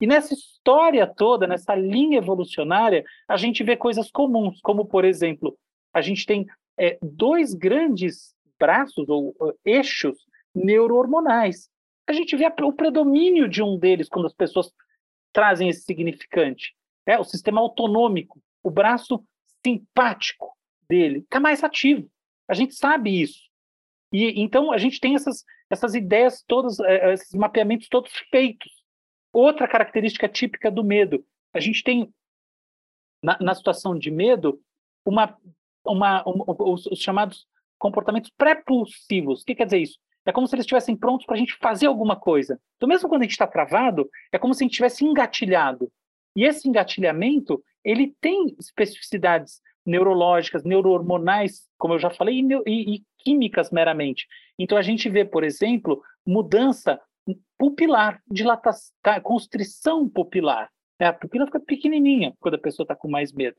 E 0.00 0.06
nessa 0.06 0.34
história 0.34 1.06
toda, 1.06 1.46
nessa 1.46 1.74
linha 1.74 2.18
evolucionária, 2.18 3.04
a 3.28 3.36
gente 3.36 3.62
vê 3.62 3.76
coisas 3.76 4.10
comuns, 4.10 4.60
como, 4.60 4.84
por 4.84 5.04
exemplo, 5.04 5.56
a 5.94 6.02
gente 6.02 6.26
tem 6.26 6.46
é, 6.76 6.98
dois 7.00 7.54
grandes 7.54 8.34
braços 8.58 9.08
ou 9.08 9.30
uh, 9.40 9.56
eixos 9.64 10.16
neurohormonais. 10.54 11.70
A 12.06 12.12
gente 12.12 12.36
vê 12.36 12.46
o 12.62 12.72
predomínio 12.72 13.48
de 13.48 13.62
um 13.62 13.78
deles 13.78 14.08
quando 14.08 14.26
as 14.26 14.34
pessoas 14.34 14.70
trazem 15.32 15.68
esse 15.68 15.82
significante. 15.82 16.74
É 17.06 17.18
o 17.18 17.24
sistema 17.24 17.60
autonômico, 17.60 18.40
o 18.62 18.70
braço 18.70 19.24
simpático 19.64 20.55
dele 20.88 21.18
está 21.18 21.40
mais 21.40 21.62
ativo. 21.62 22.08
A 22.48 22.54
gente 22.54 22.74
sabe 22.74 23.20
isso. 23.20 23.40
E 24.12 24.40
então 24.40 24.72
a 24.72 24.78
gente 24.78 25.00
tem 25.00 25.14
essas, 25.14 25.44
essas 25.68 25.94
ideias 25.94 26.42
todas, 26.46 26.78
é, 26.80 27.10
é, 27.10 27.12
esses 27.12 27.32
mapeamentos 27.34 27.88
todos 27.88 28.12
feitos. 28.30 28.72
Outra 29.32 29.68
característica 29.68 30.28
típica 30.28 30.70
do 30.70 30.84
medo, 30.84 31.24
a 31.52 31.60
gente 31.60 31.82
tem 31.82 32.12
na, 33.22 33.36
na 33.40 33.54
situação 33.54 33.98
de 33.98 34.10
medo 34.10 34.60
uma, 35.04 35.36
uma, 35.84 36.22
os, 36.26 36.86
os, 36.86 36.98
chamados 36.98 37.46
comportamentos 37.78 38.30
pré-pulsivos. 38.36 39.42
O 39.42 39.44
que 39.44 39.54
quer 39.54 39.64
dizer 39.64 39.78
isso? 39.78 39.98
É 40.24 40.32
como 40.32 40.46
se 40.46 40.54
eles 40.54 40.64
estivessem 40.64 40.96
prontos 40.96 41.26
para 41.26 41.36
a 41.36 41.38
gente 41.38 41.54
fazer 41.54 41.86
alguma 41.86 42.16
coisa. 42.16 42.60
Então, 42.76 42.88
mesmo 42.88 43.08
quando 43.08 43.22
a 43.22 43.24
gente 43.24 43.32
está 43.32 43.46
travado, 43.46 44.08
é 44.32 44.38
como 44.38 44.54
se 44.54 44.62
a 44.62 44.64
gente 44.64 44.74
tivesse 44.74 45.04
engatilhado. 45.04 45.90
E 46.34 46.44
esse 46.44 46.68
engatilhamento, 46.68 47.62
ele 47.84 48.14
tem 48.20 48.56
especificidades 48.58 49.60
neurológicas, 49.86 50.64
neurohormonais, 50.64 51.66
como 51.78 51.94
eu 51.94 51.98
já 51.98 52.10
falei, 52.10 52.40
e, 52.40 52.62
e, 52.66 52.94
e 52.96 53.02
químicas 53.18 53.70
meramente. 53.70 54.26
Então 54.58 54.76
a 54.76 54.82
gente 54.82 55.08
vê, 55.08 55.24
por 55.24 55.44
exemplo, 55.44 56.02
mudança 56.26 57.00
pupilar, 57.58 58.20
dilatação, 58.30 58.92
constrição 59.22 60.08
pupilar. 60.08 60.70
A 60.98 61.12
pupila 61.12 61.46
fica 61.46 61.60
pequenininha 61.60 62.34
quando 62.40 62.54
a 62.54 62.58
pessoa 62.58 62.84
está 62.84 62.94
com 62.94 63.08
mais 63.08 63.32
medo. 63.32 63.56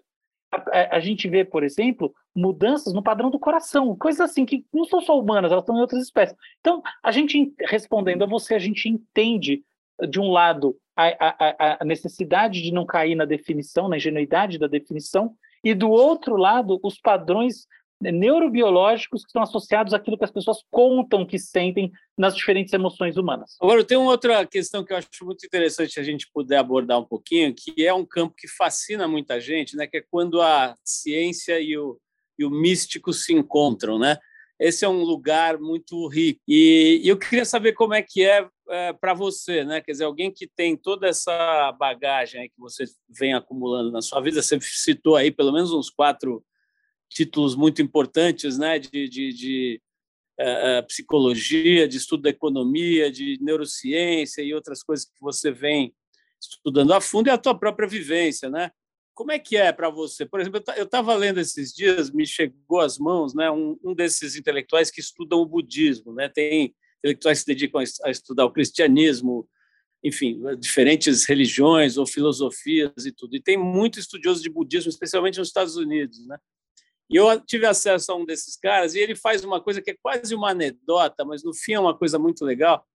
A, 0.51 0.57
a, 0.57 0.95
a, 0.97 0.99
gente 0.99 1.27
vê, 1.27 1.43
por 1.43 1.63
exemplo, 1.63 2.13
mudanças 2.35 2.93
no 2.93 3.03
padrão 3.03 3.29
do 3.29 3.39
coração, 3.39 3.95
coisas 3.95 4.21
assim 4.21 4.45
que 4.45 4.65
não 4.73 4.85
são 4.85 5.01
só 5.01 5.19
humanas, 5.19 5.51
elas 5.51 5.63
estão 5.63 5.75
em 5.75 5.81
outras 5.81 6.01
espécies. 6.01 6.35
Então, 6.59 6.81
a 7.03 7.11
gente 7.11 7.53
respondendo 7.59 8.23
a 8.23 8.27
você, 8.27 8.55
a 8.55 8.59
gente 8.59 8.87
entende 8.87 9.63
de 10.09 10.19
um 10.19 10.31
lado 10.31 10.77
a, 10.95 11.81
a 11.81 11.85
necessidade 11.85 12.61
de 12.61 12.71
não 12.71 12.85
cair 12.85 13.15
na 13.15 13.25
definição, 13.25 13.87
na 13.87 13.97
ingenuidade 13.97 14.57
da 14.57 14.67
definição, 14.67 15.35
e 15.63 15.73
do 15.73 15.89
outro 15.89 16.35
lado, 16.35 16.79
os 16.83 16.99
padrões 16.99 17.67
neurobiológicos 17.99 19.23
que 19.23 19.29
estão 19.29 19.41
associados 19.41 19.93
àquilo 19.93 20.17
que 20.17 20.23
as 20.23 20.31
pessoas 20.31 20.59
contam 20.69 21.25
que 21.25 21.39
sentem 21.39 21.91
nas 22.17 22.35
diferentes 22.35 22.71
emoções 22.73 23.17
humanas. 23.17 23.55
Agora, 23.59 23.83
tem 23.83 23.97
uma 23.97 24.11
outra 24.11 24.45
questão 24.45 24.83
que 24.83 24.93
eu 24.93 24.97
acho 24.97 25.07
muito 25.23 25.45
interessante 25.45 25.99
a 25.99 26.03
gente 26.03 26.29
puder 26.31 26.57
abordar 26.57 26.99
um 26.99 27.05
pouquinho, 27.05 27.53
que 27.55 27.85
é 27.85 27.93
um 27.93 28.05
campo 28.05 28.35
que 28.37 28.47
fascina 28.47 29.07
muita 29.07 29.39
gente, 29.39 29.75
né? 29.75 29.87
que 29.87 29.97
é 29.97 30.03
quando 30.11 30.41
a 30.41 30.75
ciência 30.83 31.59
e 31.59 31.75
o, 31.77 31.99
e 32.37 32.45
o 32.45 32.51
místico 32.51 33.11
se 33.11 33.33
encontram. 33.33 33.97
Né? 33.97 34.17
Esse 34.59 34.83
é 34.85 34.89
um 34.89 35.03
lugar 35.03 35.59
muito 35.59 36.07
rico. 36.07 36.41
E, 36.47 37.01
eu 37.03 37.17
queria 37.17 37.45
saber 37.45 37.73
como 37.73 37.93
é 37.93 38.01
que 38.01 38.23
é, 38.23 38.47
é 38.69 38.93
para 38.93 39.13
você, 39.13 39.63
né? 39.63 39.81
quer 39.81 39.91
dizer, 39.91 40.05
alguém 40.05 40.31
que 40.31 40.47
tem 40.47 40.75
toda 40.75 41.07
essa 41.07 41.71
bagagem 41.73 42.49
que 42.49 42.59
você 42.59 42.85
vem 43.09 43.33
acumulando 43.33 43.91
na 43.91 44.01
sua 44.01 44.19
vida, 44.19 44.41
você 44.41 44.59
citou 44.61 45.15
aí 45.15 45.31
pelo 45.31 45.51
menos 45.51 45.71
uns 45.71 45.89
quatro 45.89 46.43
títulos 47.09 47.55
muito 47.55 47.81
importantes 47.81 48.57
né, 48.57 48.79
de, 48.79 49.07
de, 49.07 49.33
de 49.33 49.81
uh, 50.39 50.85
psicologia, 50.87 51.87
de 51.87 51.97
estudo 51.97 52.23
da 52.23 52.29
economia, 52.29 53.11
de 53.11 53.37
neurociência 53.41 54.41
e 54.41 54.53
outras 54.53 54.83
coisas 54.83 55.05
que 55.05 55.19
você 55.21 55.51
vem 55.51 55.93
estudando 56.41 56.93
a 56.93 57.01
fundo 57.01 57.27
e 57.27 57.31
a 57.31 57.37
tua 57.37 57.57
própria 57.57 57.87
vivência, 57.87 58.49
né? 58.49 58.71
Como 59.17 59.31
é 59.31 59.39
que 59.39 59.57
é 59.57 59.71
para 59.71 59.89
você? 59.89 60.27
Por 60.27 60.39
exemplo, 60.39 60.61
eu 60.75 60.83
estava 60.83 61.15
lendo 61.15 61.39
esses 61.39 61.73
dias, 61.73 62.11
me 62.11 62.23
chegou 62.23 62.79
às 62.79 62.99
mãos, 62.99 63.33
né, 63.33 63.49
um, 63.49 63.75
um, 63.83 63.95
desses 63.95 64.35
intelectuais 64.35 64.91
que 64.91 64.99
estudam 64.99 65.39
o 65.39 65.45
budismo, 65.45 66.13
né? 66.13 66.29
Tem 66.29 66.75
intelectuais 66.99 67.39
que 67.39 67.45
se 67.45 67.47
dedicam 67.47 67.81
a 68.03 68.11
estudar 68.11 68.45
o 68.45 68.51
cristianismo, 68.51 69.49
enfim, 70.03 70.39
diferentes 70.59 71.25
religiões 71.25 71.97
ou 71.97 72.05
filosofias 72.05 73.07
e 73.07 73.11
tudo. 73.11 73.35
E 73.35 73.41
tem 73.41 73.57
muito 73.57 73.99
estudioso 73.99 74.43
de 74.43 74.51
budismo, 74.51 74.89
especialmente 74.89 75.39
nos 75.39 75.47
Estados 75.47 75.77
Unidos, 75.77 76.23
né? 76.27 76.37
E 77.09 77.15
eu 77.15 77.41
tive 77.41 77.65
acesso 77.65 78.11
a 78.11 78.15
um 78.15 78.23
desses 78.23 78.55
caras 78.55 78.93
e 78.93 78.99
ele 78.99 79.15
faz 79.15 79.43
uma 79.43 79.59
coisa 79.59 79.81
que 79.81 79.89
é 79.89 79.97
quase 79.99 80.35
uma 80.35 80.51
anedota, 80.51 81.25
mas 81.25 81.43
no 81.43 81.55
fim 81.55 81.73
é 81.73 81.79
uma 81.79 81.97
coisa 81.97 82.19
muito 82.19 82.45
legal. 82.45 82.87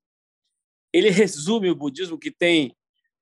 Ele 0.92 1.10
resume 1.10 1.68
o 1.68 1.74
budismo, 1.74 2.16
que 2.16 2.30
tem 2.30 2.76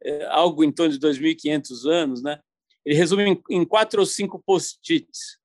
é, 0.05 0.27
algo 0.27 0.63
em 0.63 0.71
torno 0.71 0.93
de 0.93 1.01
2.500 1.01 1.91
anos, 1.91 2.23
né? 2.23 2.39
Ele 2.91 2.99
resume 2.99 3.23
em, 3.23 3.43
em 3.51 3.65
quatro 3.65 4.01
ou 4.01 4.07
cinco 4.07 4.43
post-its. 4.45 5.39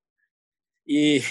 E, 0.88 1.21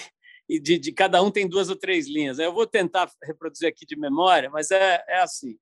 e 0.48 0.60
de, 0.60 0.78
de, 0.78 0.92
cada 0.92 1.20
um 1.20 1.28
tem 1.28 1.48
duas 1.48 1.68
ou 1.68 1.74
três 1.74 2.06
linhas. 2.06 2.38
Eu 2.38 2.54
vou 2.54 2.68
tentar 2.68 3.10
reproduzir 3.20 3.68
aqui 3.68 3.84
de 3.84 3.96
memória, 3.96 4.48
mas 4.48 4.70
é, 4.70 5.04
é 5.08 5.18
assim. 5.18 5.58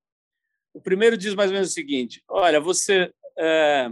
O 0.74 0.78
primeiro 0.78 1.16
diz 1.16 1.34
mais 1.34 1.50
ou 1.50 1.54
menos 1.54 1.70
o 1.70 1.72
seguinte: 1.72 2.22
olha, 2.28 2.60
você, 2.60 3.10
é, 3.38 3.90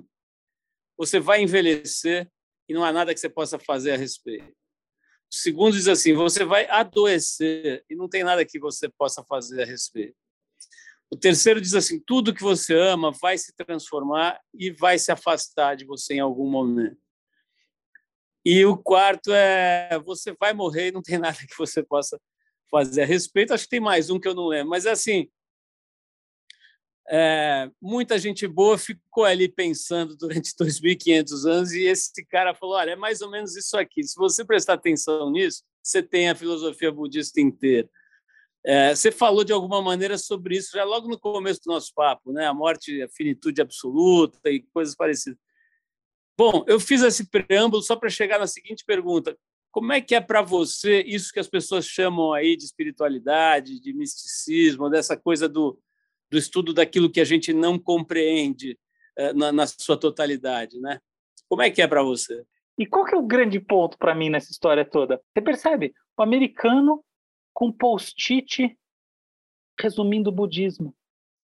você 0.98 1.18
vai 1.18 1.40
envelhecer 1.40 2.30
e 2.68 2.74
não 2.74 2.84
há 2.84 2.92
nada 2.92 3.14
que 3.14 3.20
você 3.20 3.30
possa 3.30 3.58
fazer 3.58 3.92
a 3.92 3.96
respeito. 3.96 4.50
O 5.32 5.34
segundo 5.34 5.72
diz 5.72 5.88
assim: 5.88 6.12
você 6.12 6.44
vai 6.44 6.68
adoecer 6.68 7.82
e 7.88 7.96
não 7.96 8.06
tem 8.06 8.22
nada 8.22 8.44
que 8.44 8.60
você 8.60 8.86
possa 8.86 9.24
fazer 9.24 9.62
a 9.62 9.66
respeito. 9.66 10.14
O 11.10 11.16
terceiro 11.16 11.60
diz 11.60 11.74
assim: 11.74 11.98
tudo 11.98 12.34
que 12.34 12.42
você 12.42 12.74
ama 12.74 13.10
vai 13.10 13.36
se 13.36 13.52
transformar 13.54 14.40
e 14.54 14.70
vai 14.70 14.98
se 14.98 15.10
afastar 15.10 15.74
de 15.74 15.84
você 15.84 16.14
em 16.14 16.20
algum 16.20 16.48
momento. 16.48 16.96
E 18.44 18.64
o 18.64 18.76
quarto 18.76 19.32
é: 19.32 19.98
você 20.04 20.34
vai 20.38 20.52
morrer 20.52 20.88
e 20.88 20.92
não 20.92 21.02
tem 21.02 21.18
nada 21.18 21.36
que 21.36 21.58
você 21.58 21.82
possa 21.82 22.20
fazer 22.70 23.02
a 23.02 23.06
respeito. 23.06 23.52
Acho 23.52 23.64
que 23.64 23.70
tem 23.70 23.80
mais 23.80 24.08
um 24.08 24.20
que 24.20 24.28
eu 24.28 24.34
não 24.34 24.46
lembro, 24.46 24.70
mas 24.70 24.86
é 24.86 24.90
assim: 24.92 25.28
é, 27.12 27.68
muita 27.82 28.16
gente 28.16 28.46
boa 28.46 28.78
ficou 28.78 29.24
ali 29.24 29.48
pensando 29.48 30.16
durante 30.16 30.54
2.500 30.56 31.44
anos 31.44 31.72
e 31.72 31.82
esse 31.82 32.24
cara 32.26 32.54
falou: 32.54 32.76
olha, 32.76 32.92
é 32.92 32.96
mais 32.96 33.20
ou 33.20 33.28
menos 33.28 33.56
isso 33.56 33.76
aqui. 33.76 34.04
Se 34.04 34.14
você 34.14 34.44
prestar 34.44 34.74
atenção 34.74 35.28
nisso, 35.32 35.64
você 35.82 36.02
tem 36.02 36.30
a 36.30 36.36
filosofia 36.36 36.92
budista 36.92 37.40
inteira. 37.40 37.90
É, 38.64 38.94
você 38.94 39.10
falou 39.10 39.42
de 39.42 39.52
alguma 39.52 39.80
maneira 39.80 40.18
sobre 40.18 40.56
isso 40.56 40.72
já 40.72 40.84
logo 40.84 41.08
no 41.08 41.18
começo 41.18 41.60
do 41.64 41.72
nosso 41.72 41.92
papo, 41.94 42.32
né? 42.32 42.46
A 42.46 42.54
morte, 42.54 43.02
a 43.02 43.08
finitude 43.08 43.60
absoluta 43.60 44.50
e 44.50 44.62
coisas 44.72 44.94
parecidas. 44.94 45.38
Bom, 46.36 46.64
eu 46.66 46.78
fiz 46.78 47.02
esse 47.02 47.28
preâmbulo 47.30 47.82
só 47.82 47.96
para 47.96 48.08
chegar 48.08 48.38
na 48.38 48.46
seguinte 48.46 48.84
pergunta: 48.84 49.36
como 49.70 49.92
é 49.92 50.00
que 50.00 50.14
é 50.14 50.20
para 50.20 50.42
você 50.42 51.02
isso 51.02 51.32
que 51.32 51.40
as 51.40 51.48
pessoas 51.48 51.86
chamam 51.86 52.32
aí 52.32 52.56
de 52.56 52.64
espiritualidade, 52.64 53.80
de 53.80 53.92
misticismo, 53.94 54.90
dessa 54.90 55.16
coisa 55.16 55.48
do 55.48 55.78
do 56.30 56.38
estudo 56.38 56.72
daquilo 56.72 57.10
que 57.10 57.20
a 57.20 57.24
gente 57.24 57.52
não 57.52 57.78
compreende 57.78 58.78
eh, 59.18 59.32
na, 59.32 59.50
na 59.50 59.66
sua 59.66 59.96
totalidade, 59.96 60.78
né? 60.78 61.00
Como 61.48 61.60
é 61.60 61.70
que 61.70 61.82
é 61.82 61.88
para 61.88 62.02
você? 62.02 62.44
E 62.78 62.86
qual 62.86 63.04
que 63.04 63.14
é 63.14 63.18
o 63.18 63.26
grande 63.26 63.58
ponto 63.58 63.98
para 63.98 64.14
mim 64.14 64.30
nessa 64.30 64.52
história 64.52 64.84
toda? 64.84 65.20
Você 65.32 65.42
percebe? 65.42 65.92
O 66.16 66.22
americano 66.22 67.04
com 67.52 67.72
post-it 67.72 68.76
resumindo 69.78 70.30
o 70.30 70.32
budismo. 70.32 70.94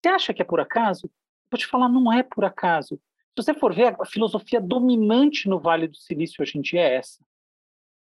Você 0.02 0.08
acha 0.08 0.34
que 0.34 0.42
é 0.42 0.44
por 0.44 0.60
acaso? 0.60 1.10
Vou 1.50 1.58
te 1.58 1.66
falar, 1.66 1.88
não 1.88 2.12
é 2.12 2.22
por 2.22 2.44
acaso. 2.44 2.96
Se 2.96 3.42
você 3.42 3.54
for 3.54 3.74
ver, 3.74 3.96
a 4.00 4.06
filosofia 4.06 4.60
dominante 4.60 5.48
no 5.48 5.58
Vale 5.58 5.88
do 5.88 5.96
Silício 5.96 6.42
hoje 6.42 6.58
em 6.58 6.60
dia 6.60 6.80
é 6.80 6.94
essa. 6.96 7.24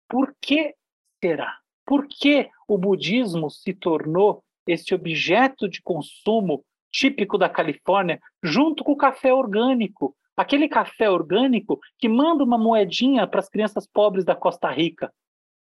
Por 0.08 0.34
que 0.40 0.74
será? 1.22 1.58
Por 1.84 2.06
que 2.06 2.50
o 2.66 2.76
budismo 2.78 3.50
se 3.50 3.74
tornou 3.74 4.42
esse 4.66 4.94
objeto 4.94 5.68
de 5.68 5.80
consumo 5.82 6.64
típico 6.90 7.38
da 7.38 7.48
Califórnia, 7.48 8.20
junto 8.42 8.84
com 8.84 8.92
o 8.92 8.96
café 8.96 9.32
orgânico. 9.32 10.16
Aquele 10.36 10.68
café 10.68 11.10
orgânico 11.10 11.80
que 11.98 12.08
manda 12.08 12.44
uma 12.44 12.58
moedinha 12.58 13.26
para 13.26 13.40
as 13.40 13.48
crianças 13.48 13.86
pobres 13.86 14.24
da 14.24 14.36
Costa 14.36 14.70
Rica. 14.70 15.12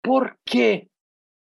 Por 0.03 0.37
quê? 0.45 0.89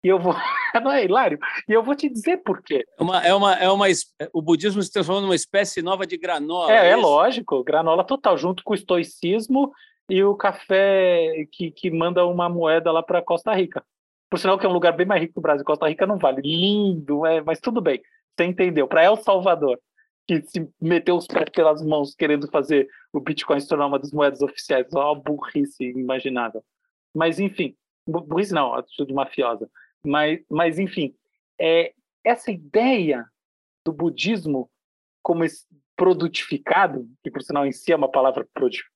E 0.06 0.08
eu 0.08 0.20
vou. 0.20 0.36
não 0.84 0.92
é 0.92 1.04
hilário? 1.04 1.40
E 1.68 1.74
eu 1.74 1.82
vou 1.82 1.96
te 1.96 2.08
dizer 2.08 2.38
por 2.44 2.62
quê. 2.62 2.86
Uma, 3.00 3.26
é 3.26 3.34
uma, 3.34 3.54
é 3.56 3.68
uma, 3.72 3.88
o 4.32 4.40
budismo 4.40 4.84
se 4.84 4.92
transformou 4.92 5.24
numa 5.24 5.34
espécie 5.34 5.82
nova 5.82 6.06
de 6.06 6.16
granola. 6.16 6.72
É, 6.72 6.90
é, 6.90 6.92
é 6.92 6.96
lógico, 6.96 7.64
granola 7.64 8.04
total, 8.04 8.38
junto 8.38 8.64
com 8.64 8.74
o 8.74 8.76
estoicismo 8.76 9.72
e 10.08 10.24
o 10.24 10.36
café 10.36 11.48
que, 11.52 11.72
que 11.72 11.90
manda 11.90 12.24
uma 12.24 12.48
moeda 12.48 12.92
lá 12.92 13.02
para 13.02 13.20
Costa 13.24 13.52
Rica. 13.52 13.84
Por 14.30 14.38
sinal, 14.38 14.60
que 14.60 14.66
é 14.68 14.70
um 14.70 14.74
lugar 14.74 14.94
bem 14.94 15.08
mais 15.08 15.22
rico 15.22 15.34
que 15.34 15.40
o 15.40 15.42
Brasil. 15.42 15.66
Costa 15.66 15.88
Rica 15.88 16.06
não 16.06 16.20
vale. 16.20 16.42
Lindo, 16.44 17.26
é, 17.26 17.42
mas 17.42 17.60
tudo 17.60 17.82
bem. 17.82 18.00
Você 18.38 18.46
entendeu. 18.46 18.88
Para 18.88 19.04
El 19.04 19.16
Salvador, 19.16 19.80
que 20.28 20.40
se 20.44 20.70
meteu 20.80 21.16
os 21.16 21.26
pés 21.26 21.50
pelas 21.50 21.84
mãos 21.84 22.14
querendo 22.14 22.48
fazer 22.52 22.88
o 23.12 23.20
Bitcoin 23.20 23.60
se 23.60 23.68
tornar 23.68 23.88
uma 23.88 23.98
das 23.98 24.12
moedas 24.12 24.44
oficiais. 24.44 24.86
Ó, 24.94 25.14
oh, 25.14 25.16
burrice 25.16 25.84
imaginável. 25.84 26.64
Mas, 27.12 27.40
enfim, 27.40 27.76
burrice 28.08 28.54
não, 28.54 28.76
atitude 28.76 29.12
mafiosa. 29.12 29.68
Mas, 30.06 30.40
mas 30.50 30.80
enfim, 30.80 31.16
é, 31.60 31.94
essa 32.24 32.52
ideia 32.52 33.26
do 33.84 33.94
budismo 33.94 34.70
como 35.22 35.44
produtificado, 35.96 37.10
que 37.24 37.32
por 37.32 37.42
sinal 37.42 37.66
em 37.66 37.72
si 37.72 37.92
é 37.92 37.96
uma 37.96 38.12
palavra 38.12 38.48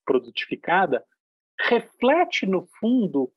produtificada, 0.05 1.03
reflete, 1.59 2.45
no 2.45 2.67
fundo, 2.79 3.31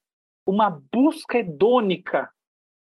uma 0.46 0.70
busca 0.70 1.38
hedônica 1.38 2.30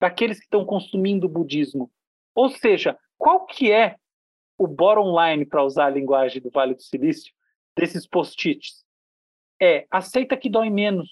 daqueles 0.01 0.39
que 0.39 0.45
estão 0.45 0.65
consumindo 0.65 1.27
o 1.27 1.31
budismo. 1.31 1.91
Ou 2.35 2.49
seja, 2.49 2.99
qual 3.17 3.47
que 3.47 3.71
é 3.71 3.97
o 4.59 4.67
bottom 4.67 5.15
line, 5.19 5.47
para 5.47 5.65
usar 5.65 5.87
a 5.87 5.91
linguagem 5.91 6.43
do 6.43 6.51
Vale 6.51 6.75
do 6.75 6.83
Silício, 6.83 7.33
desses 7.77 8.07
post-its? 8.07 8.85
É, 9.61 9.87
aceita 9.91 10.37
que 10.37 10.51
dói 10.51 10.71
menos. 10.71 11.09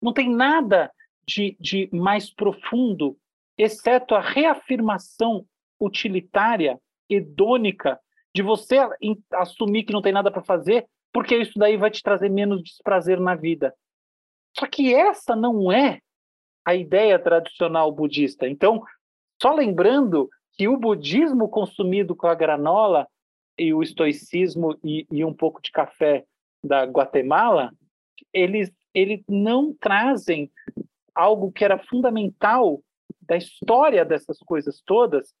Não 0.00 0.12
tem 0.12 0.30
nada 0.30 0.90
de, 1.30 1.56
de 1.60 1.88
mais 1.92 2.28
profundo, 2.28 3.16
exceto 3.56 4.14
a 4.14 4.20
reafirmação 4.20 5.46
utilitária, 5.78 6.78
hedônica, 7.08 7.98
de 8.34 8.42
você 8.42 8.76
assumir 9.34 9.84
que 9.84 9.92
não 9.92 10.02
tem 10.02 10.12
nada 10.12 10.30
para 10.30 10.42
fazer, 10.42 10.86
porque 11.12 11.36
isso 11.36 11.58
daí 11.58 11.76
vai 11.76 11.90
te 11.90 12.02
trazer 12.02 12.28
menos 12.28 12.62
desprazer 12.62 13.20
na 13.20 13.34
vida. 13.34 13.74
Só 14.58 14.66
que 14.66 14.92
essa 14.92 15.36
não 15.36 15.70
é 15.70 16.00
a 16.64 16.74
ideia 16.74 17.18
tradicional 17.18 17.90
budista. 17.92 18.48
Então, 18.48 18.82
só 19.40 19.52
lembrando 19.52 20.28
que 20.54 20.68
o 20.68 20.76
budismo 20.76 21.48
consumido 21.48 22.14
com 22.14 22.26
a 22.26 22.34
granola 22.34 23.06
e 23.56 23.72
o 23.72 23.82
estoicismo 23.82 24.78
e, 24.84 25.06
e 25.10 25.24
um 25.24 25.34
pouco 25.34 25.60
de 25.62 25.70
café 25.70 26.24
da 26.62 26.84
Guatemala, 26.84 27.72
eles, 28.32 28.70
eles 28.92 29.22
não 29.28 29.74
trazem 29.74 30.50
algo 31.14 31.52
que 31.52 31.64
era 31.64 31.78
fundamental 31.78 32.82
da 33.22 33.36
história 33.36 34.04
dessas 34.04 34.38
coisas 34.38 34.82
todas, 34.84 35.34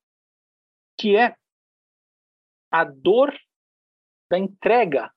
que 0.98 1.16
é 1.16 1.34
a 2.70 2.84
dor 2.84 3.34
da 4.30 4.38
entrega 4.38 5.10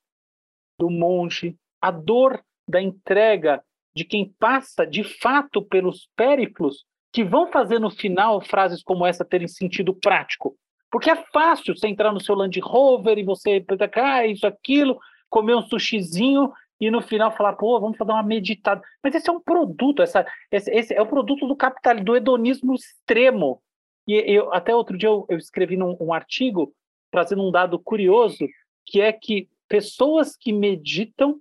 do 0.79 0.89
monge, 0.89 1.57
a 1.79 1.91
dor 1.91 2.43
da 2.67 2.81
entrega 2.81 3.63
de 3.95 4.03
quem 4.03 4.33
passa 4.39 4.85
de 4.85 5.03
fato 5.03 5.63
pelos 5.63 6.09
périplos 6.15 6.85
que 7.11 7.23
vão 7.23 7.51
fazer 7.51 7.79
no 7.79 7.91
final 7.91 8.41
frases 8.41 8.81
como 8.81 9.05
essa 9.05 9.23
terem 9.23 9.47
sentido 9.47 9.93
prático. 9.93 10.57
Porque 10.91 11.11
é 11.11 11.15
fácil 11.31 11.75
você 11.75 11.87
entrar 11.87 12.11
no 12.11 12.19
seu 12.19 12.35
Land 12.35 12.59
Rover 12.59 13.17
e 13.17 13.23
você 13.23 13.63
ah, 13.95 14.25
isso, 14.25 14.47
aquilo, 14.47 14.99
comer 15.29 15.55
um 15.55 15.61
sushizinho 15.61 16.51
e 16.85 16.91
no 16.91 17.01
final 17.01 17.31
falar, 17.31 17.53
pô, 17.53 17.79
vamos 17.79 17.97
fazer 17.97 18.11
uma 18.11 18.23
meditada. 18.23 18.81
Mas 19.01 19.15
esse 19.15 19.29
é 19.29 19.31
um 19.31 19.39
produto, 19.39 20.01
essa, 20.01 20.25
esse, 20.51 20.69
esse 20.71 20.93
é 20.93 21.01
o 21.01 21.07
produto 21.07 21.47
do 21.47 21.55
capitalismo, 21.55 22.05
do 22.05 22.15
hedonismo 22.15 22.73
extremo. 22.73 23.61
E 24.07 24.13
eu, 24.13 24.53
até 24.53 24.75
outro 24.75 24.97
dia 24.97 25.07
eu, 25.07 25.25
eu 25.29 25.37
escrevi 25.37 25.77
num, 25.77 25.95
um 25.99 26.13
artigo 26.13 26.73
trazendo 27.09 27.47
um 27.47 27.51
dado 27.51 27.79
curioso, 27.79 28.45
que 28.85 28.99
é 28.99 29.13
que 29.13 29.47
pessoas 29.67 30.35
que 30.35 30.51
meditam 30.51 31.39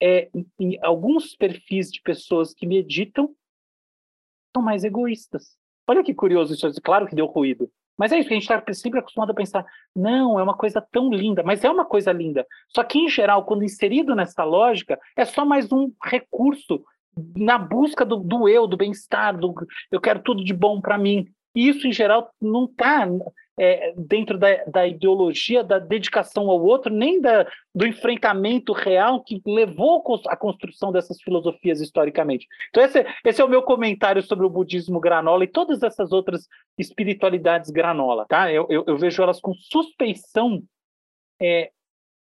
é, 0.00 0.30
em 0.58 0.78
alguns 0.82 1.36
perfis 1.36 1.90
de 1.90 2.00
pessoas 2.00 2.54
que 2.54 2.66
meditam 2.66 3.34
são 4.56 4.62
mais 4.62 4.84
egoístas. 4.84 5.58
Olha 5.86 6.02
que 6.02 6.14
curioso 6.14 6.54
isso, 6.54 6.80
claro 6.82 7.06
que 7.06 7.14
deu 7.14 7.26
ruído. 7.26 7.70
Mas 7.96 8.12
é 8.12 8.18
isso 8.18 8.28
a 8.30 8.34
gente 8.34 8.42
está 8.42 8.62
sempre 8.72 8.98
acostumado 8.98 9.30
a 9.30 9.34
pensar. 9.34 9.64
Não, 9.94 10.38
é 10.38 10.42
uma 10.42 10.56
coisa 10.56 10.80
tão 10.80 11.10
linda, 11.10 11.42
mas 11.42 11.62
é 11.64 11.70
uma 11.70 11.84
coisa 11.84 12.12
linda. 12.12 12.46
Só 12.68 12.82
que, 12.82 12.98
em 12.98 13.08
geral, 13.08 13.44
quando 13.44 13.64
inserido 13.64 14.14
nessa 14.14 14.44
lógica, 14.44 14.98
é 15.16 15.24
só 15.24 15.44
mais 15.44 15.70
um 15.72 15.92
recurso 16.02 16.82
na 17.36 17.56
busca 17.56 18.04
do, 18.04 18.16
do 18.16 18.48
eu, 18.48 18.66
do 18.66 18.76
bem-estar, 18.76 19.36
do 19.38 19.54
eu 19.90 20.00
quero 20.00 20.20
tudo 20.20 20.44
de 20.44 20.52
bom 20.52 20.80
para 20.80 20.98
mim. 20.98 21.26
E 21.54 21.68
isso, 21.68 21.86
em 21.86 21.92
geral, 21.92 22.30
não 22.40 22.64
está 22.64 23.06
é, 23.58 23.94
dentro 23.96 24.36
da, 24.36 24.64
da, 24.64 24.86
ideologia 24.86 25.62
da 25.62 25.78
dedicação 25.78 26.50
ao 26.50 26.62
outro, 26.62 26.92
nem 26.92 27.20
da, 27.20 27.46
do 27.74 27.86
enfrentamento 27.86 28.72
real 28.72 29.22
que 29.22 29.40
levou 29.46 30.02
à 30.26 30.36
construção 30.36 30.90
dessas 30.90 31.20
filosofias 31.22 31.80
historicamente. 31.80 32.46
Então, 32.70 32.82
esse, 32.82 33.06
esse, 33.24 33.40
é 33.40 33.44
o 33.44 33.48
meu 33.48 33.62
comentário 33.62 34.22
sobre 34.22 34.44
o 34.44 34.50
budismo 34.50 34.98
granola 34.98 35.44
e 35.44 35.48
todas 35.48 35.82
essas 35.82 36.12
outras 36.12 36.48
espiritualidades 36.76 37.70
granola. 37.70 38.26
Tá? 38.28 38.52
Eu, 38.52 38.66
eu, 38.68 38.84
eu 38.86 38.98
vejo 38.98 39.22
elas 39.22 39.40
com 39.40 39.54
suspeição 39.54 40.62
é, 41.40 41.70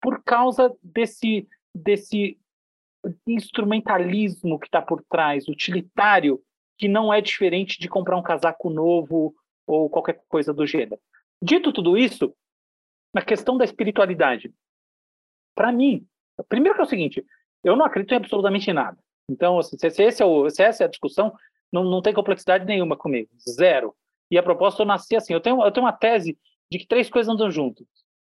por 0.01 0.21
causa 0.23 0.73
desse, 0.83 1.47
desse 1.73 2.37
instrumentalismo 3.25 4.59
que 4.59 4.67
está 4.67 4.81
por 4.81 5.03
trás, 5.09 5.47
utilitário, 5.47 6.41
que 6.77 6.87
não 6.87 7.13
é 7.13 7.21
diferente 7.21 7.79
de 7.79 7.87
comprar 7.87 8.17
um 8.17 8.23
casaco 8.23 8.69
novo 8.69 9.33
ou 9.65 9.89
qualquer 9.89 10.21
coisa 10.27 10.53
do 10.53 10.65
gênero. 10.65 10.99
Dito 11.41 11.73
tudo 11.73 11.97
isso, 11.97 12.33
na 13.13 13.21
questão 13.21 13.57
da 13.57 13.65
espiritualidade, 13.65 14.53
para 15.55 15.71
mim, 15.71 16.05
primeiro 16.47 16.75
que 16.75 16.81
é 16.81 16.85
o 16.85 16.89
seguinte, 16.89 17.25
eu 17.63 17.75
não 17.75 17.85
acredito 17.85 18.13
em 18.13 18.17
absolutamente 18.17 18.71
nada. 18.71 18.97
Então, 19.29 19.61
se, 19.61 19.77
se, 19.77 20.03
esse 20.03 20.21
é 20.21 20.25
o, 20.25 20.49
se 20.49 20.61
essa 20.63 20.83
é 20.83 20.85
a 20.85 20.89
discussão, 20.89 21.33
não, 21.71 21.83
não 21.83 22.01
tem 22.01 22.13
complexidade 22.13 22.65
nenhuma 22.65 22.97
comigo, 22.97 23.29
zero. 23.49 23.95
E 24.29 24.37
a 24.37 24.43
proposta 24.43 24.81
eu 24.81 24.85
nasci 24.85 25.15
assim, 25.15 25.33
eu 25.33 25.41
tenho, 25.41 25.61
eu 25.63 25.71
tenho 25.71 25.85
uma 25.85 25.93
tese 25.93 26.37
de 26.71 26.79
que 26.79 26.87
três 26.87 27.09
coisas 27.09 27.33
andam 27.33 27.49
juntas. 27.51 27.85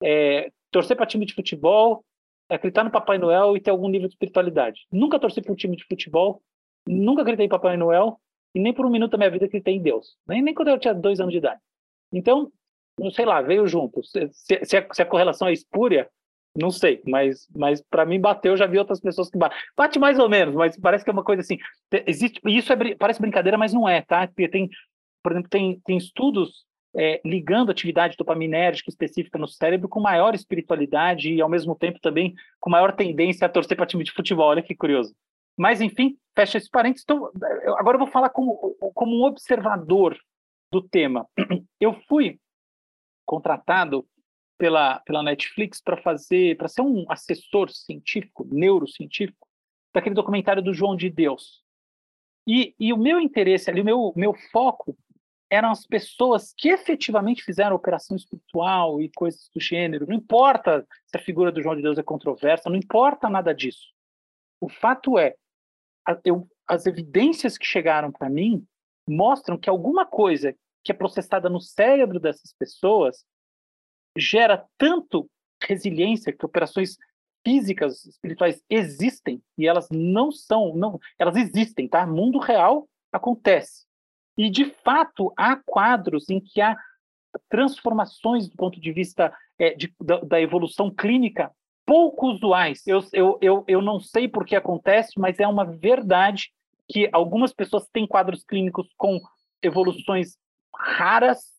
É, 0.02 0.50
torcer 0.70 0.96
para 0.96 1.06
time 1.06 1.24
de 1.24 1.34
futebol, 1.34 2.04
acreditar 2.48 2.84
no 2.84 2.90
Papai 2.90 3.18
Noel 3.18 3.56
e 3.56 3.60
ter 3.60 3.70
algum 3.70 3.88
nível 3.88 4.08
de 4.08 4.14
espiritualidade. 4.14 4.86
Nunca 4.90 5.18
torci 5.18 5.40
para 5.40 5.52
um 5.52 5.56
time 5.56 5.76
de 5.76 5.84
futebol, 5.84 6.42
nunca 6.86 7.22
acreditei 7.22 7.46
em 7.46 7.50
Papai 7.50 7.76
Noel 7.76 8.20
e 8.54 8.60
nem 8.60 8.72
por 8.72 8.86
um 8.86 8.90
minuto 8.90 9.12
da 9.12 9.18
minha 9.18 9.30
vida 9.30 9.46
acreditei 9.46 9.74
em 9.74 9.82
Deus. 9.82 10.16
Nem, 10.26 10.42
nem 10.42 10.54
quando 10.54 10.68
eu 10.68 10.78
tinha 10.78 10.94
dois 10.94 11.20
anos 11.20 11.32
de 11.32 11.38
idade. 11.38 11.60
Então, 12.12 12.52
não 12.98 13.10
sei 13.10 13.24
lá, 13.24 13.40
veio 13.42 13.66
junto. 13.66 14.02
Se, 14.04 14.28
se, 14.32 14.76
a, 14.76 14.86
se 14.92 15.02
a 15.02 15.06
correlação 15.06 15.48
é 15.48 15.52
espúria, 15.52 16.08
não 16.56 16.70
sei, 16.70 17.02
mas, 17.04 17.48
mas 17.54 17.82
para 17.82 18.06
mim 18.06 18.20
bateu, 18.20 18.52
eu 18.52 18.56
já 18.56 18.66
vi 18.66 18.78
outras 18.78 19.00
pessoas 19.00 19.28
que 19.28 19.36
batem. 19.36 19.58
Bate 19.76 19.98
mais 19.98 20.18
ou 20.18 20.28
menos, 20.28 20.54
mas 20.54 20.78
parece 20.78 21.04
que 21.04 21.10
é 21.10 21.12
uma 21.12 21.24
coisa 21.24 21.42
assim. 21.42 21.58
Existe, 22.06 22.40
isso 22.46 22.72
é, 22.72 22.94
parece 22.94 23.20
brincadeira, 23.20 23.58
mas 23.58 23.72
não 23.72 23.88
é, 23.88 24.02
tá? 24.02 24.26
Porque 24.28 24.48
tem, 24.48 24.70
por 25.22 25.32
exemplo, 25.32 25.50
tem, 25.50 25.80
tem 25.84 25.96
estudos 25.96 26.64
é, 26.96 27.20
ligando 27.24 27.70
atividade 27.70 28.16
dopaminérgica 28.16 28.88
específica 28.88 29.36
no 29.36 29.48
cérebro 29.48 29.88
com 29.88 29.98
maior 29.98 30.32
espiritualidade 30.32 31.32
e, 31.32 31.40
ao 31.40 31.48
mesmo 31.48 31.74
tempo, 31.74 31.98
também 32.00 32.34
com 32.60 32.70
maior 32.70 32.94
tendência 32.94 33.46
a 33.46 33.50
torcer 33.50 33.76
para 33.76 33.86
time 33.86 34.04
de 34.04 34.12
futebol. 34.12 34.46
Olha 34.46 34.62
que 34.62 34.76
curioso. 34.76 35.12
Mas, 35.56 35.80
enfim, 35.80 36.16
fecha 36.36 36.58
esse 36.58 36.70
parênteses. 36.70 37.04
Então, 37.04 37.30
agora 37.78 37.96
eu 37.96 38.00
vou 38.00 38.08
falar 38.08 38.30
como, 38.30 38.76
como 38.94 39.16
um 39.16 39.24
observador 39.24 40.16
do 40.72 40.80
tema. 40.80 41.26
Eu 41.80 41.94
fui 42.08 42.38
contratado 43.24 44.06
pela, 44.58 45.00
pela 45.00 45.22
Netflix 45.22 45.80
para 45.80 45.96
fazer, 45.96 46.56
para 46.56 46.68
ser 46.68 46.82
um 46.82 47.04
assessor 47.08 47.70
científico, 47.70 48.46
neurocientífico, 48.50 49.46
daquele 49.92 50.14
documentário 50.14 50.62
do 50.62 50.74
João 50.74 50.96
de 50.96 51.10
Deus. 51.10 51.62
E, 52.46 52.74
e 52.78 52.92
o 52.92 52.98
meu 52.98 53.20
interesse 53.20 53.70
ali, 53.70 53.80
o 53.80 53.84
meu, 53.84 54.12
meu 54.16 54.34
foco 54.52 54.96
eram 55.50 55.70
as 55.70 55.86
pessoas 55.86 56.52
que 56.56 56.68
efetivamente 56.68 57.42
fizeram 57.42 57.76
operação 57.76 58.16
espiritual 58.16 59.00
e 59.00 59.10
coisas 59.10 59.48
do 59.54 59.60
gênero. 59.60 60.06
Não 60.06 60.14
importa 60.14 60.86
se 61.06 61.16
a 61.16 61.22
figura 61.22 61.52
do 61.52 61.62
João 61.62 61.76
de 61.76 61.82
Deus 61.82 61.96
é 61.96 62.02
controversa, 62.02 62.68
não 62.68 62.76
importa 62.76 63.30
nada 63.30 63.54
disso. 63.54 63.92
O 64.60 64.68
fato 64.68 65.18
é, 65.18 65.34
eu, 66.24 66.48
as 66.66 66.86
evidências 66.86 67.56
que 67.56 67.66
chegaram 67.66 68.10
para 68.10 68.28
mim 68.28 68.66
mostram 69.08 69.58
que 69.58 69.68
alguma 69.68 70.04
coisa 70.04 70.56
que 70.84 70.92
é 70.92 70.94
processada 70.94 71.48
no 71.48 71.60
cérebro 71.60 72.20
dessas 72.20 72.52
pessoas 72.52 73.24
gera 74.16 74.64
tanto 74.76 75.28
resiliência 75.62 76.32
que 76.32 76.44
operações 76.44 76.96
físicas 77.44 78.04
espirituais 78.04 78.62
existem 78.70 79.42
e 79.56 79.66
elas 79.66 79.88
não 79.90 80.30
são 80.30 80.74
não 80.76 80.98
elas 81.18 81.36
existem 81.36 81.88
tá? 81.88 82.06
Mundo 82.06 82.38
real 82.38 82.88
acontece. 83.12 83.84
E 84.36 84.50
de 84.50 84.66
fato 84.66 85.32
há 85.36 85.56
quadros 85.56 86.28
em 86.28 86.40
que 86.40 86.60
há 86.60 86.76
transformações 87.48 88.48
do 88.48 88.56
ponto 88.56 88.80
de 88.80 88.92
vista 88.92 89.34
é, 89.58 89.74
de, 89.74 89.92
da, 90.00 90.20
da, 90.20 90.40
evolução 90.40 90.90
clínica 90.90 91.50
pouco 91.86 92.28
usuais. 92.28 92.86
Eu, 92.86 93.04
eu, 93.12 93.38
eu, 93.40 93.64
eu 93.68 93.82
não 93.82 94.00
sei 94.00 94.28
por 94.28 94.44
que 94.44 94.56
acontece 94.56 95.12
mas 95.18 95.38
é 95.38 95.46
uma 95.46 95.64
verdade 95.64 96.50
que 96.88 97.08
algumas 97.12 97.52
pessoas 97.52 97.86
têm 97.92 98.06
quadros 98.06 98.44
clínicos 98.44 98.88
com 98.96 99.20
evoluções 99.62 100.36
raras 100.78 101.52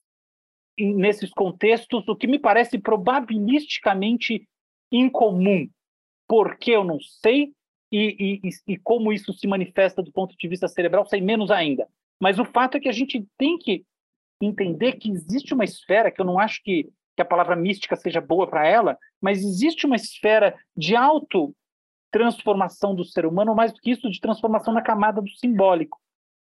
nesses 0.77 1.31
contextos, 1.31 2.07
o 2.07 2.15
que 2.15 2.27
me 2.27 2.37
parece 2.37 2.77
probabilisticamente 2.77 4.47
incomum. 4.91 5.69
Por 6.27 6.57
que 6.57 6.71
eu 6.71 6.83
não 6.83 6.99
sei 6.99 7.53
e, 7.91 8.41
e, 8.43 8.73
e 8.73 8.77
como 8.77 9.13
isso 9.13 9.31
se 9.33 9.47
manifesta 9.47 10.03
do 10.03 10.11
ponto 10.11 10.35
de 10.37 10.47
vista 10.47 10.67
cerebral, 10.67 11.05
sei 11.05 11.21
menos 11.21 11.49
ainda. 11.51 11.87
Mas 12.19 12.39
o 12.39 12.45
fato 12.45 12.75
é 12.75 12.79
que 12.79 12.89
a 12.89 12.93
gente 12.93 13.25
tem 13.37 13.57
que 13.57 13.85
entender 14.41 14.93
que 14.93 15.09
existe 15.09 15.53
uma 15.53 15.63
esfera, 15.63 16.11
que 16.11 16.19
eu 16.19 16.25
não 16.25 16.39
acho 16.39 16.61
que, 16.63 16.89
que 17.15 17.21
a 17.21 17.25
palavra 17.25 17.55
mística 17.55 17.95
seja 17.95 18.19
boa 18.19 18.47
para 18.47 18.67
ela, 18.67 18.97
mas 19.21 19.39
existe 19.39 19.85
uma 19.85 19.95
esfera 19.95 20.57
de 20.75 20.95
auto 20.95 21.55
transformação 22.11 22.95
do 22.95 23.03
ser 23.03 23.25
humano, 23.25 23.55
mais 23.55 23.73
do 23.73 23.79
que 23.79 23.91
isso, 23.91 24.09
de 24.09 24.21
transformação 24.21 24.73
na 24.73 24.81
camada 24.81 25.21
do 25.21 25.29
simbólico. 25.31 25.99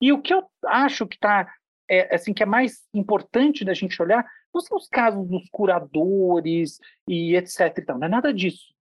E 0.00 0.12
o 0.12 0.20
que 0.20 0.34
eu 0.34 0.44
acho 0.66 1.07
que 1.07 1.16
está 1.16 1.50
é, 1.89 2.14
assim 2.14 2.32
que 2.32 2.43
é 2.43 2.47
mais 2.47 2.87
importante 2.93 3.64
da 3.64 3.74
gente 3.74 4.01
olhar 4.01 4.24
não 4.53 4.61
são 4.61 4.76
os 4.76 4.89
casos 4.89 5.28
dos 5.28 5.49
curadores 5.51 6.78
e 7.07 7.37
etc. 7.37 7.78
E 7.78 7.93
não 7.93 8.05
é 8.05 8.09
nada 8.09 8.32
disso. 8.32 8.74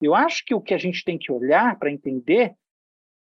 Eu 0.00 0.14
acho 0.14 0.44
que 0.44 0.54
o 0.54 0.60
que 0.60 0.74
a 0.74 0.78
gente 0.78 1.04
tem 1.04 1.16
que 1.16 1.30
olhar 1.30 1.78
para 1.78 1.90
entender 1.90 2.54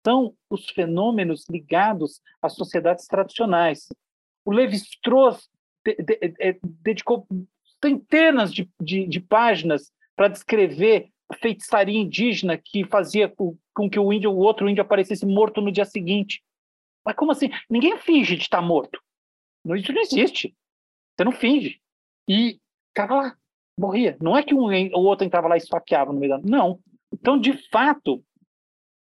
são 0.07 0.35
os 0.49 0.71
fenômenos 0.71 1.45
ligados 1.51 2.21
às 2.41 2.55
sociedades 2.55 3.07
tradicionais. 3.07 3.89
O 4.45 4.53
Levi-Strauss 4.53 5.51
de, 5.85 5.97
de, 5.97 6.19
de, 6.29 6.61
dedicou 6.63 7.27
centenas 7.85 8.53
de, 8.53 9.21
páginas 9.29 9.93
para 10.17 10.29
descrever 10.29 11.11
feitiçaria 11.41 11.99
indígena 11.99 12.57
que 12.57 12.85
fazia 12.85 13.29
com, 13.29 13.57
que 13.91 13.99
o 13.99 14.13
índio, 14.13 14.31
o 14.31 14.39
outro 14.39 14.69
índio 14.69 14.83
aparecesse 14.83 15.27
morto 15.27 15.61
no 15.61 15.71
dia 15.71 15.85
seguinte. 15.85 16.43
Mas 17.05 17.17
como 17.17 17.33
assim? 17.33 17.51
Ninguém 17.69 17.99
finge 17.99 18.37
de 18.37 18.43
estar 18.43 18.63
morto. 18.63 19.01
Isso 19.77 19.93
não 19.93 20.03
existe. 20.03 20.55
Você 21.17 21.25
não 21.25 21.33
finge. 21.33 21.81
E 22.29 22.61
estava 22.89 23.15
lá, 23.15 23.37
morria. 23.79 24.17
Não 24.21 24.37
é 24.37 24.43
que 24.43 24.55
um, 24.55 24.67
o 24.67 25.01
outro 25.01 25.27
entrava 25.27 25.49
lá 25.49 25.57
e 25.57 25.59
esfaqueava 25.59 26.13
no 26.13 26.19
meio 26.19 26.37
da... 26.37 26.39
Não. 26.39 26.79
Então, 27.13 27.39
de 27.39 27.53
fato, 27.71 28.23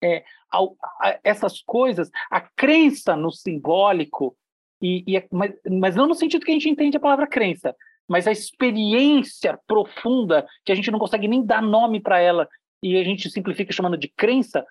é, 0.03 0.25
a, 0.53 0.59
a, 1.01 1.21
essas 1.25 1.61
coisas, 1.63 2.11
a 2.31 2.41
crença 2.41 3.17
no 3.17 3.31
simbólico, 3.31 4.37
e, 4.81 5.05
e, 5.07 5.27
mas, 5.33 5.53
mas 5.71 5.97
não 5.97 6.07
no 6.07 6.15
sentido 6.15 6.45
que 6.45 6.51
a 6.51 6.55
gente 6.55 6.69
entende 6.69 6.97
a 6.97 7.01
palavra 7.01 7.27
crença, 7.27 7.75
mas 8.09 8.27
a 8.27 8.33
experiência 8.33 9.59
profunda, 9.67 10.47
que 10.65 10.71
a 10.71 10.75
gente 10.75 10.91
não 10.91 10.99
consegue 10.99 11.27
nem 11.27 11.45
dar 11.45 11.63
nome 11.63 12.01
para 12.01 12.21
ela 12.21 12.49
e 12.83 12.97
a 12.97 13.03
gente 13.03 13.31
simplifica 13.31 13.73
chamando 13.73 13.97
de 13.97 14.09
crença, 14.09 14.65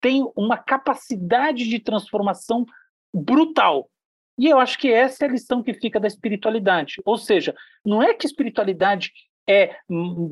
tem 0.00 0.28
uma 0.34 0.58
capacidade 0.58 1.68
de 1.68 1.78
transformação 1.78 2.66
brutal. 3.14 3.88
E 4.38 4.46
eu 4.46 4.58
acho 4.58 4.78
que 4.78 4.90
essa 4.90 5.24
é 5.24 5.28
a 5.28 5.32
lição 5.32 5.62
que 5.62 5.74
fica 5.74 6.00
da 6.00 6.08
espiritualidade. 6.08 6.96
Ou 7.04 7.18
seja, 7.18 7.54
não 7.84 8.02
é 8.02 8.14
que 8.14 8.26
espiritualidade 8.26 9.12
é 9.48 9.76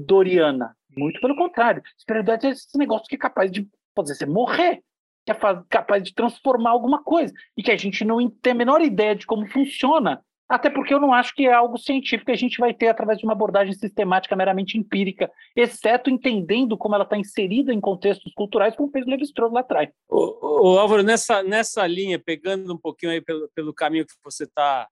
doriana, 0.07 0.77
muito 0.97 1.21
pelo 1.21 1.37
contrário. 1.37 1.83
Espiritualidade 1.99 2.47
é 2.47 2.51
esse 2.51 2.79
negócio 2.79 3.07
que 3.07 3.17
é 3.17 3.19
capaz 3.19 3.51
de 3.51 3.69
fazer 3.95 4.15
você 4.15 4.27
morrer, 4.27 4.83
que 5.25 5.33
é 5.33 5.37
capaz 5.69 6.03
de 6.03 6.15
transformar 6.15 6.71
alguma 6.71 7.03
coisa, 7.03 7.33
e 7.57 7.63
que 7.63 7.71
a 7.71 7.77
gente 7.77 8.05
não 8.05 8.29
tem 8.31 8.53
a 8.53 8.57
menor 8.57 8.81
ideia 8.81 9.15
de 9.15 9.27
como 9.27 9.47
funciona 9.47 10.23
até 10.51 10.69
porque 10.69 10.93
eu 10.93 10.99
não 10.99 11.15
acho 11.15 11.33
que 11.33 11.47
é 11.47 11.53
algo 11.53 11.79
científico 11.79 12.27
que 12.27 12.33
a 12.33 12.37
gente 12.37 12.59
vai 12.59 12.75
ter 12.75 12.89
através 12.89 13.19
de 13.19 13.25
uma 13.25 13.35
abordagem 13.35 13.73
sistemática 13.73 14.35
meramente 14.35 14.77
empírica, 14.77 15.31
exceto 15.55 16.11
entendendo 16.11 16.77
como 16.77 16.97
ela 16.97 17.05
está 17.05 17.17
inserida 17.17 17.73
em 17.73 17.81
contextos 17.81 18.33
culturais, 18.35 18.75
como 18.75 18.91
fez 18.91 19.07
o 19.07 19.11
Levi-Strauss 19.11 19.53
lá 19.53 19.61
atrás. 19.61 19.91
O, 20.09 20.77
Álvaro, 20.77 21.05
nessa, 21.05 21.41
nessa 21.45 21.87
linha, 21.87 22.19
pegando 22.19 22.75
um 22.75 22.77
pouquinho 22.77 23.13
aí 23.13 23.21
pelo, 23.21 23.49
pelo 23.55 23.73
caminho 23.73 24.05
que 24.05 24.13
você 24.25 24.43
está 24.43 24.89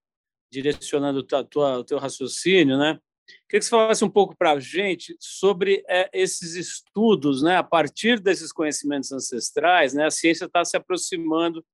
direcionando 0.49 1.25
tua, 1.25 1.79
o 1.79 1.85
teu 1.85 1.99
raciocínio, 1.99 2.79
né? 2.79 2.97
Queria 3.49 3.59
que 3.59 3.65
você 3.65 3.71
falasse 3.71 4.05
um 4.05 4.11
pouco 4.11 4.37
para 4.39 4.53
a 4.53 4.61
gente 4.61 5.17
sobre 5.19 5.85
é, 5.89 6.09
esses 6.13 6.55
estudos, 6.55 7.43
né? 7.43 7.57
A 7.57 7.65
partir 7.65 8.21
desses 8.21 8.53
conhecimentos 8.53 9.11
ancestrais, 9.11 9.93
né? 9.93 10.07
A 10.07 10.11
ciência 10.11 10.45
está 10.45 10.65
se 10.65 10.77
aproximando 10.77 11.65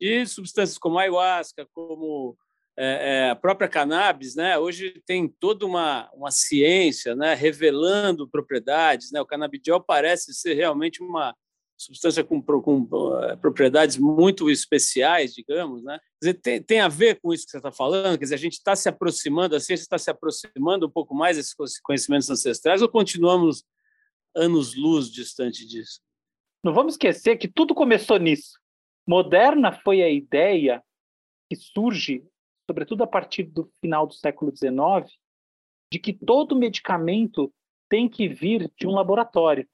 de 0.00 0.24
substâncias 0.24 0.78
como 0.78 1.00
ayahuasca, 1.00 1.66
como 1.74 2.38
é, 2.76 3.26
é, 3.26 3.30
a 3.30 3.36
própria 3.36 3.68
cannabis, 3.68 4.34
né, 4.34 4.58
hoje 4.58 5.00
tem 5.06 5.28
toda 5.28 5.64
uma, 5.64 6.10
uma 6.12 6.30
ciência 6.30 7.14
né, 7.14 7.34
revelando 7.34 8.28
propriedades. 8.28 9.12
Né, 9.12 9.20
o 9.20 9.26
canabidiol 9.26 9.80
parece 9.80 10.34
ser 10.34 10.54
realmente 10.54 11.02
uma 11.02 11.34
substância 11.76 12.24
com, 12.24 12.40
com 12.42 12.82
uh, 12.82 13.36
propriedades 13.40 13.96
muito 13.96 14.50
especiais, 14.50 15.34
digamos. 15.34 15.82
Né? 15.82 15.98
Quer 15.98 16.18
dizer, 16.20 16.34
tem, 16.40 16.62
tem 16.62 16.80
a 16.80 16.88
ver 16.88 17.20
com 17.20 17.32
isso 17.32 17.44
que 17.44 17.50
você 17.50 17.58
está 17.58 17.70
falando? 17.70 18.18
Quer 18.18 18.24
dizer, 18.24 18.34
a 18.34 18.38
gente 18.38 18.54
está 18.54 18.74
se 18.74 18.88
aproximando, 18.88 19.54
a 19.54 19.60
ciência 19.60 19.84
está 19.84 19.98
se 19.98 20.10
aproximando 20.10 20.86
um 20.86 20.90
pouco 20.90 21.14
mais 21.14 21.36
desses 21.36 21.54
conhecimentos 21.80 22.30
ancestrais 22.30 22.82
ou 22.82 22.88
continuamos 22.88 23.64
anos-luz 24.34 25.10
distante 25.10 25.66
disso? 25.66 26.00
Não 26.62 26.72
vamos 26.72 26.94
esquecer 26.94 27.36
que 27.36 27.46
tudo 27.46 27.74
começou 27.74 28.18
nisso. 28.18 28.58
Moderna 29.06 29.70
foi 29.70 30.02
a 30.02 30.08
ideia 30.08 30.82
que 31.48 31.56
surge 31.56 32.24
sobretudo 32.66 33.02
a 33.04 33.06
partir 33.06 33.44
do 33.44 33.70
final 33.80 34.06
do 34.06 34.14
século 34.14 34.54
XIX, 34.54 35.12
de 35.92 35.98
que 35.98 36.12
todo 36.12 36.56
medicamento 36.56 37.52
tem 37.88 38.08
que 38.08 38.28
vir 38.28 38.70
de 38.76 38.86
um 38.86 38.92
laboratório. 38.92 39.68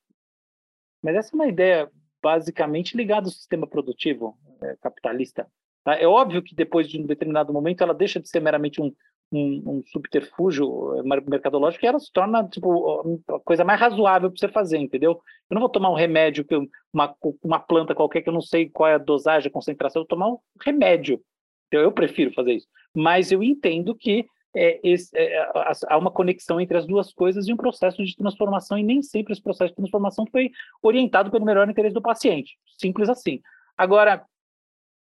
Mas 1.02 1.16
essa 1.16 1.34
é 1.34 1.36
uma 1.36 1.48
ideia 1.48 1.90
basicamente 2.22 2.96
ligada 2.96 3.26
ao 3.26 3.32
sistema 3.32 3.66
produtivo 3.66 4.36
é, 4.62 4.76
capitalista. 4.80 5.46
Tá? 5.82 5.94
É 5.94 6.06
óbvio 6.06 6.42
que 6.42 6.54
depois 6.54 6.88
de 6.88 7.00
um 7.00 7.06
determinado 7.06 7.52
momento 7.52 7.82
ela 7.82 7.94
deixa 7.94 8.20
de 8.20 8.28
ser 8.28 8.40
meramente 8.40 8.82
um, 8.82 8.94
um, 9.32 9.62
um 9.66 9.82
subterfúgio 9.86 10.98
é, 10.98 11.02
mercadológico 11.02 11.84
e 11.84 11.88
ela 11.88 11.98
se 11.98 12.12
torna 12.12 12.46
tipo 12.48 13.16
a 13.28 13.40
coisa 13.40 13.64
mais 13.64 13.80
razoável 13.80 14.30
para 14.30 14.38
você 14.38 14.48
fazer, 14.48 14.78
entendeu? 14.78 15.12
Eu 15.48 15.54
não 15.54 15.60
vou 15.60 15.70
tomar 15.70 15.90
um 15.90 15.94
remédio 15.94 16.44
que 16.44 16.54
uma 16.92 17.14
uma 17.42 17.58
planta 17.58 17.94
qualquer 17.94 18.22
que 18.22 18.28
eu 18.28 18.34
não 18.34 18.42
sei 18.42 18.68
qual 18.68 18.90
é 18.90 18.94
a 18.94 18.98
dosagem, 18.98 19.48
a 19.48 19.52
concentração, 19.52 20.00
eu 20.00 20.04
vou 20.04 20.08
tomar 20.08 20.28
um 20.28 20.38
remédio. 20.60 21.22
Então, 21.70 21.80
eu 21.80 21.92
prefiro 21.92 22.32
fazer 22.32 22.54
isso 22.54 22.68
mas 22.94 23.30
eu 23.30 23.42
entendo 23.42 23.94
que 23.94 24.26
é, 24.54 24.80
esse, 24.82 25.16
é, 25.16 25.48
há 25.88 25.96
uma 25.96 26.10
conexão 26.10 26.60
entre 26.60 26.76
as 26.76 26.86
duas 26.86 27.12
coisas 27.12 27.46
e 27.46 27.52
um 27.52 27.56
processo 27.56 28.04
de 28.04 28.16
transformação, 28.16 28.76
e 28.76 28.82
nem 28.82 29.00
sempre 29.00 29.32
esse 29.32 29.42
processo 29.42 29.70
de 29.70 29.76
transformação 29.76 30.26
foi 30.30 30.50
orientado 30.82 31.30
pelo 31.30 31.44
melhor 31.44 31.68
interesse 31.68 31.94
do 31.94 32.02
paciente. 32.02 32.58
Simples 32.78 33.08
assim. 33.08 33.40
Agora, 33.76 34.24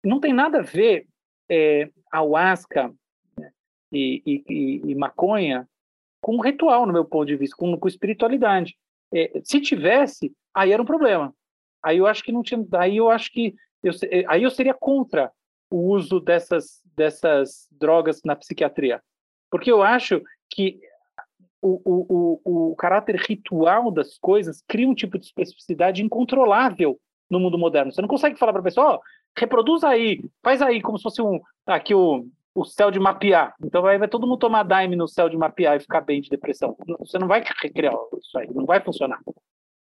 não 0.03 0.19
tem 0.19 0.33
nada 0.33 0.59
a 0.59 0.63
ver 0.63 1.07
é, 1.49 1.89
ayahuasca 2.11 2.93
né, 3.37 3.51
e, 3.91 4.21
e, 4.25 4.81
e, 4.91 4.95
maconha 4.95 5.67
com 6.19 6.41
ritual, 6.41 6.85
no 6.85 6.93
meu 6.93 7.05
ponto 7.05 7.27
de 7.27 7.37
vista, 7.37 7.55
com, 7.55 7.77
com 7.77 7.87
espiritualidade. 7.87 8.75
É, 9.13 9.41
se 9.43 9.61
tivesse, 9.61 10.33
aí 10.53 10.71
era 10.71 10.81
um 10.81 10.85
problema. 10.85 11.33
Aí 11.81 11.97
eu 11.97 12.05
acho 12.05 12.23
que 12.23 12.31
não 12.31 12.43
tinha. 12.43 12.63
Aí 12.73 12.97
eu 12.97 13.09
acho 13.09 13.31
que 13.31 13.55
eu, 13.81 13.91
aí 14.27 14.43
eu 14.43 14.51
seria 14.51 14.73
contra 14.73 15.31
o 15.71 15.77
uso 15.77 16.19
dessas, 16.19 16.81
dessas 16.95 17.67
drogas 17.71 18.21
na 18.23 18.35
psiquiatria. 18.35 19.01
Porque 19.49 19.71
eu 19.71 19.81
acho 19.81 20.21
que 20.49 20.79
o, 21.61 21.81
o, 21.85 22.39
o, 22.43 22.71
o 22.71 22.75
caráter 22.75 23.15
ritual 23.15 23.89
das 23.89 24.17
coisas 24.17 24.63
cria 24.67 24.87
um 24.87 24.95
tipo 24.95 25.17
de 25.17 25.25
especificidade 25.25 26.03
incontrolável 26.03 26.99
no 27.29 27.39
mundo 27.39 27.57
moderno. 27.57 27.91
Você 27.91 28.01
não 28.01 28.09
consegue 28.09 28.37
falar 28.37 28.51
para 28.51 28.61
a 28.61 28.65
pessoa, 28.65 28.95
oh, 28.95 29.01
reproduz 29.37 29.83
aí, 29.83 30.21
faz 30.43 30.61
aí 30.61 30.81
como 30.81 30.97
se 30.97 31.03
fosse 31.03 31.21
um 31.21 31.39
aqui 31.65 31.95
o, 31.95 32.27
o 32.53 32.65
céu 32.65 32.91
de 32.91 32.99
mapear. 32.99 33.55
Então 33.63 33.81
vai, 33.81 33.97
vai 33.97 34.07
todo 34.07 34.27
mundo 34.27 34.39
tomar 34.39 34.63
daime 34.63 34.95
no 34.95 35.07
céu 35.07 35.29
de 35.29 35.37
mapear 35.37 35.77
e 35.77 35.81
ficar 35.81 36.01
bem 36.01 36.19
de 36.19 36.29
depressão. 36.29 36.75
Você 36.99 37.17
não 37.17 37.27
vai 37.27 37.43
recriar 37.61 37.95
isso 38.19 38.37
aí, 38.37 38.49
não 38.53 38.65
vai 38.65 38.81
funcionar. 38.81 39.19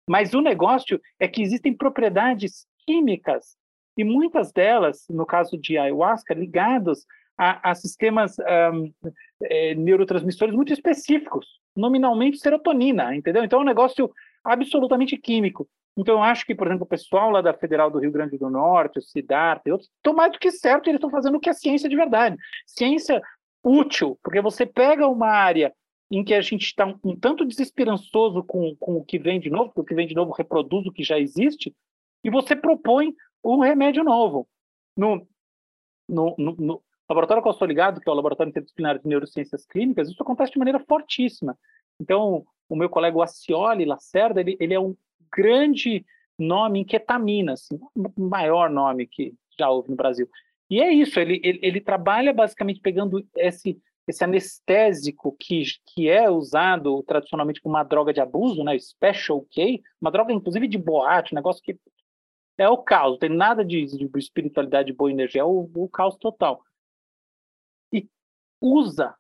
Mas 0.09 0.35
o 0.35 0.41
negócio 0.41 1.01
é 1.19 1.27
que 1.27 1.43
existem 1.43 1.75
propriedades 1.75 2.67
químicas 2.87 3.57
e 3.97 4.05
muitas 4.05 4.53
delas, 4.53 5.07
no 5.09 5.25
caso 5.25 5.57
de 5.57 5.79
ayahuasca, 5.79 6.35
ligadas 6.35 7.07
a, 7.37 7.71
a 7.71 7.75
sistemas 7.75 8.37
um, 8.73 8.93
é, 9.43 9.75
neurotransmissores 9.75 10.55
muito 10.55 10.73
específicos, 10.73 11.47
nominalmente 11.77 12.39
serotonina, 12.39 13.15
entendeu? 13.15 13.45
Então 13.45 13.61
é 13.61 13.63
um 13.63 13.67
negócio 13.67 14.11
absolutamente 14.45 15.17
químico. 15.17 15.69
Então 15.97 16.17
eu 16.17 16.23
acho 16.23 16.45
que, 16.45 16.55
por 16.55 16.67
exemplo, 16.67 16.85
o 16.85 16.89
pessoal 16.89 17.31
lá 17.31 17.41
da 17.41 17.55
Federal 17.55 17.91
do 17.91 17.99
Rio 17.99 18.11
Grande 18.11 18.37
do 18.37 18.51
Norte, 18.51 18.99
o 18.99 19.03
CIDART 19.03 19.63
e 19.67 19.73
outros, 19.73 19.91
estão 19.97 20.13
mais 20.13 20.33
do 20.33 20.39
que 20.39 20.51
certo, 20.51 20.89
eles 20.89 20.99
estão 20.99 21.11
fazendo 21.11 21.37
o 21.37 21.41
que 21.41 21.49
é 21.49 21.53
ciência 21.53 21.89
de 21.89 21.97
verdade. 21.97 22.37
Ciência 22.67 23.23
útil, 23.63 24.19
porque 24.23 24.41
você 24.41 24.67
pega 24.67 25.07
uma 25.07 25.29
área 25.29 25.73
em 26.11 26.23
que 26.23 26.35
a 26.35 26.41
gente 26.41 26.67
está 26.67 26.85
um, 26.85 26.99
um, 27.03 27.17
tanto 27.17 27.45
desesperançoso 27.45 28.43
com, 28.43 28.77
com 28.79 28.97
o 28.97 29.05
que 29.05 29.19
vem 29.19 29.41
de 29.41 29.51
novo, 29.51 29.67
porque 29.67 29.81
o 29.81 29.85
que 29.85 29.95
vem 29.95 30.07
de 30.07 30.15
novo 30.15 30.33
reproduz 30.33 30.87
o 30.87 30.93
que 30.93 31.03
já 31.03 31.19
existe, 31.19 31.75
e 32.23 32.31
você 32.31 32.55
propõe 32.55 33.15
um 33.45 33.61
remédio 33.61 34.03
novo. 34.03 34.49
No, 34.97 35.27
no, 36.09 36.35
no, 36.39 36.57
no 36.57 36.83
laboratório 37.09 37.43
que 37.43 37.49
eu 37.49 37.53
estou 37.53 37.69
ligado, 37.69 38.01
que 38.01 38.09
é 38.09 38.13
o 38.13 38.15
Laboratório 38.15 38.51
Interdisciplinar 38.51 38.99
de 38.99 39.09
Neurociências 39.09 39.67
Clínicas, 39.67 40.09
isso 40.09 40.23
acontece 40.23 40.53
de 40.53 40.59
maneira 40.59 40.81
fortíssima. 40.81 41.59
Então, 42.01 42.45
o 42.69 42.77
meu 42.77 42.89
colega 42.89 43.23
Acioli 43.23 43.85
Lacerda, 43.85 44.41
ele, 44.41 44.57
ele 44.61 44.75
é 44.75 44.81
um 44.81 44.97
grande 45.31 46.05
nome 46.39 46.81
em 46.81 46.85
ketamina, 46.85 47.53
assim, 47.53 47.79
o 47.95 48.11
maior 48.21 48.71
nome 48.71 49.07
que 49.07 49.35
já 49.59 49.71
houve 49.71 49.91
no 49.91 49.97
Brasil. 49.97 50.29
E 50.69 50.81
é 50.81 50.93
isso, 50.93 51.21
ele, 51.21 51.41
ele, 51.45 51.61
ele 51.63 51.81
trabalha 51.81 52.33
basicamente 52.33 52.81
pegando 52.81 53.25
esse, 53.37 53.79
esse 54.09 54.25
anestésico 54.25 55.37
que, 55.39 55.63
que 55.87 56.09
é 56.09 56.29
usado 56.29 57.03
tradicionalmente 57.05 57.61
como 57.61 57.75
uma 57.75 57.85
droga 57.85 58.13
de 58.13 58.21
abuso, 58.21 58.65
né, 58.65 58.77
Special 58.79 59.45
K, 59.51 59.81
uma 60.01 60.11
droga 60.11 60.33
inclusive 60.33 60.67
de 60.67 60.79
boate, 60.79 61.35
um 61.35 61.37
negócio 61.37 61.63
que 61.63 61.79
é 62.57 62.69
o 62.69 62.79
caos, 62.79 63.19
tem 63.19 63.31
nada 63.31 63.65
de, 63.65 63.85
de 63.85 64.09
espiritualidade, 64.17 64.93
boa 64.93 65.11
energia, 65.11 65.41
é 65.41 65.45
o, 65.45 65.71
o 65.75 65.89
caos 65.89 66.17
total. 66.17 66.63
E 67.93 68.09
usa 68.61 69.15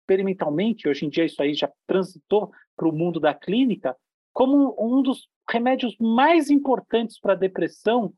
experimentalmente, 0.00 0.88
hoje 0.88 1.04
em 1.04 1.10
dia 1.10 1.24
isso 1.24 1.42
aí 1.42 1.52
já 1.52 1.70
transitou 1.86 2.50
para 2.74 2.88
o 2.88 2.92
mundo 2.92 3.20
da 3.20 3.34
clínica, 3.34 3.96
como 4.32 4.74
um 4.78 5.02
dos 5.02 5.28
remédios 5.50 5.96
mais 5.98 6.48
importantes 6.48 7.20
para 7.20 7.34
a 7.34 7.36
depressão 7.36 8.14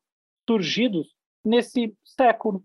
surgidos 0.49 1.15
nesse 1.45 1.95
século. 2.05 2.63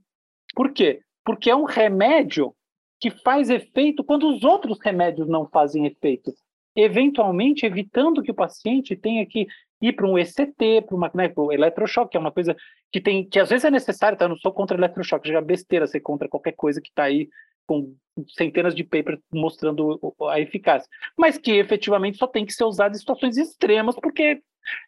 Por 0.54 0.72
quê? 0.74 1.02
Porque 1.24 1.50
é 1.50 1.56
um 1.56 1.64
remédio 1.64 2.56
que 3.00 3.10
faz 3.10 3.50
efeito 3.50 4.04
quando 4.04 4.30
os 4.30 4.44
outros 4.44 4.80
remédios 4.80 5.28
não 5.28 5.48
fazem 5.48 5.86
efeito, 5.86 6.34
eventualmente 6.76 7.66
evitando 7.66 8.22
que 8.22 8.32
o 8.32 8.36
paciente 8.36 8.96
tenha 8.96 9.26
que 9.26 9.48
ir 9.82 9.94
para 9.94 10.08
um 10.08 10.18
ECT, 10.18 10.84
para 10.86 10.96
uma 10.96 11.12
né, 11.14 11.32
o 11.36 11.52
eletrochoque, 11.52 12.12
que 12.12 12.18
é 12.18 12.20
uma 12.20 12.32
coisa 12.32 12.56
que 12.92 13.02
tem 13.02 13.28
que 13.28 13.40
às 13.40 13.50
vezes 13.50 13.66
é 13.66 13.72
necessário, 13.72 14.18
tá? 14.18 14.26
Eu 14.26 14.30
não 14.30 14.38
sou 14.38 14.52
contra 14.52 14.78
eletrochoque, 14.78 15.30
já 15.30 15.40
é 15.40 15.42
besteira 15.42 15.88
ser 15.88 16.00
contra 16.00 16.30
qualquer 16.30 16.54
coisa 16.54 16.82
que 16.82 16.90
está 16.90 17.04
aí 17.04 17.30
com 17.68 17.96
centenas 18.30 18.76
de 18.76 18.84
papers 18.84 19.20
mostrando 19.34 20.00
a 20.30 20.40
eficácia, 20.40 20.90
mas 21.18 21.38
que 21.38 21.52
efetivamente 21.52 22.18
só 22.18 22.28
tem 22.28 22.46
que 22.46 22.54
ser 22.54 22.64
usado 22.64 22.96
em 22.96 23.00
situações 23.00 23.38
extremas, 23.38 23.96
porque 23.96 24.42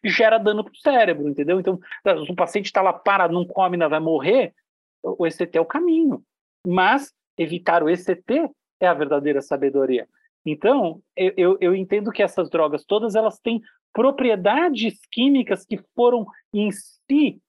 gera 0.04 0.38
dano 0.38 0.64
para 0.64 0.72
o 0.72 0.76
cérebro, 0.76 1.28
entendeu? 1.28 1.60
Então, 1.60 1.78
se 2.04 2.32
o 2.32 2.34
paciente 2.34 2.66
está 2.66 2.82
lá 2.82 2.92
parado, 2.92 3.34
não 3.34 3.44
come, 3.46 3.76
não 3.76 3.88
vai 3.88 4.00
morrer, 4.00 4.54
o 5.02 5.26
ECT 5.26 5.58
é 5.58 5.60
o 5.60 5.66
caminho. 5.66 6.22
Mas 6.66 7.12
evitar 7.36 7.82
o 7.82 7.88
ECT 7.88 8.50
é 8.80 8.86
a 8.86 8.94
verdadeira 8.94 9.40
sabedoria. 9.40 10.08
Então, 10.50 11.02
eu, 11.14 11.32
eu, 11.36 11.58
eu 11.60 11.74
entendo 11.74 12.10
que 12.10 12.22
essas 12.22 12.48
drogas 12.48 12.84
todas 12.84 13.14
elas 13.14 13.38
têm 13.38 13.60
propriedades 13.92 14.98
químicas 15.10 15.64
que 15.64 15.78
foram 15.94 16.26
em 16.52 16.70
si 16.72 17.40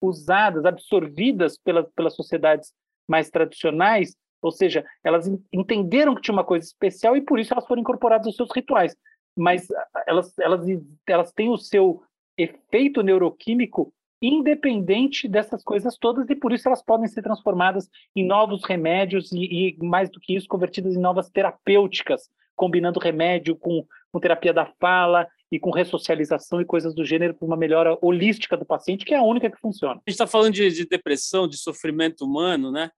usadas, 0.00 0.64
absorvidas 0.64 1.58
pelas, 1.58 1.88
pelas 1.92 2.14
sociedades 2.14 2.72
mais 3.06 3.30
tradicionais, 3.30 4.16
ou 4.40 4.50
seja, 4.50 4.84
elas 5.04 5.28
entenderam 5.52 6.14
que 6.14 6.22
tinha 6.22 6.32
uma 6.32 6.44
coisa 6.44 6.66
especial 6.66 7.16
e 7.16 7.20
por 7.20 7.38
isso 7.38 7.52
elas 7.52 7.66
foram 7.66 7.80
incorporadas 7.80 8.26
aos 8.26 8.36
seus 8.36 8.50
rituais. 8.54 8.96
Mas 9.36 9.68
elas, 10.06 10.36
elas, 10.38 10.66
elas 11.06 11.32
têm 11.32 11.48
o 11.50 11.56
seu 11.56 12.02
efeito 12.36 13.02
neuroquímico 13.02 13.92
independente 14.20 15.28
dessas 15.28 15.62
coisas 15.62 15.96
todas 15.96 16.28
e 16.28 16.34
por 16.34 16.52
isso 16.52 16.66
elas 16.68 16.82
podem 16.82 17.06
ser 17.06 17.22
transformadas 17.22 17.88
em 18.16 18.26
novos 18.26 18.64
remédios 18.64 19.30
e, 19.32 19.76
e 19.78 19.84
mais 19.84 20.10
do 20.10 20.18
que 20.18 20.34
isso, 20.34 20.48
convertidas 20.48 20.96
em 20.96 21.00
novas 21.00 21.30
terapêuticas, 21.30 22.28
combinando 22.58 23.00
remédio 23.00 23.56
com, 23.56 23.86
com 24.12 24.20
terapia 24.20 24.52
da 24.52 24.66
fala 24.80 25.26
e 25.50 25.58
com 25.58 25.70
ressocialização 25.70 26.60
e 26.60 26.64
coisas 26.64 26.94
do 26.94 27.04
gênero 27.04 27.32
para 27.32 27.46
uma 27.46 27.56
melhora 27.56 27.96
holística 28.02 28.56
do 28.56 28.66
paciente, 28.66 29.04
que 29.04 29.14
é 29.14 29.16
a 29.16 29.22
única 29.22 29.48
que 29.48 29.60
funciona. 29.60 29.94
A 29.94 30.10
gente 30.10 30.10
está 30.10 30.26
falando 30.26 30.52
de, 30.52 30.70
de 30.70 30.84
depressão, 30.84 31.48
de 31.48 31.56
sofrimento 31.56 32.24
humano, 32.24 32.70
né? 32.70 32.90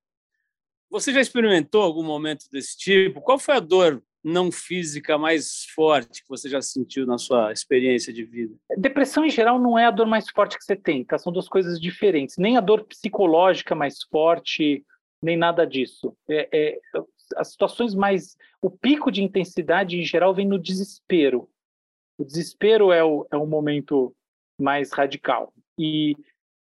Você 0.91 1.13
já 1.13 1.21
experimentou 1.21 1.83
algum 1.83 2.03
momento 2.03 2.47
desse 2.51 2.77
tipo? 2.77 3.21
Qual 3.21 3.39
foi 3.39 3.55
a 3.55 3.61
dor 3.61 4.03
não 4.25 4.51
física 4.51 5.17
mais 5.17 5.65
forte 5.75 6.23
que 6.23 6.29
você 6.29 6.49
já 6.49 6.61
sentiu 6.61 7.07
na 7.07 7.17
sua 7.17 7.53
experiência 7.53 8.13
de 8.13 8.25
vida? 8.25 8.57
Depressão 8.77 9.25
em 9.25 9.31
geral 9.31 9.61
não 9.61 9.79
é 9.79 9.87
a 9.87 9.91
dor 9.91 10.07
mais 10.07 10.29
forte 10.29 10.59
que 10.59 10.65
você 10.65 10.75
tem, 10.75 11.05
tá? 11.05 11.17
São 11.19 11.33
duas 11.33 11.49
coisas 11.49 11.81
diferentes. 11.81 12.37
Nem 12.39 12.57
a 12.57 12.61
dor 12.61 12.85
psicológica 12.85 13.75
mais 13.75 14.03
forte, 14.11 14.85
nem 15.23 15.37
nada 15.37 15.65
disso. 15.65 16.17
É, 16.29 16.49
é, 16.53 16.79
as 17.37 17.53
situações 17.53 17.95
mais. 17.95 18.37
O 18.61 18.71
pico 18.71 19.11
de 19.11 19.23
intensidade 19.23 19.99
em 19.99 20.05
geral 20.05 20.35
vem 20.35 20.47
no 20.47 20.59
desespero. 20.59 21.49
O 22.19 22.25
desespero 22.25 22.93
é 22.93 23.03
o, 23.03 23.27
é 23.31 23.37
o 23.37 23.47
momento 23.47 24.15
mais 24.59 24.93
radical. 24.93 25.53
E 25.79 26.15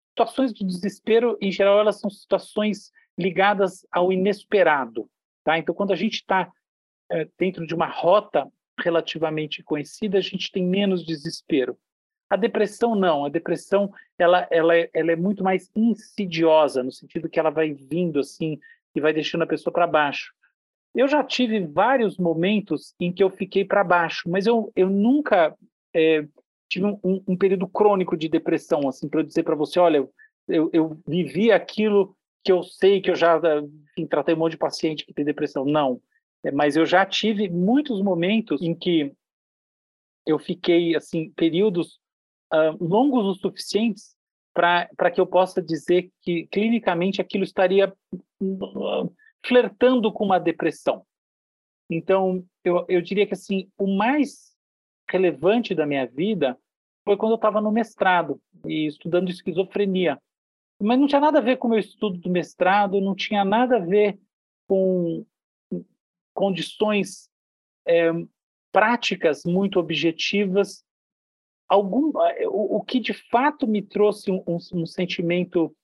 situações 0.10 0.54
de 0.54 0.66
desespero, 0.66 1.38
em 1.42 1.52
geral, 1.52 1.80
elas 1.80 2.00
são 2.00 2.10
situações 2.10 2.92
ligadas 3.18 3.86
ao 3.92 4.12
inesperado. 4.12 5.10
Tá? 5.44 5.58
Então, 5.58 5.74
quando 5.74 5.94
a 5.94 5.96
gente 5.96 6.16
está 6.16 6.52
é, 7.12 7.28
dentro 7.38 7.66
de 7.66 7.74
uma 7.74 7.88
rota 7.88 8.52
relativamente 8.80 9.64
conhecida, 9.64 10.18
a 10.18 10.22
gente 10.22 10.52
tem 10.52 10.66
menos 10.66 11.06
desespero. 11.06 11.78
A 12.30 12.36
depressão 12.36 12.96
não, 12.96 13.24
a 13.24 13.30
depressão 13.30 13.94
ela, 14.18 14.48
ela, 14.50 14.76
é, 14.76 14.90
ela 14.94 15.12
é 15.12 15.16
muito 15.16 15.44
mais 15.44 15.70
insidiosa, 15.76 16.84
no 16.84 16.92
sentido 16.92 17.30
que 17.30 17.40
ela 17.40 17.50
vai 17.52 17.72
vindo 17.72 18.20
assim 18.20 18.60
e 18.96 19.00
vai 19.00 19.14
deixando 19.14 19.44
a 19.44 19.48
pessoa 19.48 19.72
para 19.72 19.86
baixo. 19.86 20.34
Eu 20.96 21.08
já 21.08 21.24
tive 21.24 21.60
vários 21.66 22.18
momentos 22.18 22.96
em 23.00 23.12
que 23.12 23.24
eu 23.24 23.30
fiquei 23.30 23.66
para 23.66 23.84
baixo, 23.84 24.30
mas 24.30 24.48
eu, 24.48 24.72
eu 24.76 24.90
nunca 24.90 25.54
é, 25.94 26.26
tive 26.70 26.86
um, 26.86 27.22
um, 27.28 27.38
período 27.38 27.68
crônico 27.68 28.16
de 28.16 28.30
depressão, 28.30 28.88
assim, 28.88 29.10
para 29.10 29.20
eu 29.20 29.26
dizer 29.26 29.44
para 29.44 29.56
você, 29.56 29.80
olha, 29.80 30.08
eu, 30.48 30.70
eu 30.72 30.98
vivi 31.06 31.52
aquilo 31.52 32.16
que 32.44 32.52
eu 32.52 32.64
sei 32.64 33.02
que 33.02 33.12
eu 33.12 33.16
já 33.16 33.40
enfim, 33.98 34.08
tratei 34.08 34.36
um 34.36 34.38
monte 34.38 34.52
de 34.52 34.58
paciente 34.58 35.06
que 35.06 35.14
tem 35.14 35.26
depressão. 35.26 35.66
Não. 35.66 36.00
É, 36.44 36.52
mas 36.52 36.76
eu 36.76 36.86
já 36.86 37.06
tive 37.06 37.50
muitos 37.50 38.02
momentos 38.02 38.62
em 38.62 38.76
que 38.76 39.12
eu 40.26 40.40
fiquei, 40.40 40.96
assim, 40.96 41.32
períodos 41.32 42.00
uh, 42.54 42.84
longos 42.84 43.26
o 43.26 43.34
suficientes 43.40 44.16
para 44.54 45.12
que 45.12 45.20
eu 45.20 45.28
possa 45.28 45.62
dizer 45.62 46.10
que 46.22 46.48
clinicamente 46.48 47.20
aquilo 47.20 47.44
estaria 47.44 47.94
uh, 48.42 49.14
flertando 49.46 50.12
com 50.12 50.26
uma 50.26 50.40
depressão. 50.40 51.06
Então, 51.90 52.44
eu, 52.64 52.86
eu 52.90 53.02
diria 53.02 53.28
que, 53.28 53.34
assim, 53.34 53.70
o 53.78 53.88
mais 53.88 54.56
relevante 55.10 55.76
da 55.76 55.86
minha 55.86 56.08
vida 56.08 56.58
foi 57.04 57.16
quando 57.16 57.34
eu 57.34 57.38
estava 57.38 57.62
no 57.62 57.72
mestrado 57.72 58.42
e 58.66 58.88
estudando 58.88 59.30
esquizofrenia 59.30 60.20
mas 60.82 61.00
não 61.00 61.08
tinha 61.08 61.22
nada 61.22 61.40
a 61.40 61.42
ver 61.42 61.58
com 61.58 61.68
o 61.68 61.72
meu 61.72 61.80
estudo 61.80 62.18
do 62.18 62.30
mestrado, 62.30 63.00
não 63.00 63.16
tinha 63.16 63.46
nada 63.46 63.78
a 63.78 63.80
ver 63.80 64.20
com 64.68 65.26
condições 66.34 67.30
é, 67.88 68.12
práticas 68.72 69.44
muito 69.46 69.80
objetivas. 69.80 70.84
Algum, 71.68 72.12
é, 72.22 72.48
o, 72.48 72.78
o, 72.78 72.84
que 72.84 73.00
de 73.00 73.14
fato 73.14 73.66
me 73.66 73.82
trouxe 73.82 74.32
um, 74.32 74.44
um, 74.46 74.58
um, 74.74 74.86
sentimento 74.86 75.76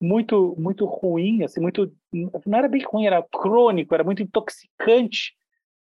muito 0.00 0.54
muito 0.56 0.86
ruim, 0.86 1.42
assim, 1.42 1.60
muito 1.60 1.92
não 2.12 2.58
era 2.58 2.68
bem 2.68 2.82
ruim, 2.84 3.06
era 3.06 3.22
crônico, 3.22 3.94
era 3.94 4.04
muito 4.04 4.22
intoxicante. 4.22 5.34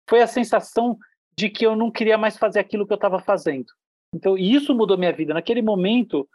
Foi 0.07 0.21
a 0.21 0.27
sensação 0.27 0.97
de 1.35 1.49
que 1.49 1.65
eu 1.65 1.75
não 1.75 1.89
queria 1.89 2.17
mais 2.17 2.37
fazer 2.37 2.59
aquilo 2.59 2.85
que 2.85 2.93
eu 2.93 2.95
estava 2.95 3.19
fazendo. 3.19 3.67
Então, 4.13 4.37
isso 4.37 4.75
mudou 4.75 4.97
minha 4.97 5.11
vida. 5.11 5.33
Naquele 5.33 5.61
momento, 5.61 6.27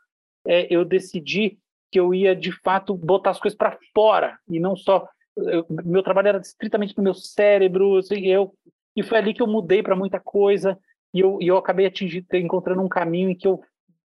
é, 0.46 0.66
eu 0.74 0.84
decidi 0.84 1.58
que 1.90 1.98
eu 1.98 2.14
ia 2.14 2.34
de 2.34 2.52
fato 2.52 2.94
botar 2.94 3.30
as 3.30 3.40
coisas 3.40 3.56
para 3.56 3.78
fora 3.94 4.38
e 4.48 4.60
não 4.60 4.76
só 4.76 5.08
eu, 5.36 5.64
meu 5.68 6.02
trabalho 6.02 6.28
era 6.28 6.38
estritamente 6.38 6.96
no 6.96 7.02
meu 7.02 7.14
cérebro 7.14 7.96
assim, 7.96 8.26
eu 8.26 8.52
e 8.94 9.02
foi 9.02 9.18
ali 9.18 9.32
que 9.32 9.40
eu 9.40 9.46
mudei 9.46 9.82
para 9.82 9.96
muita 9.96 10.20
coisa 10.20 10.78
e 11.14 11.20
eu, 11.20 11.38
e 11.40 11.46
eu 11.46 11.56
acabei 11.56 11.86
atingindo 11.86 12.26
encontrando 12.34 12.82
um 12.82 12.88
caminho 12.88 13.30
em 13.30 13.34
que 13.34 13.46
eu 13.46 13.62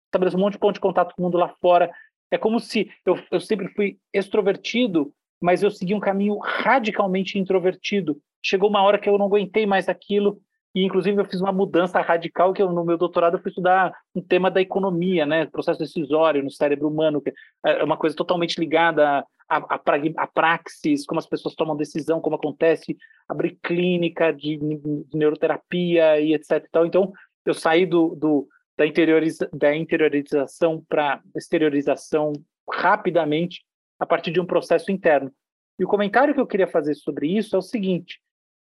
estabeleço 0.07 0.37
um 0.37 0.41
monte 0.41 0.55
de 0.55 0.59
ponto 0.59 0.75
de 0.75 0.81
contato 0.81 1.15
com 1.15 1.23
o 1.23 1.25
mundo 1.25 1.39
lá 1.39 1.49
fora 1.61 1.91
é 2.31 2.37
como 2.37 2.61
se 2.61 2.91
eu, 3.05 3.19
eu 3.31 3.41
sempre 3.41 3.69
fui 3.69 3.99
extrovertido 4.13 5.13
mas 5.41 5.63
eu 5.63 5.71
segui 5.71 5.95
um 5.95 6.01
caminho 6.01 6.39
radicalmente 6.39 7.39
introvertido 7.39 8.21
chegou 8.43 8.69
uma 8.69 8.83
hora 8.83 8.99
que 8.99 9.09
eu 9.09 9.19
não 9.19 9.27
aguentei 9.27 9.67
mais 9.67 9.89
aquilo 9.89 10.41
e, 10.75 10.85
inclusive, 10.85 11.21
eu 11.21 11.25
fiz 11.25 11.41
uma 11.41 11.53
mudança 11.53 12.01
radical, 12.01 12.53
que 12.53 12.63
eu, 12.63 12.73
no 12.73 12.85
meu 12.85 12.97
doutorado 12.97 13.37
eu 13.37 13.43
fui 13.43 13.51
estudar 13.51 13.93
um 14.15 14.23
tema 14.23 14.51
da 14.51 14.61
economia, 14.61 15.27
né? 15.27 15.47
processo 15.47 15.81
decisório 15.81 16.45
no 16.45 16.51
cérebro 16.51 16.89
humano, 16.89 17.21
que 17.21 17.33
é 17.67 17.83
uma 17.83 17.97
coisa 17.97 18.15
totalmente 18.15 18.59
ligada 18.59 19.25
a, 19.49 19.81
a 20.17 20.27
praxis, 20.29 21.05
como 21.05 21.19
as 21.19 21.27
pessoas 21.27 21.57
tomam 21.57 21.77
decisão, 21.77 22.21
como 22.21 22.37
acontece, 22.37 22.97
abrir 23.29 23.59
clínica 23.61 24.33
de, 24.33 24.59
de 24.59 25.19
neuroterapia 25.19 26.21
e 26.21 26.35
etc. 26.35 26.65
Então, 26.87 27.13
eu 27.45 27.55
saí 27.55 27.85
do, 27.85 28.15
do 28.15 28.47
da, 28.79 28.87
interioriza, 28.87 29.51
da 29.53 29.75
interiorização 29.75 30.85
para 30.89 31.21
exteriorização 31.35 32.33
rapidamente 32.73 33.65
a 34.01 34.07
partir 34.07 34.33
de 34.33 34.41
um 34.41 34.47
processo 34.47 34.91
interno. 34.91 35.33
E 35.79 35.85
o 35.85 35.89
comentário 35.89 36.35
que 36.35 36.41
eu 36.41 36.47
queria 36.47 36.67
fazer 36.67 36.95
sobre 36.95 37.29
isso 37.29 37.55
é 37.55 37.59
o 37.59 37.63
seguinte: 37.63 38.21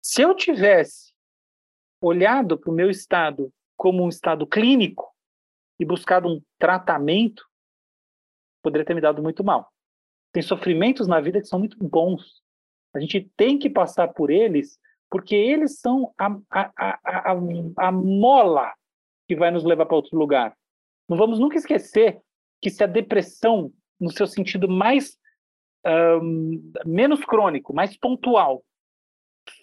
se 0.03 0.23
eu 0.23 0.35
tivesse 0.35 1.13
olhado 2.01 2.59
para 2.59 2.71
o 2.71 2.75
meu 2.75 2.91
estado 2.91 3.53
como 3.77 4.03
um 4.03 4.09
estado 4.09 4.47
clínico 4.47 5.13
e 5.79 5.85
buscado 5.85 6.29
um 6.29 6.43
tratamento, 6.59 7.45
poderia 8.63 8.85
ter 8.85 8.95
me 8.95 9.01
dado 9.01 9.23
muito 9.23 9.45
mal. 9.45 9.71
Tem 10.33 10.43
sofrimentos 10.43 11.07
na 11.07 11.21
vida 11.21 11.41
que 11.41 11.47
são 11.47 11.59
muito 11.59 11.77
bons. 11.79 12.43
A 12.95 13.01
gente 13.01 13.31
tem 13.37 13.59
que 13.59 13.71
passar 13.71 14.09
por 14.09 14.31
eles, 14.31 14.79
porque 15.11 15.35
eles 15.35 15.79
são 15.79 16.13
a, 16.19 16.27
a, 16.51 16.73
a, 16.77 17.33
a, 17.33 17.89
a 17.89 17.93
mola 17.93 18.75
que 19.27 19.37
vai 19.37 19.51
nos 19.51 19.65
levar 19.65 19.87
para 19.87 19.97
outro 19.97 20.19
lugar. 20.19 20.57
Não 21.09 21.17
vamos 21.17 21.39
nunca 21.39 21.57
esquecer 21.57 22.21
que 22.61 22.71
se 22.71 22.83
a 22.83 22.87
depressão, 22.87 23.73
no 24.01 24.11
seu 24.11 24.27
sentido 24.27 24.69
mais 24.69 25.17
um, 26.23 26.73
menos 26.85 27.25
crônico, 27.25 27.75
mais 27.75 27.97
pontual, 27.97 28.63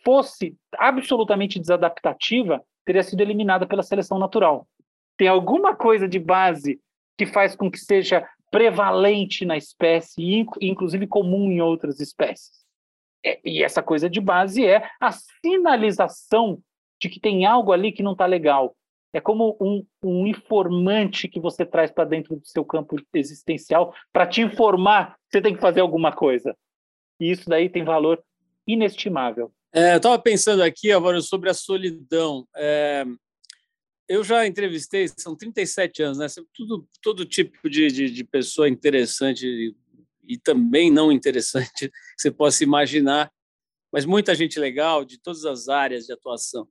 fosse 0.04 0.56
absolutamente 0.78 1.60
desadaptativa, 1.60 2.64
teria 2.86 3.04
sido 3.04 3.22
eliminada 3.22 3.68
pela 3.68 3.84
seleção 3.84 4.18
natural. 4.18 4.68
Tem 5.18 5.28
alguma 5.28 5.76
coisa 5.76 6.08
de 6.08 6.20
base 6.20 6.80
que 7.18 7.26
faz 7.26 7.56
com 7.56 7.72
que 7.72 7.78
seja 7.78 8.28
prevalente 8.52 9.46
na 9.46 9.58
espécie, 9.58 10.22
e 10.22 10.46
inclusive 10.62 11.08
comum 11.08 11.52
em 11.52 11.62
outras 11.62 12.00
espécies. 12.00 12.66
É, 13.26 13.40
e 13.44 13.64
essa 13.64 13.82
coisa 13.82 14.10
de 14.10 14.22
base 14.22 14.66
é 14.66 14.88
a 15.02 15.12
sinalização 15.12 16.62
de 17.02 17.10
que 17.10 17.20
tem 17.20 17.46
algo 17.46 17.72
ali 17.72 17.92
que 17.92 18.04
não 18.04 18.14
está 18.14 18.26
legal. 18.26 18.76
É 19.16 19.22
como 19.22 19.56
um, 19.62 19.86
um, 20.04 20.28
informante 20.28 21.30
que 21.30 21.40
você 21.40 21.66
traz 21.66 21.90
para 21.90 22.04
dentro 22.04 22.36
do 22.36 22.46
seu 22.46 22.66
campo 22.66 22.98
existencial 23.14 23.96
para 24.12 24.28
te 24.28 24.42
informar 24.42 25.16
que 25.30 25.38
você 25.38 25.42
tem 25.42 25.56
que 25.56 25.62
fazer 25.62 25.80
alguma 25.80 26.12
coisa. 26.12 26.54
E 27.18 27.32
isso 27.32 27.50
daí 27.50 27.70
tem 27.70 27.86
valor 27.86 28.22
inestimável. 28.68 29.54
É, 29.74 29.94
eu 29.94 29.98
estava 29.98 30.20
pensando 30.20 30.62
aqui, 30.62 30.92
Álvaro, 30.92 31.22
sobre 31.22 31.50
a 31.50 31.54
solidão. 31.54 32.46
É, 32.58 33.06
eu 34.06 34.22
já 34.22 34.46
entrevistei, 34.46 35.08
são 35.08 35.34
37 35.34 36.04
anos, 36.04 36.18
né? 36.18 36.28
Tudo, 36.54 36.86
todo 37.02 37.26
tipo 37.26 37.70
de, 37.70 37.88
de, 37.88 38.10
de 38.10 38.24
pessoa 38.26 38.68
interessante 38.68 39.48
e, 39.48 39.74
e, 40.28 40.38
também 40.38 40.92
não 40.92 41.10
interessante 41.10 41.88
que 41.88 41.92
você 42.18 42.30
possa 42.30 42.66
imaginar, 42.66 43.32
mas 43.94 44.04
muita 44.04 44.36
gente 44.36 44.60
legal 44.60 45.06
de 45.06 45.18
todas 45.18 45.46
as 45.46 45.70
áreas 45.70 46.06
de 46.06 46.12
atuação. 46.12 46.68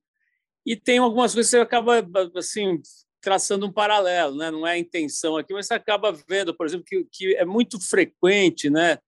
E 0.66 0.76
tem 0.76 0.98
algumas 0.98 1.34
coisas 1.34 1.50
que 1.50 1.56
você 1.56 1.62
acaba 1.62 2.06
assim 2.36 2.80
traçando 3.20 3.66
um 3.66 3.72
paralelo, 3.72 4.36
né? 4.36 4.50
Não 4.50 4.66
é 4.66 4.72
a 4.72 4.78
intenção 4.78 5.36
aqui, 5.36 5.54
mas 5.54 5.66
você 5.66 5.74
acaba 5.74 6.12
vendo, 6.28 6.54
por 6.54 6.66
exemplo, 6.66 6.84
que, 6.86 7.04
que 7.10 7.34
é 7.36 7.44
muito 7.44 7.80
frequente, 7.80 8.68
né? 8.68 8.98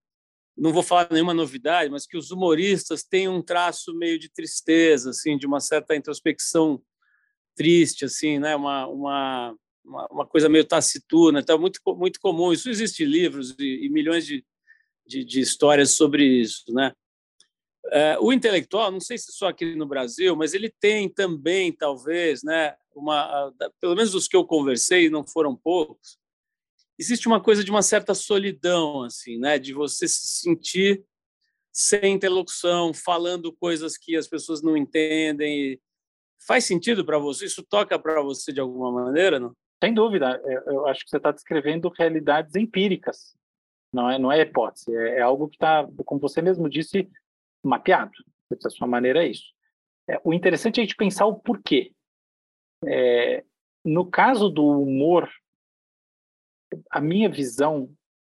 Não 0.57 0.73
vou 0.73 0.83
falar 0.83 1.09
nenhuma 1.11 1.35
novidade, 1.35 1.91
mas 1.91 2.07
que 2.07 2.17
os 2.17 2.31
humoristas 2.31 3.05
têm 3.05 3.29
um 3.29 3.43
traço 3.43 3.95
meio 3.95 4.19
de 4.19 4.31
tristeza, 4.31 5.11
assim, 5.11 5.37
de 5.37 5.47
uma 5.47 5.61
certa 5.61 5.95
introspecção 5.95 6.83
triste, 7.55 8.07
assim, 8.07 8.39
né? 8.39 8.57
Uma, 8.57 8.87
uma, 8.87 9.57
uma 10.11 10.27
coisa 10.27 10.49
meio 10.49 10.65
taciturna. 10.65 11.41
Então, 11.41 11.59
muito, 11.59 11.79
muito 11.95 12.19
comum. 12.19 12.53
Isso 12.53 12.71
existe 12.71 13.05
livros 13.05 13.55
e, 13.59 13.85
e 13.85 13.91
milhões 13.91 14.25
de, 14.25 14.43
de, 15.07 15.25
de, 15.25 15.41
histórias 15.41 15.91
sobre 15.91 16.25
isso, 16.25 16.65
né? 16.73 16.91
É, 17.93 18.19
o 18.21 18.33
intelectual, 18.33 18.91
não 18.91 19.01
sei 19.01 19.17
se 19.19 19.33
só 19.33 19.49
aqui 19.49 19.75
no 19.75 19.87
Brasil, 19.87 20.35
mas 20.35 20.55
ele 20.55 20.73
tem 20.81 21.09
também, 21.09 21.73
talvez, 21.73 22.43
né? 22.43 22.75
Uma, 22.95 23.53
pelo 23.81 23.95
menos 23.95 24.15
os 24.15 24.27
que 24.27 24.37
eu 24.37 24.45
conversei, 24.45 25.11
não 25.11 25.27
foram 25.27 25.55
poucos. 25.55 26.19
Existe 26.99 27.29
uma 27.29 27.41
coisa 27.43 27.63
de 27.63 27.71
uma 27.71 27.83
certa 27.83 28.15
solidão, 28.15 29.03
assim, 29.03 29.39
né? 29.39 29.59
De 29.59 29.73
você 29.73 30.09
se 30.09 30.27
sentir 30.41 31.05
sem 31.73 32.15
interlocução, 32.15 32.95
falando 32.95 33.53
coisas 33.53 33.99
que 33.99 34.17
as 34.17 34.27
pessoas 34.27 34.63
não 34.63 34.77
entendem, 34.77 35.79
Faz 36.47 36.65
sentido 36.65 37.05
para 37.05 37.19
você? 37.19 37.47
Isso 37.47 37.63
toca 37.69 37.99
para 37.99 38.23
você 38.23 38.53
de 38.53 38.61
alguma 38.61 38.93
maneira, 38.93 39.41
não? 39.41 39.53
Sem 39.83 39.93
dúvida. 39.93 40.41
É, 40.45 40.55
eu 40.69 40.87
acho 40.87 41.03
que 41.05 41.11
você 41.11 41.17
está 41.17 41.33
descrevendo 41.33 41.89
realidades 41.89 42.55
empíricas. 42.55 43.37
Não 43.93 44.09
é, 44.09 44.19
não 44.19 44.31
é 44.31 44.41
hipótese. 44.41 44.95
É, 44.95 45.19
é 45.19 45.21
algo 45.23 45.49
que 45.49 45.57
está, 45.57 45.87
como 46.05 46.21
você 46.21 46.41
mesmo 46.41 46.69
disse, 46.69 47.11
mapeado. 47.67 48.13
Da 48.63 48.71
sua 48.71 48.87
maneira 48.87 49.25
é 49.25 49.29
isso. 49.29 49.53
É, 50.09 50.21
o 50.25 50.33
interessante 50.33 50.79
é 50.79 50.83
a 50.83 50.85
gente 50.85 50.97
pensar 50.97 51.27
o 51.27 51.35
porquê. 51.35 51.93
É, 52.85 53.45
no 53.85 54.07
caso 54.07 54.49
do 54.49 54.65
humor, 54.83 55.29
a 56.91 57.01
minha 57.01 57.29
visão 57.29 57.91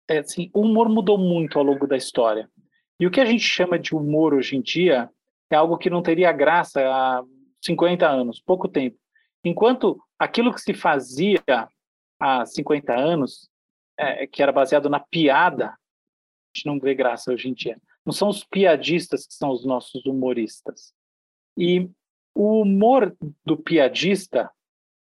é 0.08 0.18
assim, 0.18 0.50
o 0.54 0.62
humor 0.62 0.88
mudou 0.88 1.18
muito 1.18 1.58
ao 1.58 1.64
longo 1.64 1.86
da 1.86 1.96
história. 1.96 2.50
E 2.98 3.06
o 3.06 3.10
que 3.10 3.20
a 3.20 3.24
gente 3.24 3.42
chama 3.42 3.78
de 3.78 3.94
humor 3.94 4.34
hoje 4.34 4.56
em 4.56 4.62
dia 4.62 5.10
é 5.50 5.56
algo 5.56 5.78
que 5.78 5.90
não 5.90 6.02
teria 6.02 6.32
graça 6.32 6.80
há 6.80 7.22
50 7.62 8.08
anos, 8.08 8.40
pouco 8.40 8.68
tempo. 8.68 8.98
Enquanto 9.44 10.00
aquilo 10.18 10.52
que 10.52 10.60
se 10.60 10.74
fazia 10.74 11.42
há 12.18 12.44
50 12.44 12.94
anos, 12.94 13.48
é, 13.96 14.26
que 14.26 14.42
era 14.42 14.52
baseado 14.52 14.88
na 14.88 15.00
piada, 15.00 15.68
a 15.68 15.76
gente 16.54 16.66
não 16.66 16.80
vê 16.80 16.94
graça 16.94 17.32
hoje 17.32 17.48
em 17.48 17.54
dia. 17.54 17.78
Não 18.08 18.12
são 18.14 18.30
os 18.30 18.42
piadistas 18.42 19.26
que 19.26 19.34
são 19.34 19.50
os 19.50 19.66
nossos 19.66 20.06
humoristas. 20.06 20.94
E 21.54 21.90
o 22.34 22.62
humor 22.62 23.14
do 23.44 23.54
piadista 23.54 24.50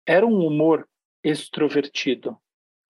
era 0.05 0.23
um 0.23 0.45
humor 0.45 0.87
extrovertido. 1.23 2.37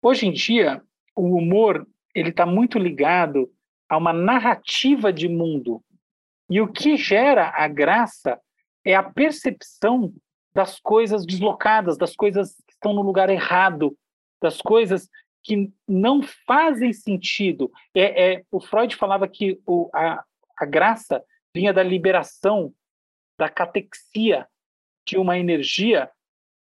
Hoje 0.03 0.27
em 0.27 0.31
dia, 0.31 0.79
o 1.15 1.35
humor 1.35 1.87
ele 2.13 2.29
está 2.29 2.45
muito 2.45 2.77
ligado 2.77 3.51
a 3.89 3.97
uma 3.97 4.13
narrativa 4.13 5.11
de 5.11 5.27
mundo. 5.27 5.83
E 6.51 6.61
o 6.61 6.71
que 6.71 6.95
gera 6.97 7.51
a 7.55 7.67
graça 7.67 8.39
é 8.85 8.93
a 8.93 9.01
percepção 9.01 10.13
das 10.53 10.79
coisas 10.79 11.25
deslocadas, 11.25 11.97
das 11.97 12.15
coisas 12.15 12.53
que 12.67 12.73
estão 12.73 12.93
no 12.93 13.01
lugar 13.01 13.31
errado, 13.31 13.97
das 14.39 14.61
coisas 14.61 15.09
que 15.45 15.71
não 15.87 16.23
fazem 16.47 16.91
sentido. 16.91 17.71
É, 17.93 18.33
é 18.33 18.43
o 18.51 18.59
Freud 18.59 18.95
falava 18.95 19.27
que 19.27 19.61
o, 19.65 19.91
a, 19.93 20.25
a 20.57 20.65
graça 20.65 21.23
vinha 21.55 21.71
da 21.71 21.83
liberação, 21.83 22.73
da 23.37 23.47
catexia 23.47 24.47
de 25.07 25.17
uma 25.17 25.37
energia 25.37 26.09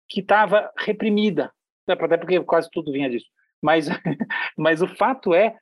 que 0.09 0.21
estava 0.21 0.73
reprimida, 0.79 1.53
até 1.87 2.17
porque 2.17 2.41
quase 2.41 2.71
tudo 2.71 2.93
vinha 2.93 3.11
disso. 3.11 3.27
Mas, 3.61 3.89
mas 4.57 4.81
o 4.81 4.89
fato 4.89 5.35
é 5.35 5.59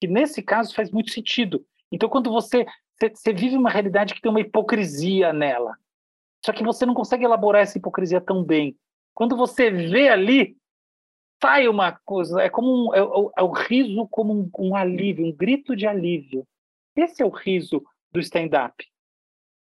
que 0.00 0.06
nesse 0.06 0.40
caso 0.40 0.72
faz 0.72 0.88
muito 0.90 1.10
sentido. 1.10 1.66
Então, 1.90 2.08
quando 2.08 2.30
você, 2.30 2.64
você 3.00 3.32
vive 3.32 3.56
uma 3.56 3.70
realidade 3.70 4.14
que 4.14 4.20
tem 4.20 4.30
uma 4.30 4.40
hipocrisia 4.40 5.32
nela, 5.32 5.76
só 6.44 6.52
que 6.52 6.62
você 6.62 6.86
não 6.86 6.94
consegue 6.94 7.24
elaborar 7.24 7.62
essa 7.62 7.76
hipocrisia 7.76 8.20
tão 8.20 8.44
bem. 8.44 8.76
Quando 9.14 9.36
você 9.36 9.68
vê 9.68 10.08
ali, 10.08 10.56
sai 11.42 11.66
uma 11.66 11.92
coisa, 12.04 12.40
é 12.40 12.48
como 12.48 12.90
um, 12.90 12.94
é, 12.94 13.00
é, 13.00 13.42
o 13.42 13.50
riso 13.50 14.06
como 14.08 14.32
um, 14.32 14.50
um 14.58 14.76
alívio, 14.76 15.26
um 15.26 15.32
grito 15.32 15.74
de 15.74 15.88
alívio. 15.88 16.46
Esse 16.94 17.20
é 17.20 17.26
o 17.26 17.30
riso 17.30 17.82
do 18.12 18.20
stand-up. 18.20 18.86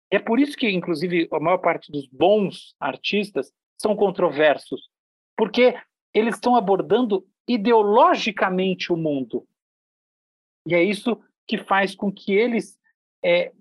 É 0.09 0.17
por 0.17 0.39
isso 0.39 0.55
que, 0.55 0.69
inclusive, 0.69 1.27
a 1.31 1.39
maior 1.39 1.57
parte 1.57 1.91
dos 1.91 2.07
bons 2.07 2.73
artistas 2.79 3.51
são 3.77 3.93
controversos, 3.93 4.89
porque 5.35 5.75
eles 6.13 6.35
estão 6.35 6.55
abordando 6.55 7.27
ideologicamente 7.45 8.93
o 8.93 8.97
mundo. 8.97 9.45
E 10.65 10.73
é 10.73 10.81
isso 10.81 11.19
que 11.45 11.57
faz 11.57 11.93
com 11.93 12.11
que 12.11 12.33
eles 12.33 12.77
é, 13.23 13.51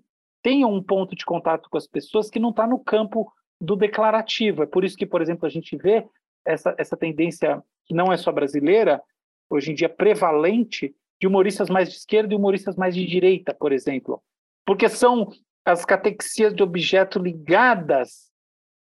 tenham 0.41 0.73
um 0.73 0.81
ponto 0.81 1.15
de 1.15 1.25
contato 1.25 1.69
com 1.69 1.77
as 1.77 1.87
pessoas 1.87 2.29
que 2.29 2.39
não 2.39 2.51
está 2.51 2.65
no 2.65 2.79
campo 2.79 3.31
do 3.59 3.75
declarativo. 3.75 4.63
É 4.63 4.65
por 4.65 4.85
isso 4.85 4.95
que, 4.95 5.05
por 5.05 5.21
exemplo, 5.21 5.45
a 5.45 5.49
gente 5.49 5.75
vê 5.75 6.07
essa, 6.45 6.75
essa 6.77 6.95
tendência, 6.95 7.61
que 7.85 7.93
não 7.93 8.11
é 8.11 8.17
só 8.17 8.31
brasileira, 8.31 9.01
hoje 9.49 9.71
em 9.71 9.75
dia 9.75 9.89
prevalente, 9.89 10.95
de 11.19 11.27
humoristas 11.27 11.69
mais 11.69 11.89
de 11.89 11.95
esquerda 11.95 12.33
e 12.33 12.37
humoristas 12.37 12.75
mais 12.75 12.93
de 12.93 13.05
direita, 13.05 13.53
por 13.53 13.71
exemplo. 13.71 14.21
Porque 14.65 14.89
são 14.89 15.31
as 15.63 15.85
catexias 15.85 16.53
de 16.53 16.61
objeto 16.61 17.19
ligadas 17.19 18.29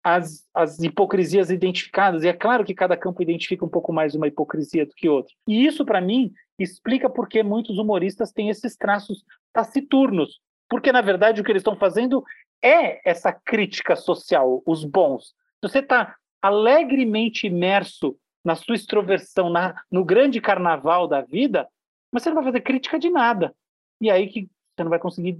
às, 0.03 0.47
às 0.53 0.79
hipocrisias 0.79 1.49
identificadas. 1.49 2.23
E 2.23 2.27
é 2.27 2.33
claro 2.33 2.63
que 2.63 2.73
cada 2.73 2.95
campo 2.95 3.21
identifica 3.21 3.65
um 3.65 3.69
pouco 3.69 3.91
mais 3.91 4.15
uma 4.15 4.27
hipocrisia 4.27 4.85
do 4.85 4.93
que 4.93 5.09
outro. 5.09 5.33
E 5.47 5.65
isso, 5.65 5.85
para 5.85 5.99
mim, 5.99 6.31
explica 6.57 7.09
por 7.09 7.27
que 7.27 7.43
muitos 7.43 7.77
humoristas 7.77 8.31
têm 8.31 8.49
esses 8.49 8.75
traços 8.75 9.23
taciturnos, 9.51 10.39
porque, 10.69 10.91
na 10.91 11.01
verdade, 11.01 11.41
o 11.41 11.43
que 11.43 11.51
eles 11.51 11.61
estão 11.61 11.75
fazendo 11.75 12.23
é 12.61 13.09
essa 13.09 13.31
crítica 13.31 13.95
social, 13.95 14.61
os 14.65 14.83
bons. 14.83 15.33
Você 15.61 15.79
está 15.79 16.15
alegremente 16.41 17.47
imerso 17.47 18.17
na 18.43 18.55
sua 18.55 18.75
extroversão, 18.75 19.49
na, 19.49 19.75
no 19.91 20.03
grande 20.03 20.39
carnaval 20.39 21.07
da 21.07 21.21
vida, 21.21 21.67
mas 22.11 22.23
você 22.23 22.29
não 22.29 22.35
vai 22.35 22.45
fazer 22.45 22.61
crítica 22.61 22.97
de 22.97 23.09
nada. 23.09 23.53
E 24.01 24.09
aí 24.09 24.27
que 24.27 24.49
você 24.75 24.83
não 24.83 24.89
vai 24.89 24.99
conseguir 24.99 25.39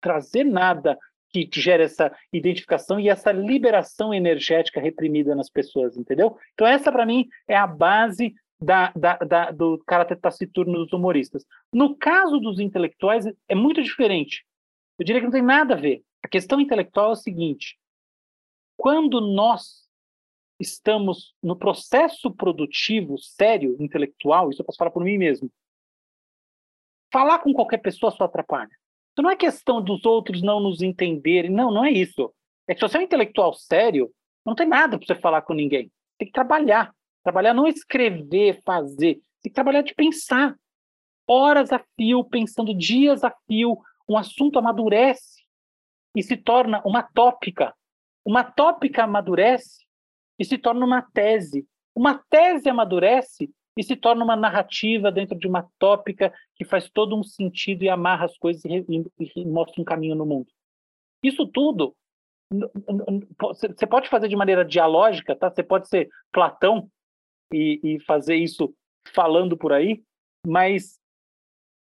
trazer 0.00 0.44
nada 0.44 0.98
que 1.30 1.48
gere 1.52 1.82
essa 1.82 2.10
identificação 2.32 2.98
e 2.98 3.08
essa 3.08 3.30
liberação 3.30 4.14
energética 4.14 4.80
reprimida 4.80 5.34
nas 5.34 5.50
pessoas, 5.50 5.96
entendeu? 5.96 6.38
Então 6.54 6.66
essa, 6.66 6.90
para 6.90 7.04
mim, 7.04 7.28
é 7.46 7.56
a 7.56 7.66
base 7.66 8.34
da, 8.60 8.92
da, 8.96 9.16
da, 9.18 9.50
do 9.50 9.78
caráter 9.86 10.16
taciturno 10.16 10.84
dos 10.84 10.92
humoristas. 10.92 11.44
No 11.72 11.96
caso 11.96 12.40
dos 12.40 12.58
intelectuais, 12.58 13.26
é 13.46 13.54
muito 13.54 13.82
diferente. 13.82 14.44
Eu 14.98 15.04
diria 15.04 15.20
que 15.20 15.26
não 15.26 15.32
tem 15.32 15.42
nada 15.42 15.74
a 15.74 15.76
ver. 15.76 16.02
A 16.22 16.28
questão 16.28 16.60
intelectual 16.60 17.10
é 17.10 17.12
o 17.12 17.16
seguinte: 17.16 17.78
quando 18.76 19.20
nós 19.20 19.87
estamos 20.58 21.34
no 21.42 21.56
processo 21.56 22.30
produtivo 22.30 23.16
sério, 23.18 23.76
intelectual, 23.78 24.50
isso 24.50 24.60
eu 24.60 24.66
posso 24.66 24.78
falar 24.78 24.90
por 24.90 25.04
mim 25.04 25.18
mesmo, 25.18 25.50
falar 27.12 27.38
com 27.40 27.52
qualquer 27.52 27.78
pessoa 27.78 28.10
só 28.10 28.24
atrapalha. 28.24 28.70
Então 29.12 29.22
não 29.22 29.30
é 29.30 29.36
questão 29.36 29.82
dos 29.82 30.04
outros 30.04 30.42
não 30.42 30.60
nos 30.60 30.82
entenderem, 30.82 31.50
não, 31.50 31.70
não 31.70 31.84
é 31.84 31.90
isso. 31.90 32.32
É 32.66 32.74
que 32.74 32.80
se 32.80 32.88
você 32.88 32.98
é 32.98 33.00
um 33.00 33.04
intelectual 33.04 33.54
sério, 33.54 34.12
não 34.44 34.54
tem 34.54 34.66
nada 34.66 34.98
para 34.98 35.06
você 35.06 35.14
falar 35.14 35.42
com 35.42 35.54
ninguém. 35.54 35.90
Tem 36.18 36.26
que 36.26 36.32
trabalhar. 36.32 36.94
Trabalhar 37.22 37.54
não 37.54 37.66
escrever, 37.66 38.62
fazer. 38.64 39.14
Tem 39.42 39.50
que 39.50 39.54
trabalhar 39.54 39.82
de 39.82 39.94
pensar. 39.94 40.54
horas 41.26 41.72
a 41.72 41.84
fio, 41.96 42.24
pensando 42.24 42.74
dias 42.74 43.22
a 43.22 43.34
fio, 43.46 43.78
um 44.08 44.16
assunto 44.16 44.58
amadurece 44.58 45.42
e 46.16 46.22
se 46.22 46.36
torna 46.36 46.80
uma 46.84 47.02
tópica. 47.02 47.74
Uma 48.24 48.42
tópica 48.44 49.04
amadurece 49.04 49.87
e 50.38 50.44
se 50.44 50.58
torna 50.58 50.84
uma 50.84 51.02
tese. 51.02 51.66
Uma 51.94 52.22
tese 52.30 52.68
amadurece 52.68 53.50
e 53.76 53.82
se 53.82 53.96
torna 53.96 54.24
uma 54.24 54.36
narrativa 54.36 55.10
dentro 55.10 55.38
de 55.38 55.46
uma 55.46 55.68
tópica 55.78 56.32
que 56.54 56.64
faz 56.64 56.90
todo 56.90 57.16
um 57.16 57.22
sentido 57.22 57.84
e 57.84 57.88
amarra 57.88 58.26
as 58.26 58.36
coisas 58.38 58.64
e, 58.64 58.84
e, 58.88 59.32
e 59.36 59.44
mostra 59.46 59.80
um 59.80 59.84
caminho 59.84 60.14
no 60.14 60.26
mundo. 60.26 60.48
Isso 61.22 61.46
tudo 61.46 61.94
você 63.38 63.86
pode 63.86 64.08
fazer 64.08 64.28
de 64.28 64.36
maneira 64.36 64.64
dialógica, 64.64 65.36
tá? 65.36 65.50
Você 65.50 65.62
pode 65.62 65.88
ser 65.88 66.08
Platão 66.32 66.90
e, 67.52 67.80
e 67.82 68.00
fazer 68.00 68.36
isso 68.36 68.74
falando 69.12 69.56
por 69.56 69.72
aí, 69.72 70.02
mas 70.46 70.98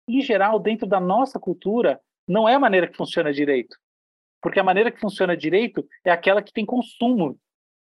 em 0.08 0.20
geral, 0.20 0.58
dentro 0.58 0.86
da 0.86 1.00
nossa 1.00 1.38
cultura, 1.38 2.00
não 2.28 2.48
é 2.48 2.54
a 2.54 2.60
maneira 2.60 2.86
que 2.88 2.96
funciona 2.96 3.32
direito. 3.32 3.76
Porque 4.42 4.58
a 4.58 4.64
maneira 4.64 4.90
que 4.90 5.00
funciona 5.00 5.36
direito 5.36 5.86
é 6.04 6.10
aquela 6.10 6.42
que 6.42 6.52
tem 6.52 6.66
consumo. 6.66 7.38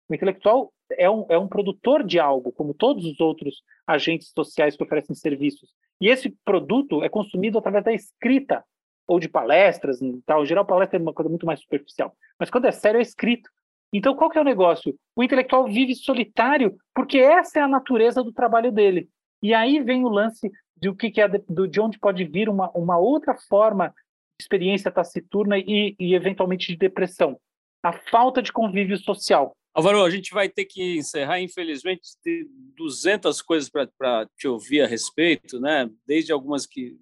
O 0.08 0.14
intelectual 0.14 0.72
é 0.92 1.10
um, 1.10 1.26
é 1.28 1.38
um 1.38 1.48
produtor 1.48 2.04
de 2.04 2.18
algo, 2.18 2.52
como 2.52 2.74
todos 2.74 3.04
os 3.04 3.20
outros 3.20 3.62
agentes 3.86 4.32
sociais 4.34 4.76
que 4.76 4.82
oferecem 4.82 5.14
serviços. 5.14 5.70
E 6.00 6.08
esse 6.08 6.30
produto 6.44 7.02
é 7.02 7.08
consumido 7.08 7.58
através 7.58 7.84
da 7.84 7.92
escrita, 7.92 8.64
ou 9.06 9.20
de 9.20 9.28
palestras 9.28 10.00
e 10.02 10.20
tal. 10.26 10.42
Em 10.42 10.46
geral, 10.46 10.66
palestra 10.66 10.98
é 10.98 11.02
uma 11.02 11.12
coisa 11.12 11.28
muito 11.28 11.46
mais 11.46 11.60
superficial. 11.60 12.14
Mas 12.38 12.50
quando 12.50 12.66
é 12.66 12.72
sério, 12.72 12.98
é 12.98 13.02
escrito. 13.02 13.48
Então, 13.92 14.14
qual 14.16 14.28
que 14.28 14.38
é 14.38 14.40
o 14.40 14.44
negócio? 14.44 14.94
O 15.14 15.22
intelectual 15.22 15.66
vive 15.66 15.94
solitário 15.94 16.76
porque 16.94 17.18
essa 17.18 17.60
é 17.60 17.62
a 17.62 17.68
natureza 17.68 18.22
do 18.22 18.32
trabalho 18.32 18.72
dele. 18.72 19.08
E 19.42 19.54
aí 19.54 19.80
vem 19.80 20.04
o 20.04 20.08
lance 20.08 20.50
de, 20.76 20.88
o 20.88 20.94
que, 20.94 21.10
que 21.10 21.20
é, 21.20 21.28
de 21.28 21.80
onde 21.80 21.98
pode 21.98 22.24
vir 22.24 22.48
uma, 22.48 22.70
uma 22.72 22.98
outra 22.98 23.34
forma 23.48 23.88
de 23.88 24.42
experiência 24.42 24.90
taciturna 24.90 25.56
e, 25.56 25.94
e, 25.98 26.14
eventualmente, 26.14 26.66
de 26.66 26.76
depressão. 26.76 27.38
A 27.82 27.92
falta 27.92 28.42
de 28.42 28.52
convívio 28.52 28.98
social. 28.98 29.56
Álvaro, 29.76 30.02
a 30.02 30.08
gente 30.08 30.32
vai 30.32 30.48
ter 30.48 30.64
que 30.64 30.96
encerrar, 30.96 31.38
infelizmente, 31.38 32.16
tem 32.22 32.48
200 32.78 33.42
coisas 33.42 33.68
para 33.68 34.26
te 34.34 34.48
ouvir 34.48 34.80
a 34.80 34.86
respeito, 34.86 35.60
né? 35.60 35.90
desde 36.06 36.32
algumas 36.32 36.64
que 36.64 36.98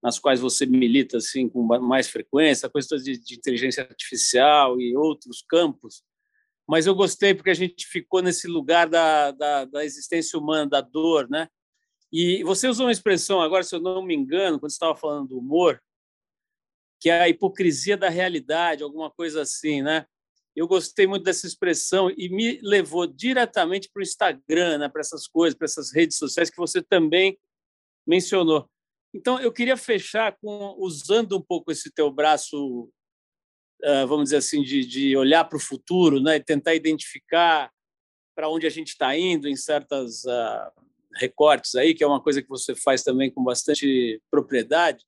nas 0.00 0.16
quais 0.16 0.38
você 0.38 0.64
milita 0.66 1.16
assim 1.16 1.48
com 1.48 1.64
mais 1.64 2.08
frequência, 2.08 2.70
coisas 2.70 3.02
de, 3.02 3.18
de 3.18 3.34
inteligência 3.34 3.82
artificial 3.82 4.80
e 4.80 4.96
outros 4.96 5.42
campos. 5.48 6.04
Mas 6.64 6.86
eu 6.86 6.94
gostei 6.94 7.34
porque 7.34 7.50
a 7.50 7.54
gente 7.54 7.84
ficou 7.84 8.22
nesse 8.22 8.46
lugar 8.46 8.88
da, 8.88 9.32
da, 9.32 9.64
da 9.64 9.84
existência 9.84 10.38
humana, 10.38 10.70
da 10.70 10.80
dor, 10.80 11.28
né? 11.28 11.48
E 12.12 12.40
você 12.44 12.68
usou 12.68 12.86
uma 12.86 12.92
expressão 12.92 13.40
agora, 13.40 13.64
se 13.64 13.74
eu 13.74 13.80
não 13.80 14.00
me 14.00 14.14
engano, 14.14 14.60
quando 14.60 14.70
estava 14.70 14.94
falando 14.94 15.30
do 15.30 15.38
humor, 15.40 15.82
que 17.00 17.10
é 17.10 17.22
a 17.22 17.28
hipocrisia 17.28 17.96
da 17.96 18.08
realidade, 18.08 18.84
alguma 18.84 19.10
coisa 19.10 19.42
assim, 19.42 19.82
né? 19.82 20.06
Eu 20.56 20.66
gostei 20.66 21.06
muito 21.06 21.22
dessa 21.22 21.46
expressão 21.46 22.10
e 22.16 22.30
me 22.30 22.58
levou 22.62 23.06
diretamente 23.06 23.90
para 23.92 24.00
o 24.00 24.02
Instagram, 24.02 24.78
né? 24.78 24.88
para 24.88 25.02
essas 25.02 25.26
coisas, 25.26 25.56
para 25.56 25.66
essas 25.66 25.92
redes 25.92 26.16
sociais 26.16 26.48
que 26.48 26.56
você 26.56 26.82
também 26.82 27.38
mencionou. 28.06 28.66
Então, 29.14 29.38
eu 29.38 29.52
queria 29.52 29.76
fechar 29.76 30.36
com 30.40 30.74
usando 30.78 31.36
um 31.36 31.42
pouco 31.42 31.70
esse 31.70 31.90
teu 31.90 32.10
braço, 32.10 32.90
ah, 33.84 34.06
vamos 34.06 34.24
dizer 34.24 34.38
assim, 34.38 34.62
de, 34.62 34.84
de 34.86 35.16
olhar 35.16 35.44
para 35.44 35.56
o 35.56 35.60
futuro, 35.60 36.20
né? 36.20 36.40
tentar 36.40 36.74
identificar 36.74 37.70
para 38.34 38.48
onde 38.48 38.66
a 38.66 38.70
gente 38.70 38.88
está 38.88 39.16
indo 39.16 39.48
em 39.48 39.56
certas 39.56 40.24
uh, 40.24 40.70
recortes 41.14 41.74
aí, 41.74 41.94
que 41.94 42.04
é 42.04 42.06
uma 42.06 42.22
coisa 42.22 42.42
que 42.42 42.48
você 42.48 42.74
faz 42.74 43.02
também 43.02 43.30
com 43.30 43.42
bastante 43.42 44.20
propriedade. 44.30 45.04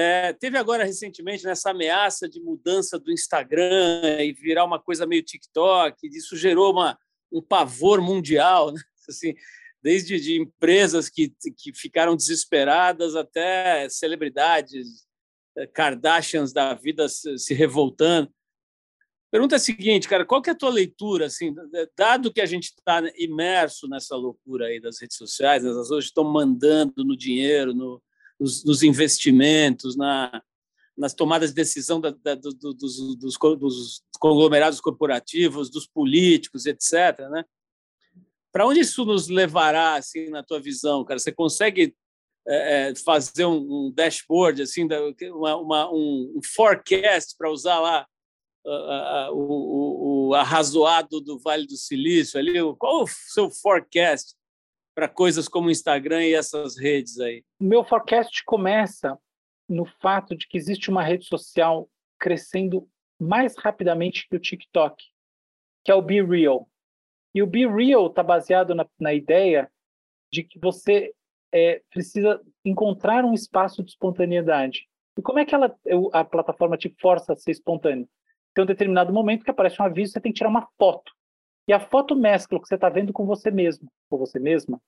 É, 0.00 0.32
teve 0.32 0.56
agora 0.56 0.84
recentemente 0.84 1.44
nessa 1.44 1.70
ameaça 1.70 2.28
de 2.28 2.40
mudança 2.40 3.00
do 3.00 3.10
Instagram 3.10 4.22
e 4.22 4.32
virar 4.32 4.64
uma 4.64 4.78
coisa 4.80 5.04
meio 5.04 5.24
TikTok, 5.24 6.06
isso 6.06 6.36
gerou 6.36 6.70
uma, 6.70 6.96
um 7.32 7.42
pavor 7.42 8.00
mundial, 8.00 8.70
né? 8.70 8.80
assim, 9.08 9.34
desde 9.82 10.20
de 10.20 10.40
empresas 10.40 11.08
que, 11.08 11.34
que 11.56 11.74
ficaram 11.74 12.14
desesperadas 12.14 13.16
até 13.16 13.88
celebridades, 13.88 15.04
eh, 15.56 15.66
Kardashians 15.66 16.52
da 16.52 16.74
vida 16.74 17.08
se, 17.08 17.36
se 17.36 17.52
revoltando. 17.52 18.32
Pergunta 19.32 19.56
é 19.56 19.58
a 19.58 19.58
seguinte, 19.58 20.08
cara, 20.08 20.24
qual 20.24 20.40
que 20.40 20.48
é 20.48 20.52
a 20.52 20.56
tua 20.56 20.70
leitura, 20.70 21.26
assim, 21.26 21.52
dado 21.96 22.32
que 22.32 22.40
a 22.40 22.46
gente 22.46 22.66
está 22.66 23.02
imerso 23.16 23.88
nessa 23.88 24.14
loucura 24.14 24.66
aí 24.66 24.80
das 24.80 25.00
redes 25.00 25.16
sociais, 25.16 25.64
né, 25.64 25.70
elas 25.70 25.90
hoje 25.90 26.06
estão 26.06 26.22
mandando 26.22 27.04
no 27.04 27.16
dinheiro, 27.16 27.74
no, 27.74 28.00
nos, 28.38 28.64
nos, 28.64 28.82
investimentos, 28.82 29.96
na, 29.96 30.42
nas 30.96 31.14
tomadas 31.14 31.50
de 31.50 31.56
decisão 31.56 32.00
da, 32.00 32.10
da, 32.10 32.34
do, 32.34 32.50
dos, 32.52 33.16
dos, 33.16 33.38
dos, 33.38 34.02
conglomerados 34.18 34.80
corporativos, 34.80 35.70
dos 35.70 35.86
políticos, 35.86 36.66
etc., 36.66 37.28
né? 37.30 37.44
Para 38.50 38.66
onde 38.66 38.80
isso 38.80 39.04
nos 39.04 39.28
levará, 39.28 39.94
assim, 39.94 40.30
na 40.30 40.42
tua 40.42 40.60
visão, 40.60 41.04
cara? 41.04 41.18
Você 41.18 41.30
consegue 41.30 41.94
é, 42.46 42.90
é 42.90 42.94
fazer 42.94 43.44
um, 43.44 43.86
um, 43.86 43.92
dashboard, 43.94 44.62
assim, 44.62 44.88
uma, 45.30 45.56
uma, 45.56 45.92
um 45.92 46.40
forecast 46.54 47.36
para 47.36 47.50
usar 47.50 47.78
lá 47.78 48.06
o, 49.32 50.28
o, 50.28 50.34
arrazoado 50.34 51.20
do 51.20 51.38
Vale 51.38 51.66
do 51.66 51.76
Silício 51.76 52.38
ali? 52.38 52.54
Qual 52.78 53.04
o 53.04 53.06
seu 53.06 53.50
forecast 53.50 54.34
para 54.98 55.08
coisas 55.08 55.46
como 55.46 55.70
Instagram 55.70 56.24
e 56.24 56.34
essas 56.34 56.76
redes 56.76 57.20
aí? 57.20 57.44
O 57.60 57.64
meu 57.64 57.84
forecast 57.84 58.42
começa 58.44 59.16
no 59.68 59.84
fato 59.84 60.36
de 60.36 60.48
que 60.48 60.58
existe 60.58 60.90
uma 60.90 61.04
rede 61.04 61.24
social 61.26 61.88
crescendo 62.18 62.84
mais 63.16 63.56
rapidamente 63.56 64.26
que 64.28 64.34
o 64.34 64.40
TikTok, 64.40 65.00
que 65.84 65.92
é 65.92 65.94
o 65.94 66.02
Be 66.02 66.20
Real. 66.20 66.68
E 67.32 67.40
o 67.40 67.46
Be 67.46 67.64
Real 67.64 68.08
está 68.08 68.24
baseado 68.24 68.74
na, 68.74 68.84
na, 68.98 69.14
ideia 69.14 69.70
de 70.32 70.42
que 70.42 70.58
você 70.58 71.14
é, 71.52 71.80
precisa 71.92 72.40
encontrar 72.64 73.24
um 73.24 73.34
espaço 73.34 73.84
de 73.84 73.92
espontaneidade. 73.92 74.88
E 75.16 75.22
como 75.22 75.38
é 75.38 75.44
que 75.44 75.54
ela, 75.54 75.72
a 76.12 76.24
plataforma 76.24 76.76
te 76.76 76.92
força 77.00 77.34
a 77.34 77.36
ser 77.36 77.52
espontâneo? 77.52 78.08
Tem 78.52 78.64
um 78.64 78.66
determinado 78.66 79.12
momento 79.12 79.44
que 79.44 79.50
aparece 79.52 79.80
um 79.80 79.84
aviso, 79.84 80.14
você 80.14 80.20
tem 80.20 80.32
que 80.32 80.38
tirar 80.38 80.50
uma 80.50 80.66
foto. 80.76 81.12
E 81.68 81.72
a 81.72 81.78
foto 81.78 82.16
mescla 82.16 82.56
o 82.56 82.60
que 82.62 82.66
você 82.66 82.76
está 82.76 82.88
vendo 82.88 83.12
com 83.12 83.26
você 83.26 83.50
mesmo, 83.50 83.92
ou 84.10 84.18
você 84.18 84.38
mesma, 84.38 84.80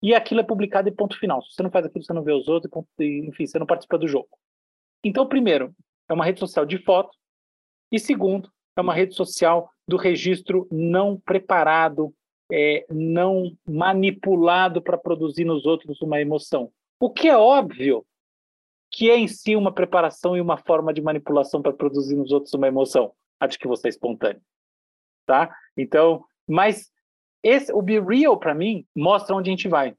e 0.00 0.14
aquilo 0.14 0.40
é 0.40 0.44
publicado 0.44 0.88
em 0.88 0.94
ponto 0.94 1.18
final. 1.18 1.42
Se 1.42 1.54
você 1.54 1.62
não 1.64 1.70
faz 1.70 1.84
aquilo, 1.84 2.04
você 2.04 2.12
não 2.12 2.22
vê 2.22 2.32
os 2.32 2.46
outros, 2.46 2.72
enfim, 3.00 3.44
você 3.44 3.58
não 3.58 3.66
participa 3.66 3.98
do 3.98 4.06
jogo. 4.06 4.28
Então, 5.04 5.26
primeiro, 5.26 5.74
é 6.08 6.14
uma 6.14 6.24
rede 6.24 6.38
social 6.38 6.64
de 6.64 6.78
foto, 6.78 7.10
e 7.90 7.98
segundo, 7.98 8.50
é 8.76 8.80
uma 8.80 8.94
rede 8.94 9.14
social 9.14 9.68
do 9.86 9.96
registro 9.96 10.68
não 10.70 11.18
preparado, 11.18 12.14
é, 12.50 12.86
não 12.88 13.56
manipulado 13.68 14.80
para 14.80 14.96
produzir 14.96 15.44
nos 15.44 15.66
outros 15.66 16.00
uma 16.00 16.20
emoção. 16.20 16.70
O 17.00 17.10
que 17.10 17.28
é 17.28 17.36
óbvio 17.36 18.06
que 18.90 19.10
é 19.10 19.16
em 19.16 19.28
si 19.28 19.56
uma 19.56 19.72
preparação 19.72 20.36
e 20.36 20.40
uma 20.40 20.56
forma 20.56 20.94
de 20.94 21.02
manipulação 21.02 21.60
para 21.60 21.72
produzir 21.72 22.14
nos 22.14 22.30
outros 22.32 22.54
uma 22.54 22.68
emoção, 22.68 23.12
a 23.38 23.46
de 23.46 23.58
que 23.58 23.68
você 23.68 23.88
é 23.88 23.90
espontâneo, 23.90 24.40
tá? 25.26 25.54
Então, 25.76 26.24
mas 26.48 26.90
esse, 27.42 27.72
o 27.72 27.82
Be 27.82 28.00
Real 28.00 28.38
para 28.38 28.54
mim 28.54 28.86
mostra 28.96 29.36
onde 29.36 29.50
a 29.50 29.52
gente 29.52 29.68
vai. 29.68 29.94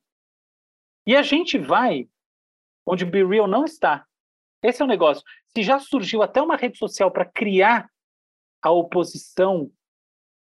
E 1.05 1.15
a 1.15 1.21
gente 1.21 1.57
vai 1.57 2.09
onde 2.85 3.03
o 3.03 3.09
Be 3.09 3.23
Real 3.23 3.47
não 3.47 3.65
está. 3.65 4.05
Esse 4.61 4.81
é 4.81 4.85
o 4.85 4.87
negócio. 4.87 5.23
Se 5.47 5.63
já 5.63 5.79
surgiu 5.79 6.21
até 6.21 6.41
uma 6.41 6.55
rede 6.55 6.77
social 6.77 7.11
para 7.11 7.25
criar 7.25 7.89
a 8.61 8.71
oposição 8.71 9.71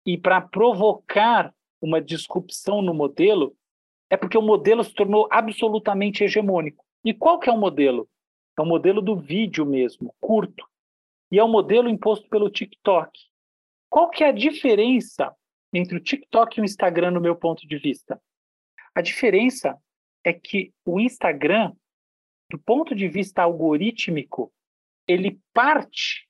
e 0.04 0.18
para 0.18 0.40
provocar 0.40 1.54
uma 1.80 2.00
disrupção 2.00 2.82
no 2.82 2.92
modelo, 2.92 3.56
é 4.10 4.16
porque 4.16 4.36
o 4.36 4.42
modelo 4.42 4.82
se 4.82 4.92
tornou 4.92 5.28
absolutamente 5.30 6.24
hegemônico. 6.24 6.84
E 7.04 7.14
qual 7.14 7.38
que 7.38 7.48
é 7.48 7.52
o 7.52 7.58
modelo? 7.58 8.08
É 8.58 8.62
o 8.62 8.66
modelo 8.66 9.00
do 9.00 9.16
vídeo 9.16 9.64
mesmo, 9.64 10.12
curto. 10.20 10.66
E 11.30 11.38
é 11.38 11.44
o 11.44 11.48
modelo 11.48 11.88
imposto 11.88 12.28
pelo 12.28 12.50
TikTok. 12.50 13.12
Qual 13.88 14.10
que 14.10 14.24
é 14.24 14.28
a 14.28 14.32
diferença 14.32 15.34
entre 15.72 15.96
o 15.96 16.00
TikTok 16.00 16.58
e 16.58 16.62
o 16.62 16.64
Instagram, 16.64 17.10
no 17.10 17.20
meu 17.20 17.36
ponto 17.36 17.66
de 17.66 17.78
vista? 17.78 18.20
A 18.94 19.00
diferença 19.00 19.76
é 20.24 20.32
que 20.32 20.72
o 20.84 21.00
Instagram, 21.00 21.72
do 22.50 22.58
ponto 22.58 22.94
de 22.94 23.08
vista 23.08 23.42
algorítmico, 23.42 24.52
ele 25.06 25.38
parte 25.52 26.28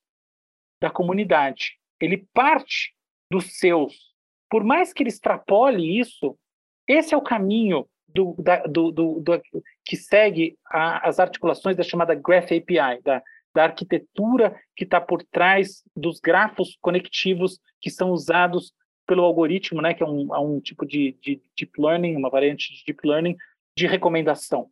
da 0.81 0.91
comunidade, 0.91 1.79
ele 2.01 2.29
parte 2.33 2.95
dos 3.31 3.59
seus. 3.59 4.15
Por 4.49 4.65
mais 4.65 4.93
que 4.93 5.03
ele 5.03 5.11
extrapole 5.11 5.99
isso, 5.99 6.39
esse 6.87 7.13
é 7.13 7.17
o 7.17 7.23
caminho 7.23 7.89
do, 8.07 8.35
da, 8.39 8.63
do, 8.63 8.91
do, 8.91 9.21
do 9.21 9.43
que 9.85 9.97
segue 9.97 10.57
a, 10.67 11.07
as 11.07 11.19
articulações 11.19 11.77
da 11.77 11.83
chamada 11.83 12.15
Graph 12.15 12.51
API, 12.51 13.03
da, 13.03 13.23
da 13.55 13.65
arquitetura 13.65 14.59
que 14.77 14.85
está 14.85 15.01
por 15.01 15.23
trás 15.25 15.83
dos 15.95 16.21
grafos 16.21 16.79
conectivos 16.81 17.61
que 17.81 17.91
são 17.91 18.11
usados 18.11 18.73
pelo 19.09 19.25
algoritmo, 19.25 19.81
né, 19.81 19.95
que 19.95 20.03
é 20.03 20.07
um, 20.07 20.35
é 20.35 20.39
um 20.39 20.61
tipo 20.61 20.85
de, 20.85 21.17
de 21.23 21.43
deep 21.57 21.73
learning, 21.81 22.15
uma 22.15 22.29
variante 22.29 22.75
de 22.75 22.85
deep 22.85 23.09
learning 23.09 23.37
de 23.75 23.87
recomendação. 23.87 24.71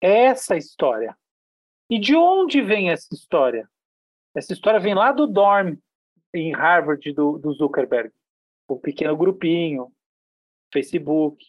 É 0.00 0.26
essa 0.26 0.56
história. 0.56 1.18
E 1.90 1.98
de 1.98 2.14
onde 2.14 2.62
vem 2.62 2.90
essa 2.90 3.12
história? 3.12 3.68
Essa 4.34 4.52
história 4.52 4.78
vem 4.78 4.94
lá 4.94 5.10
do 5.10 5.26
dorm 5.26 5.76
em 6.32 6.52
Harvard 6.52 7.12
do, 7.12 7.38
do 7.38 7.52
Zuckerberg, 7.52 8.12
o 8.68 8.78
pequeno 8.78 9.16
grupinho, 9.16 9.90
Facebook, 10.72 11.44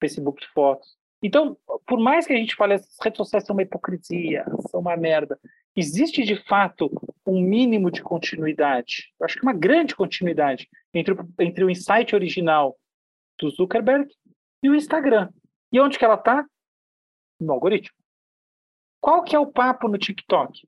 Facebook 0.00 0.44
Fotos. 0.52 0.96
Então, 1.22 1.56
por 1.86 2.00
mais 2.00 2.26
que 2.26 2.32
a 2.32 2.36
gente 2.36 2.56
fale 2.56 2.74
as 2.74 2.96
redes 3.00 3.18
sociais 3.18 3.44
são 3.44 3.54
uma 3.54 3.62
hipocrisia, 3.62 4.44
são 4.70 4.80
uma 4.80 4.96
merda, 4.96 5.38
existe 5.76 6.24
de 6.24 6.36
fato 6.46 6.90
um 7.24 7.40
mínimo 7.40 7.90
de 7.90 8.02
continuidade. 8.02 9.12
Eu 9.20 9.26
acho 9.26 9.36
que 9.36 9.42
uma 9.42 9.52
grande 9.52 9.94
continuidade 9.94 10.68
entre, 10.98 11.14
entre 11.38 11.64
o 11.64 11.70
insight 11.70 12.14
original 12.14 12.76
do 13.38 13.50
Zuckerberg 13.50 14.10
e 14.62 14.70
o 14.70 14.74
Instagram. 14.74 15.30
E 15.72 15.80
onde 15.80 15.98
que 15.98 16.04
ela 16.04 16.14
está? 16.14 16.44
No 17.40 17.52
algoritmo. 17.52 17.96
Qual 19.00 19.22
que 19.22 19.36
é 19.36 19.38
o 19.38 19.46
papo 19.46 19.88
no 19.88 19.98
TikTok? 19.98 20.66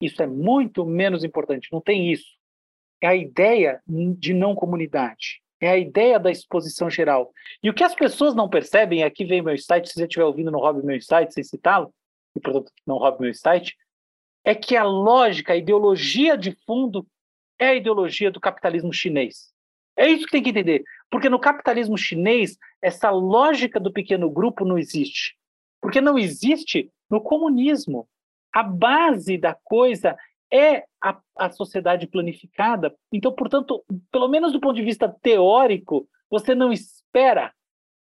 Isso 0.00 0.22
é 0.22 0.26
muito 0.26 0.86
menos 0.86 1.24
importante, 1.24 1.68
não 1.72 1.80
tem 1.80 2.10
isso. 2.10 2.38
É 3.02 3.08
a 3.08 3.16
ideia 3.16 3.82
de 3.86 4.32
não 4.32 4.54
comunidade. 4.54 5.42
É 5.60 5.68
a 5.68 5.76
ideia 5.76 6.18
da 6.18 6.30
exposição 6.30 6.88
geral. 6.88 7.32
E 7.62 7.68
o 7.68 7.74
que 7.74 7.84
as 7.84 7.94
pessoas 7.94 8.34
não 8.34 8.48
percebem, 8.48 9.02
aqui 9.02 9.24
vem 9.24 9.42
meu 9.42 9.58
site, 9.58 9.88
se 9.88 9.94
você 9.94 10.04
estiver 10.04 10.24
ouvindo, 10.24 10.50
não 10.50 10.60
roube 10.60 10.84
meu 10.84 11.00
site, 11.02 11.34
sem 11.34 11.44
citá-lo, 11.44 11.92
e 12.34 12.40
portanto 12.40 12.72
não 12.86 12.96
roube 12.96 13.20
meu 13.20 13.34
site, 13.34 13.76
é 14.44 14.54
que 14.54 14.74
a 14.76 14.84
lógica, 14.84 15.52
a 15.52 15.56
ideologia 15.56 16.36
de 16.38 16.56
fundo 16.64 17.06
é 17.60 17.68
a 17.68 17.74
ideologia 17.74 18.30
do 18.30 18.40
capitalismo 18.40 18.92
chinês. 18.92 19.52
É 19.96 20.08
isso 20.08 20.24
que 20.24 20.32
tem 20.32 20.42
que 20.42 20.48
entender. 20.48 20.82
Porque 21.10 21.28
no 21.28 21.38
capitalismo 21.38 21.98
chinês, 21.98 22.56
essa 22.80 23.10
lógica 23.10 23.78
do 23.78 23.92
pequeno 23.92 24.30
grupo 24.30 24.64
não 24.64 24.78
existe. 24.78 25.36
Porque 25.80 26.00
não 26.00 26.18
existe 26.18 26.90
no 27.10 27.20
comunismo. 27.20 28.08
A 28.50 28.62
base 28.62 29.36
da 29.36 29.54
coisa 29.54 30.16
é 30.50 30.84
a, 31.02 31.20
a 31.36 31.50
sociedade 31.50 32.06
planificada. 32.06 32.94
Então, 33.12 33.32
portanto, 33.32 33.84
pelo 34.10 34.28
menos 34.28 34.52
do 34.52 34.60
ponto 34.60 34.74
de 34.74 34.82
vista 34.82 35.08
teórico, 35.20 36.08
você 36.30 36.54
não 36.54 36.72
espera 36.72 37.52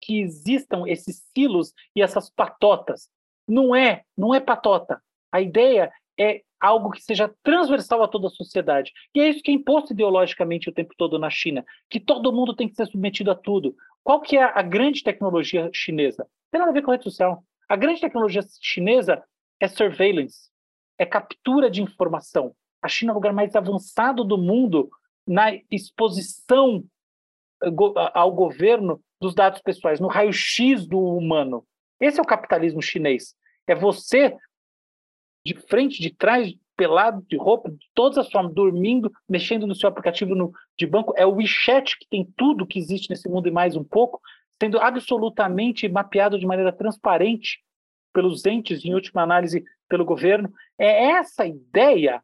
que 0.01 0.21
existam 0.21 0.85
esses 0.87 1.25
silos 1.33 1.73
e 1.95 2.03
essas 2.03 2.29
patotas. 2.29 3.09
Não 3.47 3.75
é, 3.77 4.03
não 4.17 4.35
é 4.35 4.41
patota. 4.41 5.01
A 5.31 5.41
ideia 5.41 5.93
é 6.19 6.43
algo 6.61 6.91
que 6.91 7.03
seja 7.03 7.33
transversal 7.43 8.03
a 8.03 8.09
toda 8.09 8.29
a 8.29 8.31
sociedade. 8.31 8.93
E 9.15 9.21
é 9.21 9.29
isso 9.29 9.43
que 9.43 9.51
é 9.51 9.55
imposto 9.55 9.93
ideologicamente 9.93 10.69
o 10.69 10.73
tempo 10.73 10.95
todo 10.97 11.19
na 11.19 11.31
China, 11.31 11.65
que 11.91 12.01
todo 12.01 12.33
mundo 12.33 12.55
tem 12.55 12.69
que 12.69 12.75
ser 12.75 12.87
submetido 12.87 13.31
a 13.31 13.35
tudo. 13.35 13.75
Qual 14.03 14.21
que 14.21 14.37
é 14.37 14.43
a 14.43 14.63
grande 14.63 15.03
tecnologia 15.03 15.71
chinesa? 15.73 16.27
Tem 16.51 16.59
nada 16.59 16.71
a 16.71 16.75
ver 16.75 16.83
com 16.83 16.91
rede 16.91 17.05
social. 17.05 17.43
A 17.69 17.77
grande 17.77 18.01
tecnologia 18.01 18.43
chinesa 18.61 19.23
é 19.61 19.69
surveillance, 19.69 20.51
é 20.99 21.05
captura 21.05 21.71
de 21.71 21.83
informação. 21.83 22.55
A 22.81 22.89
China 22.89 23.11
é 23.11 23.15
o 23.15 23.17
lugar 23.17 23.33
mais 23.33 23.57
avançado 23.57 24.23
do 24.23 24.39
mundo 24.39 24.89
na 25.27 25.53
exposição 25.71 26.85
eh, 27.63 27.69
ao 28.15 28.31
governo 28.31 29.01
dos 29.21 29.35
dados 29.35 29.61
pessoais, 29.61 29.99
no 29.99 30.09
raio-x 30.09 30.87
do 30.87 31.01
humano. 31.01 31.67
Esse 32.01 32.21
é 32.21 32.23
o 32.23 32.27
capitalismo 32.27 32.83
chinês. 32.83 33.35
É 33.67 33.75
você 33.75 34.37
de 35.47 35.55
frente, 35.55 36.03
de 36.03 36.11
trás, 36.11 36.53
pelado, 36.77 37.25
de 37.29 37.37
roupa, 37.37 37.71
de 37.71 37.89
todas 37.95 38.19
as 38.19 38.31
formas, 38.31 38.53
dormindo, 38.53 39.11
mexendo 39.29 39.67
no 39.67 39.75
seu 39.75 39.89
aplicativo 39.89 40.35
no, 40.35 40.53
de 40.77 40.87
banco. 40.87 41.15
É 41.17 41.25
o 41.25 41.37
WeChat 41.37 41.97
que 41.99 42.07
tem 42.09 42.29
tudo 42.37 42.67
que 42.67 42.79
existe 42.79 43.09
nesse 43.09 43.29
mundo 43.29 43.49
e 43.49 43.53
mais 43.53 43.77
um 43.77 43.85
pouco, 43.85 44.21
sendo 44.61 44.79
absolutamente 44.79 45.89
mapeado 45.89 46.39
de 46.39 46.47
maneira 46.47 46.73
transparente 46.73 47.61
pelos 48.13 48.45
entes, 48.45 48.85
em 48.85 48.95
última 48.95 49.23
análise, 49.23 49.65
pelo 49.89 50.05
governo. 50.05 50.53
É 50.77 51.11
essa 51.13 51.47
ideia 51.47 52.23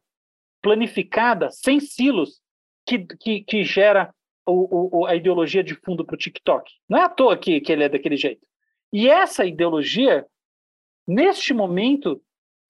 planificada, 0.60 1.50
sem 1.50 1.78
silos, 1.78 2.40
que, 2.84 3.06
que, 3.20 3.44
que 3.44 3.64
gera 3.64 4.12
o, 4.44 5.00
o, 5.00 5.06
a 5.06 5.14
ideologia 5.14 5.62
de 5.62 5.74
fundo 5.76 6.04
para 6.04 6.14
o 6.14 6.18
TikTok. 6.18 6.70
Não 6.88 6.98
é 6.98 7.04
à 7.04 7.08
toa 7.08 7.36
que, 7.36 7.60
que 7.60 7.70
ele 7.70 7.84
é 7.84 7.88
daquele 7.88 8.16
jeito. 8.16 8.44
E 8.92 9.08
essa 9.08 9.44
ideologia, 9.44 10.26
neste 11.06 11.54
momento 11.54 12.20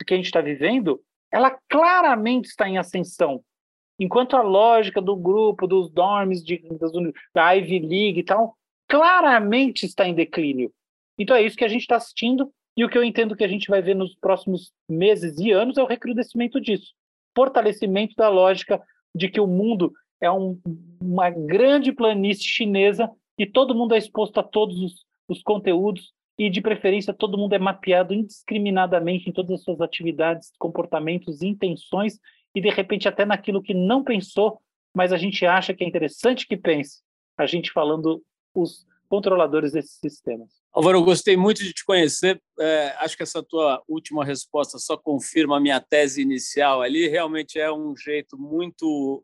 que 0.05 0.14
a 0.14 0.16
gente 0.16 0.26
está 0.26 0.40
vivendo, 0.40 1.00
ela 1.30 1.57
claramente 1.68 2.46
está 2.46 2.68
em 2.68 2.78
ascensão. 2.78 3.42
Enquanto 3.98 4.36
a 4.36 4.42
lógica 4.42 5.00
do 5.00 5.16
grupo, 5.16 5.66
dos 5.66 5.90
dorms, 5.90 6.44
de, 6.44 6.59
das, 6.78 6.92
da 7.34 7.53
Ivy 7.53 7.78
League 7.78 8.20
e 8.20 8.24
tal, 8.24 8.57
claramente 8.88 9.86
está 9.86 10.07
em 10.07 10.14
declínio. 10.14 10.72
Então 11.18 11.36
é 11.36 11.42
isso 11.42 11.57
que 11.57 11.64
a 11.64 11.68
gente 11.68 11.82
está 11.82 11.96
assistindo 11.96 12.53
e 12.76 12.84
o 12.84 12.88
que 12.88 12.96
eu 12.96 13.05
entendo 13.05 13.36
que 13.36 13.44
a 13.44 13.48
gente 13.48 13.68
vai 13.68 13.82
ver 13.82 13.94
nos 13.94 14.14
próximos 14.14 14.72
meses 14.88 15.38
e 15.38 15.50
anos 15.50 15.76
é 15.76 15.82
o 15.82 15.86
recrudescimento 15.86 16.61
disso. 16.61 16.92
Fortalecimento 17.34 18.14
da 18.16 18.28
lógica 18.28 18.82
de 19.14 19.28
que 19.28 19.40
o 19.40 19.46
mundo 19.46 19.92
é 20.20 20.30
um, 20.30 20.59
uma 21.00 21.30
grande 21.30 21.92
planície 21.92 22.44
chinesa 22.44 23.11
e 23.38 23.46
todo 23.46 23.74
mundo 23.74 23.94
é 23.94 23.98
exposto 23.98 24.38
a 24.40 24.42
todos 24.42 24.78
os, 24.80 25.05
os 25.28 25.42
conteúdos 25.42 26.12
e, 26.39 26.49
de 26.49 26.61
preferência, 26.61 27.12
todo 27.12 27.39
mundo 27.39 27.55
é 27.55 27.59
mapeado 27.59 28.14
indiscriminadamente 28.14 29.28
em 29.28 29.33
todas 29.33 29.53
as 29.53 29.62
suas 29.62 29.80
atividades, 29.80 30.51
comportamentos, 30.59 31.43
intenções 31.43 32.18
e, 32.55 32.61
de 32.61 32.70
repente, 32.70 33.09
até 33.09 33.24
naquilo 33.24 33.62
que 33.62 33.74
não 33.74 34.03
pensou, 34.03 34.61
mas 34.95 35.12
a 35.12 35.18
gente 35.18 35.45
acha 35.47 35.74
que 35.74 35.85
é 35.85 35.87
interessante 35.87 36.47
que 36.47 36.57
pense, 36.57 37.01
a 37.37 37.47
gente 37.47 37.70
falando 37.70 38.22
os 38.55 38.87
controladores 39.09 39.72
desses 39.72 39.99
sistemas. 39.99 40.49
Álvaro, 40.72 40.99
eu 40.99 41.05
gostei 41.05 41.37
muito 41.37 41.62
de 41.62 41.74
te 41.74 41.85
conhecer. 41.85 42.41
É, 42.59 42.95
acho 42.99 43.14
que 43.14 43.22
essa 43.22 43.43
tua 43.43 43.83
última 43.87 44.24
resposta 44.24 44.78
só 44.78 44.97
confirma 44.97 45.59
a 45.59 45.61
minha 45.61 45.78
tese 45.80 46.22
inicial 46.22 46.80
ali. 46.80 47.09
Realmente 47.09 47.59
é 47.59 47.70
um 47.70 47.95
jeito 47.95 48.39
muito 48.39 49.22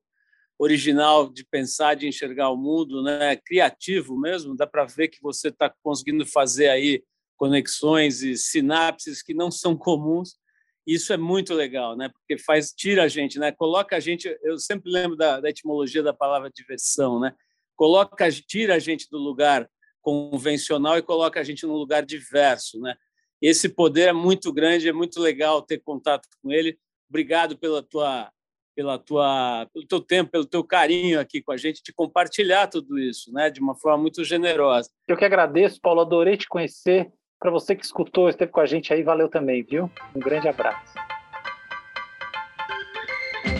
original 0.59 1.31
de 1.33 1.45
pensar, 1.45 1.95
de 1.95 2.09
enxergar 2.09 2.51
o 2.51 2.57
mundo, 2.57 3.03
né? 3.03 3.37
criativo 3.37 4.19
mesmo. 4.19 4.57
Dá 4.57 4.67
para 4.67 4.85
ver 4.85 5.09
que 5.09 5.23
você 5.23 5.49
está 5.49 5.73
conseguindo 5.83 6.27
fazer 6.27 6.69
aí 6.69 7.03
conexões 7.37 8.23
e 8.23 8.37
sinapses 8.37 9.23
que 9.23 9.33
não 9.33 9.51
são 9.51 9.77
comuns. 9.77 10.37
Isso 10.85 11.13
é 11.13 11.17
muito 11.17 11.55
legal, 11.55 11.97
né? 11.97 12.09
Porque 12.09 12.43
faz 12.43 12.73
tira 12.73 13.05
a 13.05 13.09
gente, 13.09 13.39
né? 13.39 13.53
Coloca 13.53 13.95
a 13.95 14.01
gente. 14.01 14.27
Eu 14.43 14.59
sempre 14.59 14.91
lembro 14.91 15.17
da, 15.17 15.39
da 15.39 15.51
etimologia 15.51 16.03
da 16.03 16.15
palavra 16.15 16.51
diversão, 16.51 17.21
né? 17.21 17.35
Coloca, 17.77 18.29
tira 18.33 18.75
a 18.75 18.79
gente 18.79 19.07
do 19.11 19.19
lugar 19.19 19.69
convencional 20.01 20.97
e 20.99 21.03
coloca 21.03 21.39
a 21.39 21.45
gente 21.45 21.67
num 21.67 21.75
lugar 21.75 22.05
diverso, 22.05 22.81
né? 22.81 22.97
Esse 23.41 23.69
poder 23.69 24.09
é 24.09 24.13
muito 24.13 24.53
grande, 24.53 24.89
é 24.89 24.93
muito 24.93 25.21
legal 25.21 25.63
ter 25.63 25.79
contato 25.79 26.27
com 26.43 26.51
ele. 26.51 26.79
Obrigado 27.09 27.57
pela 27.57 27.83
tua 27.83 28.33
pela 28.79 28.97
tua, 28.97 29.67
pelo 29.75 29.85
teu 29.85 30.01
tempo, 30.01 30.31
pelo 30.31 30.45
teu 30.45 30.63
carinho 30.63 31.19
aqui 31.19 31.43
com 31.43 31.51
a 31.51 31.57
gente, 31.57 31.83
de 31.83 31.93
compartilhar 31.93 32.69
tudo 32.69 32.97
isso, 32.97 33.33
né, 33.33 33.51
de 33.51 33.59
uma 33.59 33.75
forma 33.75 33.99
muito 33.99 34.23
generosa. 34.23 34.89
Eu 35.09 35.17
que 35.17 35.25
agradeço, 35.25 35.81
Paulo, 35.81 36.01
adorei 36.01 36.37
te 36.37 36.47
conhecer. 36.47 37.11
Para 37.41 37.51
você 37.51 37.75
que 37.75 37.85
escutou, 37.85 38.29
esteve 38.29 38.53
com 38.53 38.61
a 38.61 38.67
gente 38.67 38.95
aí, 38.95 39.03
valeu 39.03 39.29
também, 39.29 39.65
viu? 39.65 39.91
Um 40.15 40.21
grande 40.21 40.47
abraço. 40.47 40.95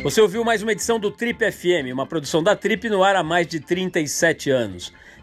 Você 0.05 0.21
ouviu 0.21 0.45
mais 0.45 0.63
uma 0.63 0.71
edição 0.71 1.01
do 1.01 1.11
Trip 1.11 1.51
FM, 1.51 1.93
uma 1.93 2.07
produção 2.07 2.41
da 2.41 2.55
Trip 2.55 2.89
no 2.89 3.03
ar 3.03 3.17
há 3.17 3.25
mais 3.25 3.49
de 3.49 3.59
37 3.59 4.51
anos. 4.51 4.93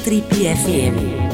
Trip 0.00 0.32
FM. 0.32 1.29